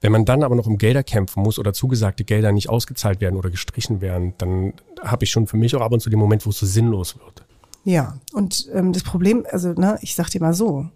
Wenn 0.00 0.12
man 0.12 0.24
dann 0.24 0.42
aber 0.42 0.54
noch 0.54 0.66
um 0.66 0.78
Gelder 0.78 1.02
kämpfen 1.02 1.42
muss 1.42 1.58
oder 1.58 1.72
zugesagte 1.72 2.24
Gelder 2.24 2.52
nicht 2.52 2.70
ausgezahlt 2.70 3.20
werden 3.20 3.36
oder 3.36 3.50
gestrichen 3.50 4.00
werden, 4.00 4.34
dann 4.38 4.72
habe 5.02 5.24
ich 5.24 5.30
schon 5.30 5.46
für 5.46 5.58
mich 5.58 5.76
auch 5.76 5.82
ab 5.82 5.92
und 5.92 6.00
zu 6.00 6.08
den 6.08 6.18
Moment, 6.18 6.46
wo 6.46 6.50
es 6.50 6.58
so 6.58 6.66
sinnlos 6.66 7.18
wird. 7.18 7.44
Ja, 7.84 8.18
und 8.32 8.68
ähm, 8.72 8.92
das 8.92 9.02
Problem, 9.02 9.46
also 9.50 9.72
ne, 9.72 9.98
ich 10.00 10.14
sag 10.14 10.30
dir 10.30 10.40
mal 10.40 10.54
so, 10.54 10.86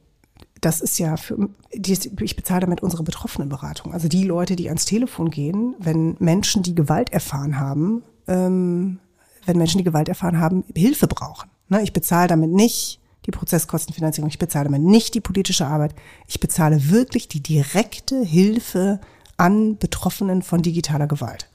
das 0.61 0.81
ist 0.81 0.99
ja 0.99 1.17
für, 1.17 1.51
ich 1.71 2.37
bezahle 2.37 2.61
damit 2.61 2.83
unsere 2.83 3.03
Betroffenenberatung. 3.03 3.93
Also 3.93 4.09
die 4.09 4.25
Leute, 4.25 4.57
die 4.57 4.69
ans 4.69 4.87
Telefon 4.87 5.31
gehen, 5.31 5.75
wenn 5.79 6.17
Menschen, 6.19 6.63
die 6.63 6.75
Gewalt 6.75 7.11
erfahren 7.11 7.59
haben, 7.59 8.03
ähm, 8.27 8.99
wenn 9.45 9.59
Menschen, 9.59 9.79
die 9.79 9.85
Gewalt 9.85 10.09
erfahren 10.09 10.41
haben, 10.41 10.65
Hilfe 10.75 11.07
brauchen. 11.07 11.51
Ne, 11.69 11.83
ich 11.83 11.93
bezahle 11.93 12.29
damit 12.29 12.51
nicht 12.51 13.01
die 13.27 13.31
Prozesskostenfinanzierung. 13.31 14.29
Ich 14.29 14.39
bezahle 14.39 14.65
damit 14.65 14.83
nicht 14.83 15.15
die 15.15 15.21
politische 15.21 15.67
Arbeit. 15.67 15.95
Ich 16.27 16.41
bezahle 16.41 16.91
wirklich 16.91 17.29
die 17.29 17.43
direkte 17.43 18.23
Hilfe 18.23 19.01
an 19.37 19.79
Betroffenen 19.79 20.43
von 20.43 20.63
digitaler 20.63 21.07
Gewalt. 21.07 21.49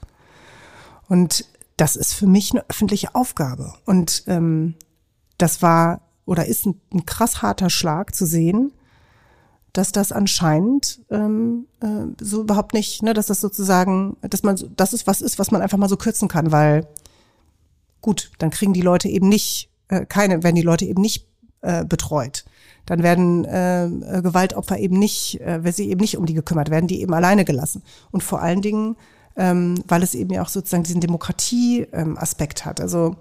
Und 1.08 1.46
das 1.76 1.96
ist 1.96 2.14
für 2.14 2.26
mich 2.26 2.52
eine 2.52 2.68
öffentliche 2.68 3.14
Aufgabe. 3.14 3.74
Und 3.86 4.24
ähm, 4.26 4.74
das 5.38 5.62
war 5.62 6.02
oder 6.26 6.46
ist 6.46 6.66
ein, 6.66 6.80
ein 6.92 7.06
krass 7.06 7.42
harter 7.42 7.70
Schlag 7.70 8.14
zu 8.14 8.26
sehen, 8.26 8.72
dass 9.72 9.92
das 9.92 10.12
anscheinend 10.12 11.00
ähm, 11.10 11.66
äh, 11.80 12.06
so 12.20 12.42
überhaupt 12.42 12.74
nicht, 12.74 13.02
ne, 13.02 13.14
dass 13.14 13.26
das 13.26 13.40
sozusagen, 13.40 14.16
dass 14.20 14.42
man, 14.42 14.56
das 14.76 14.92
ist 14.92 15.06
was 15.06 15.22
ist, 15.22 15.38
was 15.38 15.50
man 15.50 15.62
einfach 15.62 15.78
mal 15.78 15.88
so 15.88 15.96
kürzen 15.96 16.28
kann, 16.28 16.52
weil 16.52 16.86
gut, 18.00 18.30
dann 18.38 18.50
kriegen 18.50 18.72
die 18.72 18.82
Leute 18.82 19.08
eben 19.08 19.28
nicht, 19.28 19.70
äh, 19.88 20.06
keine, 20.06 20.42
werden 20.42 20.56
die 20.56 20.62
Leute 20.62 20.84
eben 20.84 21.00
nicht 21.00 21.26
äh, 21.62 21.84
betreut. 21.84 22.44
Dann 22.86 23.02
werden 23.02 23.44
äh, 23.44 23.84
äh 23.86 24.22
Gewaltopfer 24.22 24.78
eben 24.78 24.98
nicht, 24.98 25.40
äh, 25.40 25.62
wenn 25.62 25.72
sie 25.72 25.90
eben 25.90 26.00
nicht 26.00 26.16
um 26.16 26.26
die 26.26 26.34
gekümmert 26.34 26.70
werden, 26.70 26.86
die 26.86 27.02
eben 27.02 27.14
alleine 27.14 27.44
gelassen. 27.44 27.82
Und 28.10 28.22
vor 28.22 28.40
allen 28.40 28.62
Dingen, 28.62 28.96
ähm, 29.36 29.82
weil 29.86 30.02
es 30.02 30.14
eben 30.14 30.32
ja 30.32 30.42
auch 30.42 30.48
sozusagen 30.48 30.82
diesen 30.82 31.00
Demokratie-Aspekt 31.00 32.60
ähm, 32.60 32.64
hat. 32.66 32.80
Also 32.80 33.16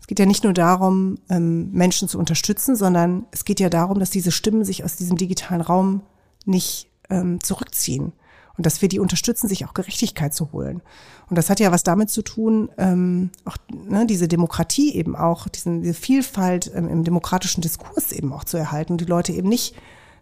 es 0.00 0.06
geht 0.06 0.18
ja 0.18 0.26
nicht 0.26 0.44
nur 0.44 0.52
darum, 0.52 1.18
ähm, 1.28 1.70
Menschen 1.72 2.08
zu 2.08 2.18
unterstützen, 2.18 2.76
sondern 2.76 3.26
es 3.30 3.44
geht 3.44 3.60
ja 3.60 3.68
darum, 3.68 3.98
dass 3.98 4.10
diese 4.10 4.32
Stimmen 4.32 4.64
sich 4.64 4.84
aus 4.84 4.96
diesem 4.96 5.16
digitalen 5.16 5.60
Raum 5.60 6.02
nicht 6.44 6.88
ähm, 7.08 7.42
zurückziehen 7.42 8.12
und 8.60 8.66
dass 8.66 8.82
wir 8.82 8.90
die 8.90 8.98
unterstützen, 8.98 9.48
sich 9.48 9.64
auch 9.64 9.72
Gerechtigkeit 9.72 10.34
zu 10.34 10.52
holen. 10.52 10.82
Und 11.30 11.38
das 11.38 11.48
hat 11.48 11.60
ja 11.60 11.72
was 11.72 11.82
damit 11.82 12.10
zu 12.10 12.20
tun, 12.20 12.68
ähm, 12.76 13.30
auch 13.46 13.56
ne, 13.72 14.04
diese 14.04 14.28
Demokratie 14.28 14.94
eben 14.94 15.16
auch, 15.16 15.48
diesen, 15.48 15.80
diese 15.80 15.94
Vielfalt 15.94 16.70
ähm, 16.74 16.86
im 16.86 17.02
demokratischen 17.02 17.62
Diskurs 17.62 18.12
eben 18.12 18.34
auch 18.34 18.44
zu 18.44 18.58
erhalten 18.58 18.92
und 18.92 19.00
die 19.00 19.06
Leute 19.06 19.32
eben 19.32 19.48
nicht, 19.48 19.74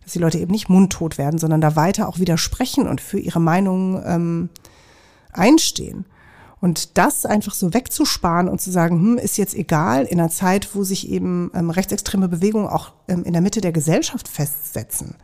dass 0.04 0.12
die 0.12 0.20
Leute 0.20 0.38
eben 0.38 0.52
nicht 0.52 0.68
mundtot 0.68 1.18
werden, 1.18 1.40
sondern 1.40 1.60
da 1.60 1.74
weiter 1.74 2.08
auch 2.08 2.20
widersprechen 2.20 2.86
und 2.86 3.00
für 3.00 3.18
ihre 3.18 3.40
Meinung 3.40 4.00
ähm, 4.06 4.50
einstehen. 5.32 6.04
Und 6.60 6.96
das 6.96 7.26
einfach 7.26 7.54
so 7.54 7.74
wegzusparen 7.74 8.48
und 8.48 8.60
zu 8.60 8.70
sagen, 8.70 9.00
hm, 9.00 9.18
ist 9.18 9.36
jetzt 9.36 9.56
egal, 9.56 10.04
in 10.04 10.20
einer 10.20 10.30
Zeit, 10.30 10.76
wo 10.76 10.84
sich 10.84 11.10
eben 11.10 11.50
ähm, 11.54 11.70
rechtsextreme 11.70 12.28
Bewegungen 12.28 12.68
auch 12.68 12.92
ähm, 13.08 13.24
in 13.24 13.32
der 13.32 13.42
Mitte 13.42 13.60
der 13.60 13.72
Gesellschaft 13.72 14.28
festsetzen. 14.28 15.16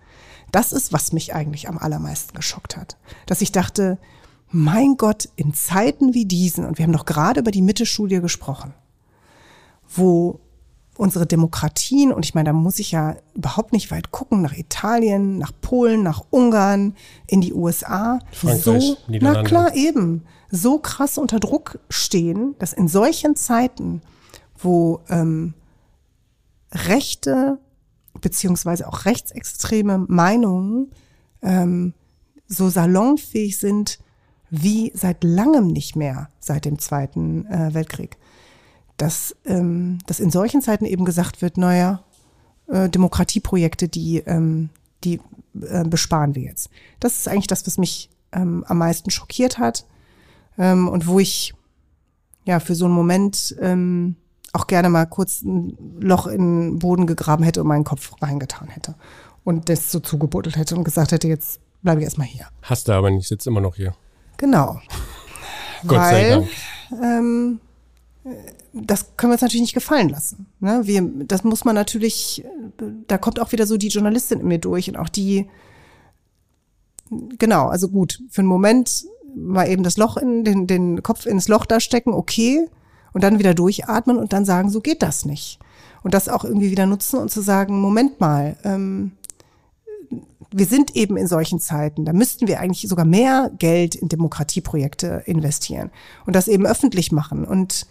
Das 0.54 0.72
ist, 0.72 0.92
was 0.92 1.12
mich 1.12 1.34
eigentlich 1.34 1.68
am 1.68 1.78
allermeisten 1.78 2.36
geschockt 2.36 2.76
hat. 2.76 2.96
Dass 3.26 3.40
ich 3.40 3.50
dachte, 3.50 3.98
mein 4.50 4.96
Gott, 4.96 5.28
in 5.34 5.52
Zeiten 5.52 6.14
wie 6.14 6.26
diesen, 6.26 6.64
und 6.64 6.78
wir 6.78 6.84
haben 6.84 6.92
doch 6.92 7.06
gerade 7.06 7.40
über 7.40 7.50
die 7.50 7.60
Mitte-Studie 7.60 8.20
gesprochen, 8.20 8.72
wo 9.88 10.38
unsere 10.96 11.26
Demokratien, 11.26 12.12
und 12.12 12.24
ich 12.24 12.36
meine, 12.36 12.50
da 12.50 12.52
muss 12.52 12.78
ich 12.78 12.92
ja 12.92 13.16
überhaupt 13.34 13.72
nicht 13.72 13.90
weit 13.90 14.12
gucken, 14.12 14.42
nach 14.42 14.56
Italien, 14.56 15.38
nach 15.38 15.50
Polen, 15.60 16.04
nach 16.04 16.22
Ungarn, 16.30 16.94
in 17.26 17.40
die 17.40 17.52
USA, 17.52 18.20
Frankreich, 18.30 18.62
so, 18.62 18.96
na 19.08 19.42
klar, 19.42 19.74
eben, 19.74 20.22
so 20.52 20.78
krass 20.78 21.18
unter 21.18 21.40
Druck 21.40 21.80
stehen, 21.88 22.54
dass 22.60 22.72
in 22.72 22.86
solchen 22.86 23.34
Zeiten, 23.34 24.02
wo 24.56 25.00
ähm, 25.08 25.54
rechte 26.70 27.58
beziehungsweise 28.24 28.88
auch 28.88 29.04
rechtsextreme 29.04 29.98
Meinungen 30.08 30.90
ähm, 31.42 31.92
so 32.48 32.70
salonfähig 32.70 33.58
sind 33.58 33.98
wie 34.48 34.92
seit 34.94 35.22
langem 35.22 35.66
nicht 35.68 35.94
mehr 35.94 36.30
seit 36.40 36.64
dem 36.64 36.78
Zweiten 36.78 37.46
äh, 37.46 37.74
Weltkrieg. 37.74 38.16
Dass, 38.96 39.36
ähm, 39.44 39.98
dass 40.06 40.20
in 40.20 40.30
solchen 40.30 40.62
Zeiten 40.62 40.86
eben 40.86 41.04
gesagt 41.04 41.42
wird, 41.42 41.58
naja, 41.58 42.02
äh, 42.68 42.88
Demokratieprojekte, 42.88 43.88
die, 43.88 44.18
ähm, 44.18 44.70
die 45.02 45.20
äh, 45.60 45.84
besparen 45.84 46.34
wir 46.34 46.44
jetzt. 46.44 46.70
Das 47.00 47.18
ist 47.18 47.28
eigentlich 47.28 47.48
das, 47.48 47.66
was 47.66 47.76
mich 47.76 48.08
ähm, 48.32 48.64
am 48.66 48.78
meisten 48.78 49.10
schockiert 49.10 49.58
hat 49.58 49.84
ähm, 50.56 50.88
und 50.88 51.06
wo 51.06 51.18
ich 51.18 51.52
ja 52.46 52.58
für 52.58 52.74
so 52.74 52.86
einen 52.86 52.94
Moment 52.94 53.54
ähm, 53.60 54.16
auch 54.54 54.66
gerne 54.66 54.88
mal 54.88 55.06
kurz 55.06 55.42
ein 55.42 55.76
Loch 56.00 56.26
in 56.26 56.70
den 56.70 56.78
Boden 56.78 57.06
gegraben 57.06 57.44
hätte 57.44 57.60
und 57.60 57.66
meinen 57.66 57.84
Kopf 57.84 58.12
reingetan 58.22 58.68
hätte 58.68 58.94
und 59.42 59.68
das 59.68 59.90
so 59.90 60.00
zugebuddelt 60.00 60.56
hätte 60.56 60.76
und 60.76 60.84
gesagt 60.84 61.12
hätte, 61.12 61.28
jetzt 61.28 61.60
bleibe 61.82 62.00
ich 62.00 62.04
erstmal 62.04 62.26
hier. 62.26 62.46
Hast 62.62 62.88
du 62.88 62.92
aber 62.92 63.10
nicht, 63.10 63.28
sitze 63.28 63.50
immer 63.50 63.60
noch 63.60 63.76
hier. 63.76 63.94
Genau. 64.36 64.80
Gott 65.86 65.98
Weil, 65.98 66.12
sei 66.12 66.28
Dank. 66.30 66.48
Ähm, 67.02 67.60
das 68.72 69.16
können 69.16 69.30
wir 69.30 69.34
uns 69.34 69.42
natürlich 69.42 69.62
nicht 69.62 69.74
gefallen 69.74 70.08
lassen. 70.08 70.46
Ne? 70.60 70.80
Wir, 70.84 71.02
das 71.26 71.44
muss 71.44 71.64
man 71.64 71.74
natürlich, 71.74 72.44
da 73.06 73.18
kommt 73.18 73.38
auch 73.40 73.52
wieder 73.52 73.66
so 73.66 73.76
die 73.76 73.88
Journalistin 73.88 74.40
in 74.40 74.48
mir 74.48 74.58
durch 74.58 74.88
und 74.88 74.96
auch 74.96 75.08
die, 75.08 75.48
genau, 77.38 77.66
also 77.66 77.88
gut, 77.88 78.22
für 78.30 78.40
einen 78.40 78.48
Moment 78.48 79.04
mal 79.36 79.68
eben 79.68 79.82
das 79.82 79.96
Loch 79.96 80.16
in 80.16 80.44
den, 80.44 80.66
den 80.66 81.02
Kopf 81.02 81.26
ins 81.26 81.48
Loch 81.48 81.66
da 81.66 81.80
stecken, 81.80 82.14
okay, 82.14 82.68
und 83.14 83.24
dann 83.24 83.38
wieder 83.38 83.54
durchatmen 83.54 84.18
und 84.18 84.34
dann 84.34 84.44
sagen, 84.44 84.68
so 84.68 84.80
geht 84.80 85.02
das 85.02 85.24
nicht. 85.24 85.58
Und 86.02 86.12
das 86.12 86.28
auch 86.28 86.44
irgendwie 86.44 86.70
wieder 86.70 86.84
nutzen 86.84 87.18
und 87.18 87.30
zu 87.30 87.40
sagen, 87.40 87.80
Moment 87.80 88.20
mal, 88.20 88.58
ähm, 88.64 89.12
wir 90.50 90.66
sind 90.66 90.94
eben 90.94 91.16
in 91.16 91.26
solchen 91.26 91.58
Zeiten, 91.58 92.04
da 92.04 92.12
müssten 92.12 92.46
wir 92.46 92.60
eigentlich 92.60 92.88
sogar 92.88 93.06
mehr 93.06 93.50
Geld 93.58 93.94
in 93.94 94.08
Demokratieprojekte 94.08 95.22
investieren 95.26 95.90
und 96.26 96.36
das 96.36 96.46
eben 96.46 96.66
öffentlich 96.66 97.10
machen 97.10 97.44
und 97.44 97.86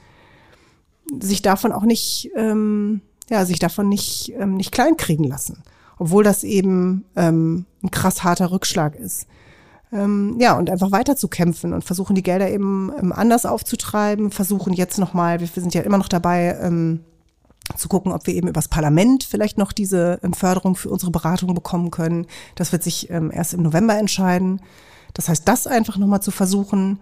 sich 1.20 1.42
davon 1.42 1.72
auch 1.72 1.84
nicht, 1.84 2.30
ähm, 2.36 3.02
ja, 3.30 3.46
sich 3.46 3.60
davon 3.60 3.90
nicht, 3.90 4.32
ähm, 4.38 4.56
nicht 4.56 4.72
kleinkriegen 4.72 5.26
lassen, 5.26 5.64
obwohl 5.98 6.24
das 6.24 6.44
eben 6.44 7.06
ähm, 7.16 7.66
ein 7.82 7.92
krass 7.92 8.24
harter 8.24 8.52
Rückschlag 8.52 8.96
ist 8.96 9.28
ähm, 9.94 10.38
ja, 10.40 10.58
und 10.58 10.70
einfach 10.70 10.92
weiter 10.92 11.16
zu 11.16 11.28
kämpfen 11.28 11.74
und 11.74 11.84
versuchen 11.84 12.16
die 12.16 12.24
Gelder 12.24 12.50
eben 12.50 12.92
ähm, 13.00 13.14
anders 13.14 13.46
aufzutreiben, 13.46 14.32
versuchen 14.32 14.74
jetzt 14.74 14.98
nochmal, 14.98 15.40
wir, 15.40 15.48
wir 15.54 15.62
sind 15.62 15.74
ja 15.74 15.82
immer 15.82 15.98
noch 15.98 16.08
dabei, 16.08 16.58
ähm, 16.62 17.02
zu 17.78 17.88
gucken, 17.88 18.12
ob 18.12 18.28
wir 18.28 18.34
eben 18.34 18.48
übers 18.48 18.68
Parlament 18.68 19.24
vielleicht 19.24 19.58
noch 19.58 19.72
diese 19.72 20.20
ähm, 20.24 20.34
Förderung 20.34 20.76
für 20.76 20.90
unsere 20.90 21.12
Beratung 21.12 21.54
bekommen 21.54 21.92
können. 21.92 22.28
Das 22.56 22.72
wird 22.72 22.84
sich 22.84 23.10
ähm, 23.10 23.32
erst 23.32 23.54
im 23.54 23.62
November 23.62 23.98
entscheiden. 23.98 24.62
Das 25.14 25.30
heißt, 25.30 25.48
das 25.48 25.68
einfach 25.68 25.98
nochmal 25.98 26.22
zu 26.22 26.32
versuchen 26.32 27.00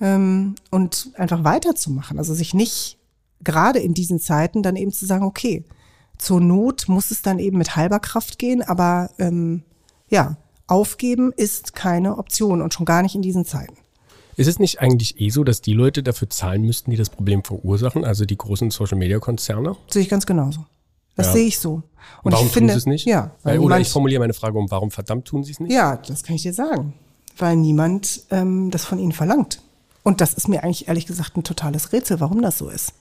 ähm, 0.00 0.56
und 0.70 1.10
einfach 1.16 1.44
weiterzumachen. 1.44 2.18
Also 2.18 2.34
sich 2.34 2.52
nicht 2.52 2.98
gerade 3.42 3.78
in 3.78 3.94
diesen 3.94 4.18
Zeiten 4.18 4.62
dann 4.62 4.76
eben 4.76 4.92
zu 4.92 5.06
sagen, 5.06 5.24
okay, 5.24 5.64
zur 6.18 6.40
Not 6.40 6.88
muss 6.88 7.10
es 7.10 7.22
dann 7.22 7.38
eben 7.38 7.58
mit 7.58 7.76
halber 7.76 7.98
Kraft 7.98 8.38
gehen, 8.38 8.62
aber 8.62 9.10
ähm, 9.18 9.62
ja, 10.08 10.36
Aufgeben 10.66 11.32
ist 11.36 11.74
keine 11.74 12.16
Option 12.16 12.62
und 12.62 12.72
schon 12.72 12.86
gar 12.86 13.02
nicht 13.02 13.14
in 13.14 13.22
diesen 13.22 13.44
Zeiten. 13.44 13.76
Ist 14.36 14.48
es 14.48 14.58
nicht 14.58 14.80
eigentlich 14.80 15.20
eh 15.20 15.30
so, 15.30 15.44
dass 15.44 15.60
die 15.60 15.74
Leute 15.74 16.02
dafür 16.02 16.28
zahlen 16.28 16.62
müssten, 16.62 16.90
die 16.90 16.96
das 16.96 17.10
Problem 17.10 17.44
verursachen, 17.44 18.04
also 18.04 18.24
die 18.24 18.36
großen 18.36 18.70
Social-Media-Konzerne? 18.70 19.76
Sehe 19.88 20.02
ich 20.02 20.08
ganz 20.08 20.26
genauso. 20.26 20.64
Das 21.14 21.28
ja. 21.28 21.32
sehe 21.34 21.46
ich 21.46 21.58
so. 21.60 21.82
Und 22.22 22.32
warum 22.32 22.46
ich 22.46 22.52
finde, 22.52 22.72
tun 22.72 22.80
sie 22.80 22.82
es 22.82 22.86
nicht? 22.86 23.06
Ja. 23.06 23.30
Weil, 23.44 23.60
oder 23.60 23.78
ich 23.78 23.88
formuliere 23.88 24.20
meine 24.20 24.34
Frage 24.34 24.58
um, 24.58 24.70
warum 24.70 24.90
verdammt 24.90 25.26
tun 25.26 25.44
sie 25.44 25.52
es 25.52 25.60
nicht? 25.60 25.72
Ja, 25.72 25.96
das 25.96 26.24
kann 26.24 26.34
ich 26.34 26.42
dir 26.42 26.52
sagen. 26.52 26.94
Weil 27.38 27.56
niemand 27.56 28.22
ähm, 28.30 28.70
das 28.70 28.84
von 28.84 28.98
ihnen 28.98 29.12
verlangt. 29.12 29.60
Und 30.02 30.20
das 30.20 30.34
ist 30.34 30.48
mir 30.48 30.64
eigentlich 30.64 30.88
ehrlich 30.88 31.06
gesagt 31.06 31.36
ein 31.36 31.44
totales 31.44 31.92
Rätsel, 31.92 32.20
warum 32.20 32.42
das 32.42 32.58
so 32.58 32.68
ist. 32.68 32.92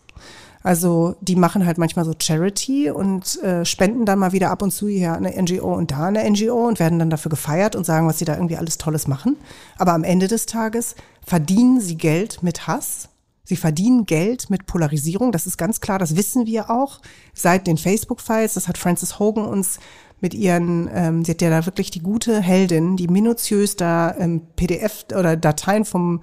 Also 0.64 1.16
die 1.20 1.36
machen 1.36 1.66
halt 1.66 1.78
manchmal 1.78 2.06
so 2.06 2.14
Charity 2.18 2.90
und 2.90 3.42
äh, 3.44 3.66
spenden 3.66 4.06
dann 4.06 4.18
mal 4.18 4.32
wieder 4.32 4.50
ab 4.50 4.62
und 4.62 4.72
zu 4.72 4.88
hier 4.88 5.14
eine 5.14 5.30
NGO 5.40 5.76
und 5.76 5.92
da 5.92 6.06
eine 6.06 6.30
NGO 6.30 6.68
und 6.68 6.80
werden 6.80 7.00
dann 7.00 7.10
dafür 7.10 7.30
gefeiert 7.30 7.76
und 7.76 7.86
sagen, 7.86 8.08
was 8.08 8.18
sie 8.20 8.26
da 8.26 8.36
irgendwie 8.36 8.56
alles 8.56 8.78
Tolles 8.78 9.08
machen. 9.08 9.36
Aber 9.78 9.92
am 9.92 10.06
Ende 10.06 10.30
des 10.30 10.46
Tages 10.46 10.96
verdienen 11.26 11.82
sie 11.82 11.98
Geld 11.98 12.42
mit 12.42 12.66
Hass. 12.66 13.10
Sie 13.46 13.58
verdienen 13.58 14.06
Geld 14.06 14.50
mit 14.50 14.66
Polarisierung. 14.66 15.34
Das 15.34 15.46
ist 15.46 15.58
ganz 15.58 15.82
klar, 15.82 16.00
das 16.00 16.16
wissen 16.16 16.46
wir 16.46 16.70
auch 16.70 17.02
seit 17.34 17.68
den 17.68 17.78
Facebook-Files. 17.78 18.54
Das 18.54 18.70
hat 18.70 18.78
Frances 18.78 19.20
Hogan 19.20 19.46
uns 19.46 19.80
mit 20.24 20.34
ihren, 20.34 20.90
ähm, 20.92 21.26
sie 21.26 21.32
hat 21.32 21.42
ja 21.42 21.50
da 21.50 21.66
wirklich 21.66 21.92
die 21.92 22.00
gute 22.00 22.42
Heldin, 22.42 22.96
die 22.96 23.10
minutiös 23.10 23.76
da 23.76 24.16
ähm, 24.18 24.42
PDF 24.56 25.06
oder 25.14 25.36
Dateien 25.36 25.84
vom 25.84 26.22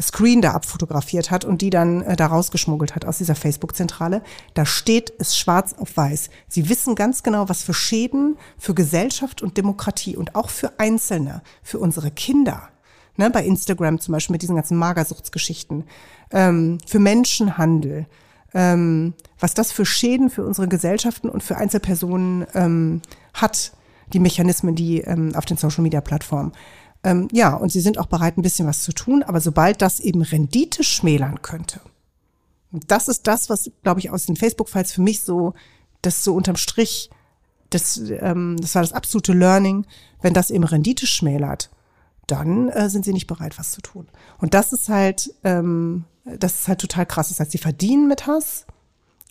Screen 0.00 0.40
da 0.40 0.52
abfotografiert 0.52 1.30
hat 1.30 1.44
und 1.44 1.60
die 1.60 1.68
dann 1.68 2.00
äh, 2.00 2.16
da 2.16 2.28
rausgeschmuggelt 2.28 2.96
hat 2.96 3.04
aus 3.04 3.18
dieser 3.18 3.34
Facebook-Zentrale. 3.34 4.22
Da 4.54 4.64
steht 4.64 5.12
es 5.18 5.36
schwarz 5.36 5.74
auf 5.74 5.94
weiß. 5.94 6.30
Sie 6.48 6.70
wissen 6.70 6.94
ganz 6.94 7.22
genau, 7.22 7.50
was 7.50 7.62
für 7.62 7.74
Schäden 7.74 8.38
für 8.56 8.74
Gesellschaft 8.74 9.42
und 9.42 9.58
Demokratie 9.58 10.16
und 10.16 10.34
auch 10.34 10.48
für 10.48 10.72
Einzelne, 10.78 11.42
für 11.62 11.78
unsere 11.78 12.10
Kinder, 12.10 12.70
ne, 13.18 13.28
bei 13.28 13.44
Instagram 13.44 14.00
zum 14.00 14.12
Beispiel 14.12 14.32
mit 14.32 14.42
diesen 14.42 14.56
ganzen 14.56 14.78
Magersuchtsgeschichten, 14.78 15.84
ähm, 16.30 16.78
für 16.86 16.98
Menschenhandel, 16.98 18.06
ähm, 18.54 19.12
was 19.38 19.52
das 19.52 19.72
für 19.72 19.84
Schäden 19.84 20.30
für 20.30 20.46
unsere 20.46 20.68
Gesellschaften 20.68 21.28
und 21.28 21.42
für 21.42 21.56
Einzelpersonen 21.56 22.46
ähm, 22.54 23.02
hat, 23.34 23.72
die 24.12 24.20
Mechanismen, 24.20 24.74
die 24.74 25.00
ähm, 25.00 25.34
auf 25.34 25.44
den 25.44 25.56
Social-Media-Plattformen. 25.56 26.52
Ähm, 27.04 27.28
ja, 27.32 27.54
und 27.54 27.72
sie 27.72 27.80
sind 27.80 27.98
auch 27.98 28.06
bereit, 28.06 28.36
ein 28.36 28.42
bisschen 28.42 28.66
was 28.66 28.82
zu 28.82 28.92
tun, 28.92 29.22
aber 29.22 29.40
sobald 29.40 29.82
das 29.82 30.00
eben 30.00 30.22
Rendite 30.22 30.84
schmälern 30.84 31.42
könnte, 31.42 31.80
das 32.72 33.08
ist 33.08 33.26
das, 33.26 33.50
was, 33.50 33.70
glaube 33.82 34.00
ich, 34.00 34.10
aus 34.10 34.26
den 34.26 34.36
Facebook-Files 34.36 34.92
für 34.92 35.02
mich 35.02 35.20
so, 35.20 35.54
das 36.00 36.24
so 36.24 36.34
unterm 36.34 36.56
Strich, 36.56 37.10
das, 37.70 37.98
ähm, 37.98 38.56
das 38.60 38.74
war 38.74 38.82
das 38.82 38.92
absolute 38.92 39.32
Learning, 39.32 39.86
wenn 40.20 40.34
das 40.34 40.50
eben 40.50 40.64
Rendite 40.64 41.06
schmälert, 41.06 41.70
dann 42.26 42.68
äh, 42.68 42.88
sind 42.88 43.04
sie 43.04 43.12
nicht 43.12 43.26
bereit, 43.26 43.58
was 43.58 43.72
zu 43.72 43.80
tun. 43.80 44.08
Und 44.38 44.54
das 44.54 44.72
ist 44.72 44.88
halt, 44.88 45.34
ähm, 45.44 46.04
das 46.24 46.60
ist 46.60 46.68
halt 46.68 46.80
total 46.80 47.06
krass. 47.06 47.28
Das 47.28 47.40
heißt, 47.40 47.50
sie 47.50 47.58
verdienen 47.58 48.08
mit 48.08 48.26
Hass, 48.26 48.66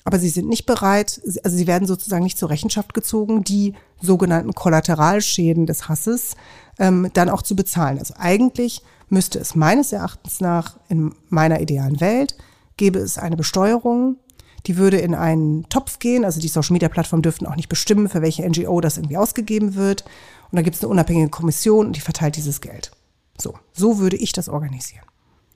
aber 0.04 0.20
sie 0.20 0.30
sind 0.30 0.48
nicht 0.48 0.66
bereit, 0.66 1.22
also 1.44 1.56
sie 1.56 1.68
werden 1.68 1.88
sozusagen 1.88 2.24
nicht 2.24 2.38
zur 2.38 2.50
Rechenschaft 2.50 2.94
gezogen, 2.94 3.44
die 3.44 3.74
sogenannten 4.02 4.54
Kollateralschäden 4.54 5.66
des 5.66 5.88
Hasses 5.88 6.36
ähm, 6.80 7.10
dann 7.14 7.30
auch 7.30 7.42
zu 7.42 7.56
bezahlen. 7.56 8.00
Also 8.00 8.16
eigentlich 8.18 8.82
müsste 9.10 9.40
es 9.40 9.56
meines 9.56 9.92
Erachtens 9.92 10.40
nach 10.42 10.78
in 10.90 11.14
meiner 11.30 11.62
idealen 11.62 12.00
Welt 12.00 12.36
gäbe 12.78 13.00
es 13.00 13.20
eine 13.20 13.36
Besteuerung, 13.36 14.18
die 14.66 14.78
würde 14.78 14.98
in 14.98 15.14
einen 15.14 15.68
Topf 15.70 16.00
gehen. 16.00 16.26
Also 16.26 16.40
die 16.40 16.48
Social-Media-Plattformen 16.48 17.22
dürften 17.22 17.46
auch 17.46 17.56
nicht 17.56 17.70
bestimmen, 17.70 18.10
für 18.10 18.22
welche 18.22 18.48
NGO 18.48 18.82
das 18.82 18.98
irgendwie 18.98 19.18
ausgegeben 19.18 19.76
wird. 19.76 20.04
Und 20.50 20.56
da 20.56 20.62
gibt 20.62 20.76
es 20.76 20.82
eine 20.82 20.90
unabhängige 20.90 21.30
Kommission 21.30 21.88
und 21.88 21.96
die 21.96 22.02
verteilt 22.02 22.38
dieses 22.38 22.62
Geld. 22.62 22.92
So, 23.40 23.54
so 23.74 24.00
würde 24.00 24.18
ich 24.18 24.34
das 24.34 24.50
organisieren. 24.50 25.06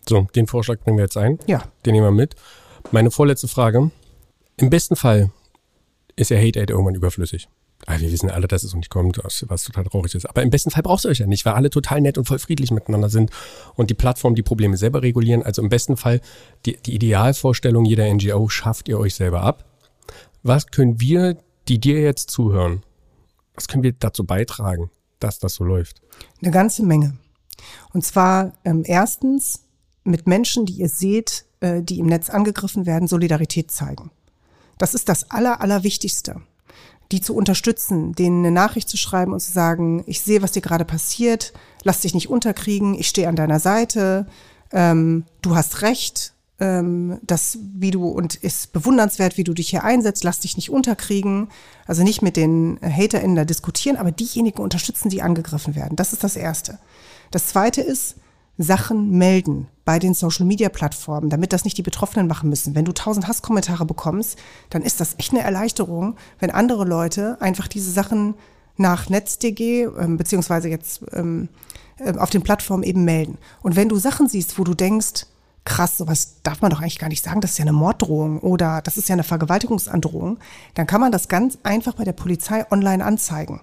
So, 0.08 0.28
den 0.36 0.48
Vorschlag 0.48 0.80
bringen 0.80 0.98
wir 0.98 1.06
jetzt 1.06 1.18
ein. 1.18 1.40
Ja. 1.48 1.64
Den 1.86 1.94
nehmen 1.94 2.06
wir 2.06 2.12
mit. 2.12 2.36
Meine 2.92 3.10
vorletzte 3.10 3.48
Frage. 3.48 3.90
Im 4.58 4.70
besten 4.70 4.96
Fall 4.96 5.32
ist 6.16 6.32
ja 6.32 6.38
Hate 6.38 6.60
Aid 6.60 6.70
irgendwann 6.70 6.96
überflüssig. 6.96 7.50
Ah, 7.88 8.00
wir 8.00 8.12
wissen 8.12 8.32
alle, 8.32 8.48
dass 8.48 8.64
es 8.64 8.74
nicht 8.74 8.90
kommt, 8.90 9.20
was, 9.24 9.64
total 9.64 9.84
traurig 9.84 10.16
ist. 10.16 10.26
Aber 10.28 10.42
im 10.42 10.50
besten 10.50 10.72
Fall 10.72 10.82
braucht 10.82 11.06
ihr 11.06 11.10
euch 11.10 11.20
ja 11.20 11.28
nicht, 11.28 11.46
weil 11.46 11.54
alle 11.54 11.70
total 11.70 12.02
nett 12.02 12.18
und 12.18 12.26
voll 12.26 12.40
friedlich 12.40 12.72
miteinander 12.72 13.10
sind 13.10 13.32
und 13.76 13.90
die 13.90 13.94
Plattform 13.94 14.34
die 14.34 14.44
Probleme 14.44 14.78
selber 14.78 15.02
regulieren. 15.02 15.44
Also 15.44 15.62
im 15.62 15.70
besten 15.70 15.98
Fall 15.98 16.22
die, 16.66 16.78
die 16.78 16.96
Idealvorstellung 16.96 17.86
jeder 17.86 18.12
NGO 18.12 18.50
schafft 18.50 18.88
ihr 18.88 18.98
euch 18.98 19.14
selber 19.14 19.42
ab. 19.42 19.66
Was 20.42 20.68
können 20.68 21.00
wir, 21.00 21.38
die 21.68 21.80
dir 21.80 22.02
jetzt 22.02 22.32
zuhören, 22.32 22.84
was 23.56 23.68
können 23.68 23.84
wir 23.84 23.94
dazu 23.94 24.24
beitragen, 24.24 24.90
dass 25.20 25.40
das 25.40 25.56
so 25.56 25.64
läuft? 25.64 26.02
Eine 26.42 26.52
ganze 26.52 26.84
Menge. 26.84 27.18
Und 27.94 28.06
zwar 28.06 28.54
ähm, 28.64 28.84
erstens 28.86 29.66
mit 30.04 30.28
Menschen, 30.28 30.66
die 30.66 30.74
ihr 30.74 30.90
seht, 30.90 31.46
äh, 31.60 31.82
die 31.82 32.00
im 32.00 32.06
Netz 32.08 32.30
angegriffen 32.30 32.86
werden, 32.86 33.08
Solidarität 33.08 33.70
zeigen. 33.70 34.12
Das 34.78 34.94
ist 34.94 35.10
das 35.10 35.32
Aller, 35.32 35.62
Allerwichtigste. 35.62 36.42
Die 37.12 37.22
zu 37.22 37.36
unterstützen, 37.36 38.14
denen 38.14 38.40
eine 38.40 38.52
Nachricht 38.52 38.90
zu 38.90 38.98
schreiben 38.98 39.34
und 39.34 39.40
zu 39.40 39.52
sagen, 39.52 40.04
ich 40.08 40.22
sehe, 40.22 40.42
was 40.42 40.54
dir 40.54 40.62
gerade 40.62 40.86
passiert, 40.86 41.54
lass 41.84 42.02
dich 42.02 42.14
nicht 42.14 42.30
unterkriegen, 42.30 42.96
ich 42.96 43.08
stehe 43.08 43.28
an 43.28 43.36
deiner 43.36 43.60
Seite, 43.60 44.26
ähm, 44.72 45.26
du 45.42 45.56
hast 45.56 45.84
recht, 45.84 46.34
ähm, 46.60 47.20
das, 47.22 47.60
wie 47.76 47.92
du, 47.92 48.08
und 48.08 48.36
ist 48.36 48.74
bewundernswert, 48.74 49.38
wie 49.38 49.44
du 49.44 49.54
dich 49.54 49.70
hier 49.70 49.84
einsetzt, 49.84 50.24
lass 50.24 50.40
dich 50.40 50.56
nicht 50.56 50.70
unterkriegen. 50.70 51.50
Also 51.86 52.04
nicht 52.04 52.22
mit 52.22 52.38
den 52.38 52.80
HaterInnen 52.82 53.36
da 53.36 53.46
diskutieren, 53.46 53.98
aber 53.98 54.12
diejenigen 54.12 54.62
unterstützen, 54.62 55.10
die 55.10 55.22
angegriffen 55.22 55.76
werden. 55.76 55.96
Das 55.96 56.14
ist 56.14 56.24
das 56.24 56.36
Erste. 56.36 56.80
Das 57.32 57.48
Zweite 57.48 57.82
ist, 57.82 58.16
Sachen 58.58 59.12
melden 59.12 59.68
bei 59.86 60.00
den 60.00 60.16
Social 60.16 60.46
Media 60.46 60.70
Plattformen, 60.70 61.30
damit 61.30 61.54
das 61.54 61.64
nicht 61.64 61.78
die 61.78 61.84
Betroffenen 61.84 62.28
machen 62.28 62.50
müssen. 62.50 62.76
Wenn 62.76 62.86
du 62.86 62.92
tausend 62.92 63.28
Hasskommentare 63.28 63.86
bekommst, 63.86 64.38
dann 64.72 64.82
ist 64.82 65.00
das 65.00 65.16
echt 65.20 65.32
eine 65.32 65.44
Erleichterung, 65.44 66.16
wenn 66.40 66.50
andere 66.50 66.86
Leute 66.86 67.38
einfach 67.40 67.68
diese 67.68 67.92
Sachen 67.92 68.34
nach 68.78 69.10
NetzDG, 69.10 69.84
ähm, 69.84 70.18
beziehungsweise 70.18 70.70
jetzt 70.70 71.02
ähm, 71.14 71.50
äh, 72.00 72.18
auf 72.18 72.32
den 72.32 72.42
Plattformen 72.42 72.84
eben 72.84 73.06
melden. 73.06 73.38
Und 73.62 73.76
wenn 73.76 73.88
du 73.88 73.98
Sachen 73.98 74.28
siehst, 74.28 74.58
wo 74.60 74.64
du 74.64 74.74
denkst, 74.74 75.28
krass, 75.64 75.98
sowas 75.98 76.42
darf 76.44 76.62
man 76.62 76.72
doch 76.72 76.82
eigentlich 76.82 77.00
gar 77.00 77.10
nicht 77.10 77.24
sagen, 77.24 77.42
das 77.42 77.52
ist 77.52 77.58
ja 77.58 77.64
eine 77.64 77.74
Morddrohung 77.74 78.40
oder 78.40 78.82
das 78.82 78.98
ist 78.98 79.08
ja 79.08 79.14
eine 79.14 79.24
Vergewaltigungsandrohung, 79.24 80.40
dann 80.74 80.88
kann 80.88 81.02
man 81.02 81.12
das 81.12 81.28
ganz 81.28 81.58
einfach 81.64 81.94
bei 81.94 82.04
der 82.04 82.14
Polizei 82.14 82.66
online 82.72 83.04
anzeigen. 83.04 83.62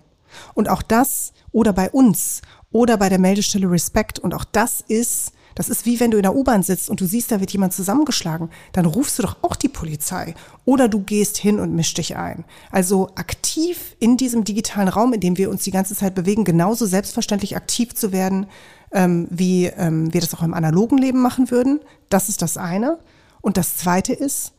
Und 0.55 0.69
auch 0.69 0.83
das 0.83 1.33
oder 1.53 1.73
bei 1.73 1.91
uns 1.91 2.43
oder 2.71 2.97
bei 2.97 3.09
der 3.09 3.19
Meldestelle 3.19 3.71
Respect. 3.71 4.19
Und 4.19 4.35
auch 4.35 4.45
das 4.45 4.81
ist, 4.81 5.33
das 5.55 5.69
ist 5.69 5.87
wie 5.87 6.01
wenn 6.01 6.11
du 6.11 6.17
in 6.17 6.23
der 6.23 6.35
U-Bahn 6.35 6.63
sitzt 6.63 6.91
und 6.91 7.01
du 7.01 7.07
siehst, 7.07 7.31
da 7.31 7.41
wird 7.41 7.51
jemand 7.53 7.73
zusammengeschlagen. 7.73 8.51
Dann 8.73 8.87
rufst 8.87 9.19
du 9.19 9.23
doch 9.23 9.37
auch 9.43 9.57
die 9.57 9.69
Polizei. 9.69 10.35
Oder 10.65 10.89
du 10.89 11.01
gehst 11.01 11.37
hin 11.37 11.61
und 11.61 11.75
mischst 11.75 11.99
dich 11.99 12.17
ein. 12.17 12.45
Also 12.71 13.11
aktiv 13.15 13.97
in 13.99 14.17
diesem 14.17 14.45
digitalen 14.45 14.89
Raum, 14.89 15.13
in 15.13 15.21
dem 15.21 15.39
wir 15.39 15.51
uns 15.51 15.65
die 15.65 15.71
ganze 15.71 15.95
Zeit 15.95 16.15
bewegen, 16.15 16.45
genauso 16.45 16.87
selbstverständlich 16.87 17.57
aktiv 17.57 17.95
zu 17.95 18.13
werden, 18.13 18.47
ähm, 18.93 19.27
wie 19.31 19.67
ähm, 19.67 20.13
wir 20.13 20.21
das 20.21 20.35
auch 20.35 20.43
im 20.43 20.55
analogen 20.55 20.99
Leben 20.99 21.21
machen 21.21 21.51
würden. 21.51 21.81
Das 22.09 22.29
ist 22.29 22.43
das 22.43 22.57
eine. 22.57 22.99
Und 23.41 23.57
das 23.57 23.77
zweite 23.77 24.13
ist, 24.13 24.53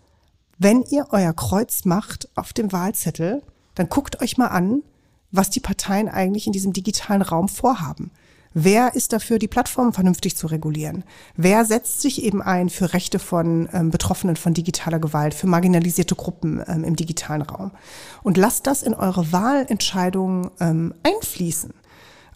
wenn 0.57 0.83
ihr 0.83 1.07
euer 1.11 1.33
Kreuz 1.33 1.85
macht 1.85 2.29
auf 2.35 2.53
dem 2.53 2.71
Wahlzettel, 2.71 3.41
dann 3.75 3.89
guckt 3.89 4.21
euch 4.21 4.37
mal 4.37 4.47
an, 4.47 4.83
was 5.31 5.49
die 5.49 5.59
Parteien 5.59 6.07
eigentlich 6.07 6.45
in 6.47 6.53
diesem 6.53 6.73
digitalen 6.73 7.23
Raum 7.23 7.49
vorhaben. 7.49 8.11
Wer 8.53 8.93
ist 8.95 9.13
dafür, 9.13 9.39
die 9.39 9.47
Plattformen 9.47 9.93
vernünftig 9.93 10.37
zu 10.37 10.47
regulieren? 10.47 11.03
Wer 11.35 11.65
setzt 11.65 12.01
sich 12.01 12.23
eben 12.23 12.41
ein 12.41 12.69
für 12.69 12.93
Rechte 12.93 13.19
von 13.19 13.67
ähm, 13.73 13.89
Betroffenen 13.89 14.35
von 14.35 14.53
digitaler 14.53 14.99
Gewalt, 14.99 15.33
für 15.33 15.47
marginalisierte 15.47 16.15
Gruppen 16.15 16.63
ähm, 16.67 16.83
im 16.83 16.95
digitalen 16.95 17.41
Raum? 17.41 17.71
Und 18.21 18.37
lasst 18.37 18.67
das 18.67 18.83
in 18.83 18.93
eure 18.93 19.31
Wahlentscheidungen 19.31 20.51
ähm, 20.59 20.93
einfließen. 21.03 21.73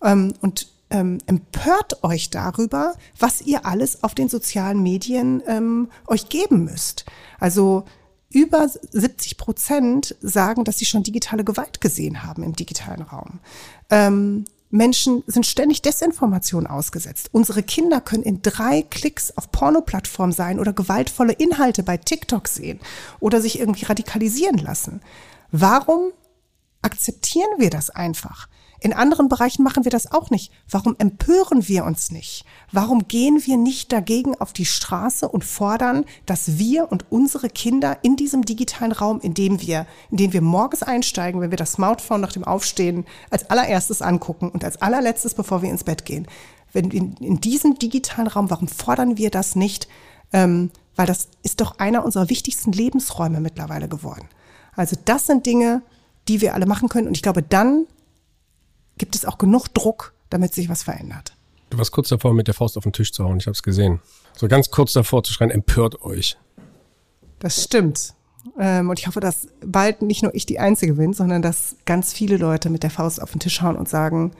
Ähm, 0.03 0.33
und 0.41 0.67
ähm, 0.89 1.19
empört 1.25 2.03
euch 2.03 2.29
darüber, 2.29 2.95
was 3.19 3.41
ihr 3.41 3.65
alles 3.65 4.03
auf 4.03 4.15
den 4.15 4.29
sozialen 4.29 4.81
Medien 4.81 5.43
ähm, 5.47 5.89
euch 6.07 6.29
geben 6.29 6.63
müsst. 6.63 7.05
Also 7.39 7.85
über 8.29 8.67
70 8.67 9.37
Prozent 9.37 10.15
sagen, 10.21 10.63
dass 10.63 10.77
sie 10.77 10.85
schon 10.85 11.03
digitale 11.03 11.43
Gewalt 11.43 11.81
gesehen 11.81 12.23
haben 12.23 12.43
im 12.43 12.53
digitalen 12.53 13.01
Raum. 13.01 13.39
Ähm, 13.89 14.45
Menschen 14.69 15.23
sind 15.27 15.45
ständig 15.45 15.81
Desinformation 15.81 16.67
ausgesetzt. 16.67 17.29
Unsere 17.31 17.63
Kinder 17.63 18.01
können 18.01 18.23
in 18.23 18.41
drei 18.41 18.81
Klicks 18.81 19.31
auf 19.37 19.51
Pornoplattformen 19.51 20.33
sein 20.33 20.59
oder 20.59 20.73
gewaltvolle 20.73 21.33
Inhalte 21.33 21.83
bei 21.83 21.97
TikTok 21.97 22.47
sehen 22.47 22.79
oder 23.19 23.41
sich 23.41 23.59
irgendwie 23.59 23.85
radikalisieren 23.85 24.57
lassen. 24.57 25.01
Warum 25.51 26.11
akzeptieren 26.81 27.49
wir 27.57 27.69
das 27.69 27.89
einfach? 27.89 28.49
In 28.79 28.93
anderen 28.93 29.29
Bereichen 29.29 29.63
machen 29.63 29.83
wir 29.83 29.91
das 29.91 30.11
auch 30.11 30.29
nicht. 30.29 30.51
Warum 30.69 30.95
empören 30.99 31.67
wir 31.67 31.85
uns 31.85 32.11
nicht? 32.11 32.45
Warum 32.71 33.07
gehen 33.07 33.41
wir 33.45 33.57
nicht 33.57 33.91
dagegen 33.91 34.35
auf 34.35 34.53
die 34.53 34.65
Straße 34.65 35.27
und 35.27 35.43
fordern, 35.43 36.05
dass 36.25 36.57
wir 36.57 36.91
und 36.91 37.05
unsere 37.11 37.49
Kinder 37.49 37.97
in 38.03 38.15
diesem 38.15 38.45
digitalen 38.45 38.91
Raum, 38.91 39.19
in 39.21 39.33
dem 39.33 39.61
wir, 39.61 39.87
in 40.11 40.17
den 40.17 40.33
wir 40.33 40.41
morgens 40.41 40.83
einsteigen, 40.83 41.41
wenn 41.41 41.51
wir 41.51 41.57
das 41.57 41.73
Smartphone 41.73 42.21
nach 42.21 42.33
dem 42.33 42.43
Aufstehen 42.43 43.05
als 43.29 43.49
allererstes 43.49 44.01
angucken 44.01 44.49
und 44.49 44.63
als 44.63 44.81
allerletztes, 44.81 45.33
bevor 45.33 45.61
wir 45.61 45.69
ins 45.69 45.83
Bett 45.83 46.05
gehen, 46.05 46.27
wenn 46.73 46.91
in, 46.91 47.13
in 47.17 47.41
diesem 47.41 47.79
digitalen 47.79 48.27
Raum, 48.27 48.49
warum 48.49 48.67
fordern 48.67 49.17
wir 49.17 49.31
das 49.31 49.55
nicht? 49.55 49.87
Ähm, 50.33 50.71
weil 50.95 51.07
das 51.07 51.29
ist 51.43 51.61
doch 51.61 51.79
einer 51.79 52.03
unserer 52.03 52.29
wichtigsten 52.29 52.71
Lebensräume 52.71 53.39
mittlerweile 53.39 53.87
geworden. 53.87 54.27
Also 54.75 54.97
das 55.05 55.27
sind 55.27 55.45
Dinge, 55.45 55.81
die 56.27 56.41
wir 56.41 56.53
alle 56.53 56.65
machen 56.65 56.89
können. 56.89 57.07
Und 57.07 57.15
ich 57.15 57.23
glaube, 57.23 57.41
dann 57.41 57.85
gibt 58.97 59.15
es 59.15 59.25
auch 59.25 59.37
genug 59.37 59.67
Druck, 59.73 60.13
damit 60.29 60.53
sich 60.53 60.69
was 60.69 60.83
verändert. 60.83 61.33
Du 61.69 61.77
warst 61.77 61.91
kurz 61.91 62.09
davor, 62.09 62.33
mit 62.33 62.47
der 62.47 62.53
Faust 62.53 62.77
auf 62.77 62.83
den 62.83 62.93
Tisch 62.93 63.11
zu 63.11 63.23
hauen. 63.23 63.37
Ich 63.39 63.45
habe 63.45 63.53
es 63.53 63.63
gesehen. 63.63 63.99
So 64.35 64.47
ganz 64.47 64.71
kurz 64.71 64.93
davor 64.93 65.23
zu 65.23 65.33
schreien, 65.33 65.51
empört 65.51 66.01
euch. 66.01 66.37
Das 67.39 67.63
stimmt. 67.63 68.13
Ähm, 68.57 68.89
und 68.89 68.99
ich 68.99 69.07
hoffe, 69.07 69.19
dass 69.19 69.47
bald 69.65 70.01
nicht 70.01 70.23
nur 70.23 70.33
ich 70.33 70.45
die 70.45 70.59
Einzige 70.59 70.93
bin, 70.93 71.13
sondern 71.13 71.41
dass 71.41 71.75
ganz 71.85 72.13
viele 72.13 72.37
Leute 72.37 72.69
mit 72.69 72.83
der 72.83 72.89
Faust 72.89 73.21
auf 73.21 73.31
den 73.31 73.39
Tisch 73.39 73.61
hauen 73.61 73.75
und 73.75 73.89
sagen, 73.89 74.31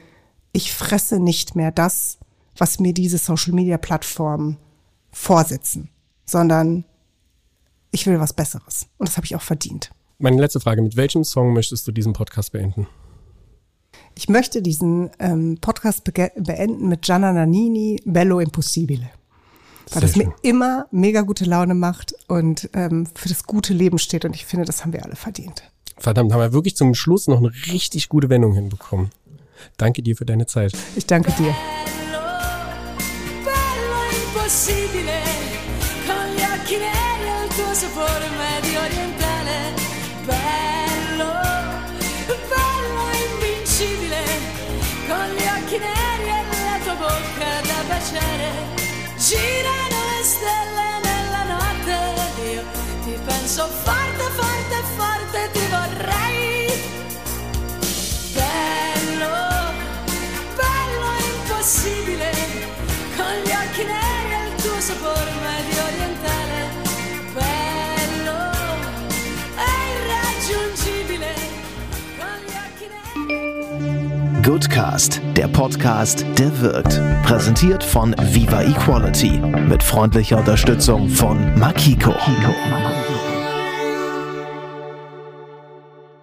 ich 0.52 0.72
fresse 0.72 1.20
nicht 1.20 1.54
mehr 1.54 1.70
das, 1.70 2.18
was 2.56 2.80
mir 2.80 2.94
diese 2.94 3.18
Social-Media-Plattformen 3.18 4.56
vorsetzen, 5.10 5.90
sondern 6.24 6.84
ich 7.90 8.06
will 8.06 8.18
was 8.20 8.32
Besseres. 8.32 8.86
Und 8.98 9.08
das 9.08 9.16
habe 9.16 9.26
ich 9.26 9.36
auch 9.36 9.42
verdient. 9.42 9.90
Meine 10.18 10.40
letzte 10.40 10.60
Frage, 10.60 10.82
mit 10.82 10.96
welchem 10.96 11.22
Song 11.22 11.52
möchtest 11.52 11.86
du 11.86 11.92
diesen 11.92 12.12
Podcast 12.12 12.52
beenden? 12.52 12.88
Ich 14.18 14.28
möchte 14.28 14.62
diesen 14.62 15.10
ähm, 15.20 15.58
Podcast 15.60 16.02
be 16.02 16.32
beenden 16.34 16.88
mit 16.88 17.02
Gianna 17.02 17.32
Nannini, 17.32 18.02
Bello 18.04 18.40
Impossibile. 18.40 19.10
Weil 19.90 19.92
Sehr 19.92 20.00
das 20.00 20.12
schön. 20.14 20.26
mir 20.26 20.34
immer 20.42 20.86
mega 20.90 21.20
gute 21.20 21.44
Laune 21.44 21.74
macht 21.74 22.16
und 22.26 22.68
ähm, 22.72 23.06
für 23.14 23.28
das 23.28 23.44
gute 23.44 23.72
Leben 23.72 24.00
steht. 24.00 24.24
Und 24.24 24.34
ich 24.34 24.44
finde, 24.44 24.66
das 24.66 24.82
haben 24.82 24.92
wir 24.92 25.04
alle 25.04 25.14
verdient. 25.14 25.62
Verdammt, 25.98 26.32
haben 26.32 26.40
wir 26.40 26.52
wirklich 26.52 26.74
zum 26.74 26.96
Schluss 26.96 27.28
noch 27.28 27.38
eine 27.38 27.52
richtig 27.72 28.08
gute 28.08 28.28
Wendung 28.28 28.54
hinbekommen. 28.54 29.10
Danke 29.76 30.02
dir 30.02 30.16
für 30.16 30.26
deine 30.26 30.46
Zeit. 30.46 30.72
Ich 30.96 31.06
danke 31.06 31.30
dir. 31.38 31.54
girano 36.66 38.37
penso 53.48 53.66
forte, 53.82 54.24
forte, 54.36 54.76
forte, 54.96 55.50
ti 55.52 55.60
vorrei. 55.70 56.66
Bello, 58.34 59.36
bello 60.54 61.08
impossibile, 61.32 62.30
con 63.16 63.32
gli 63.42 63.50
occhi 63.50 63.84
neri 63.84 64.32
e 64.34 64.48
il 64.48 64.62
tuo 64.62 64.78
sapore 64.80 65.32
medio 65.40 65.82
orientale. 65.82 66.58
Bello 67.32 68.40
e 69.56 69.70
irraggiungibile, 69.96 71.34
con 72.18 72.36
gli 72.44 72.56
occhi 72.66 72.86
neri. 72.92 74.42
Goodcast, 74.42 75.22
der 75.34 75.48
Podcast 75.48 76.22
der 76.36 76.60
wirkt. 76.60 77.00
Präsentiert 77.22 77.82
von 77.82 78.14
Viva 78.20 78.62
Equality 78.62 79.40
mit 79.68 79.82
freundlicher 79.82 80.36
Unterstützung 80.36 81.08
von 81.08 81.58
Makiko. 81.58 82.12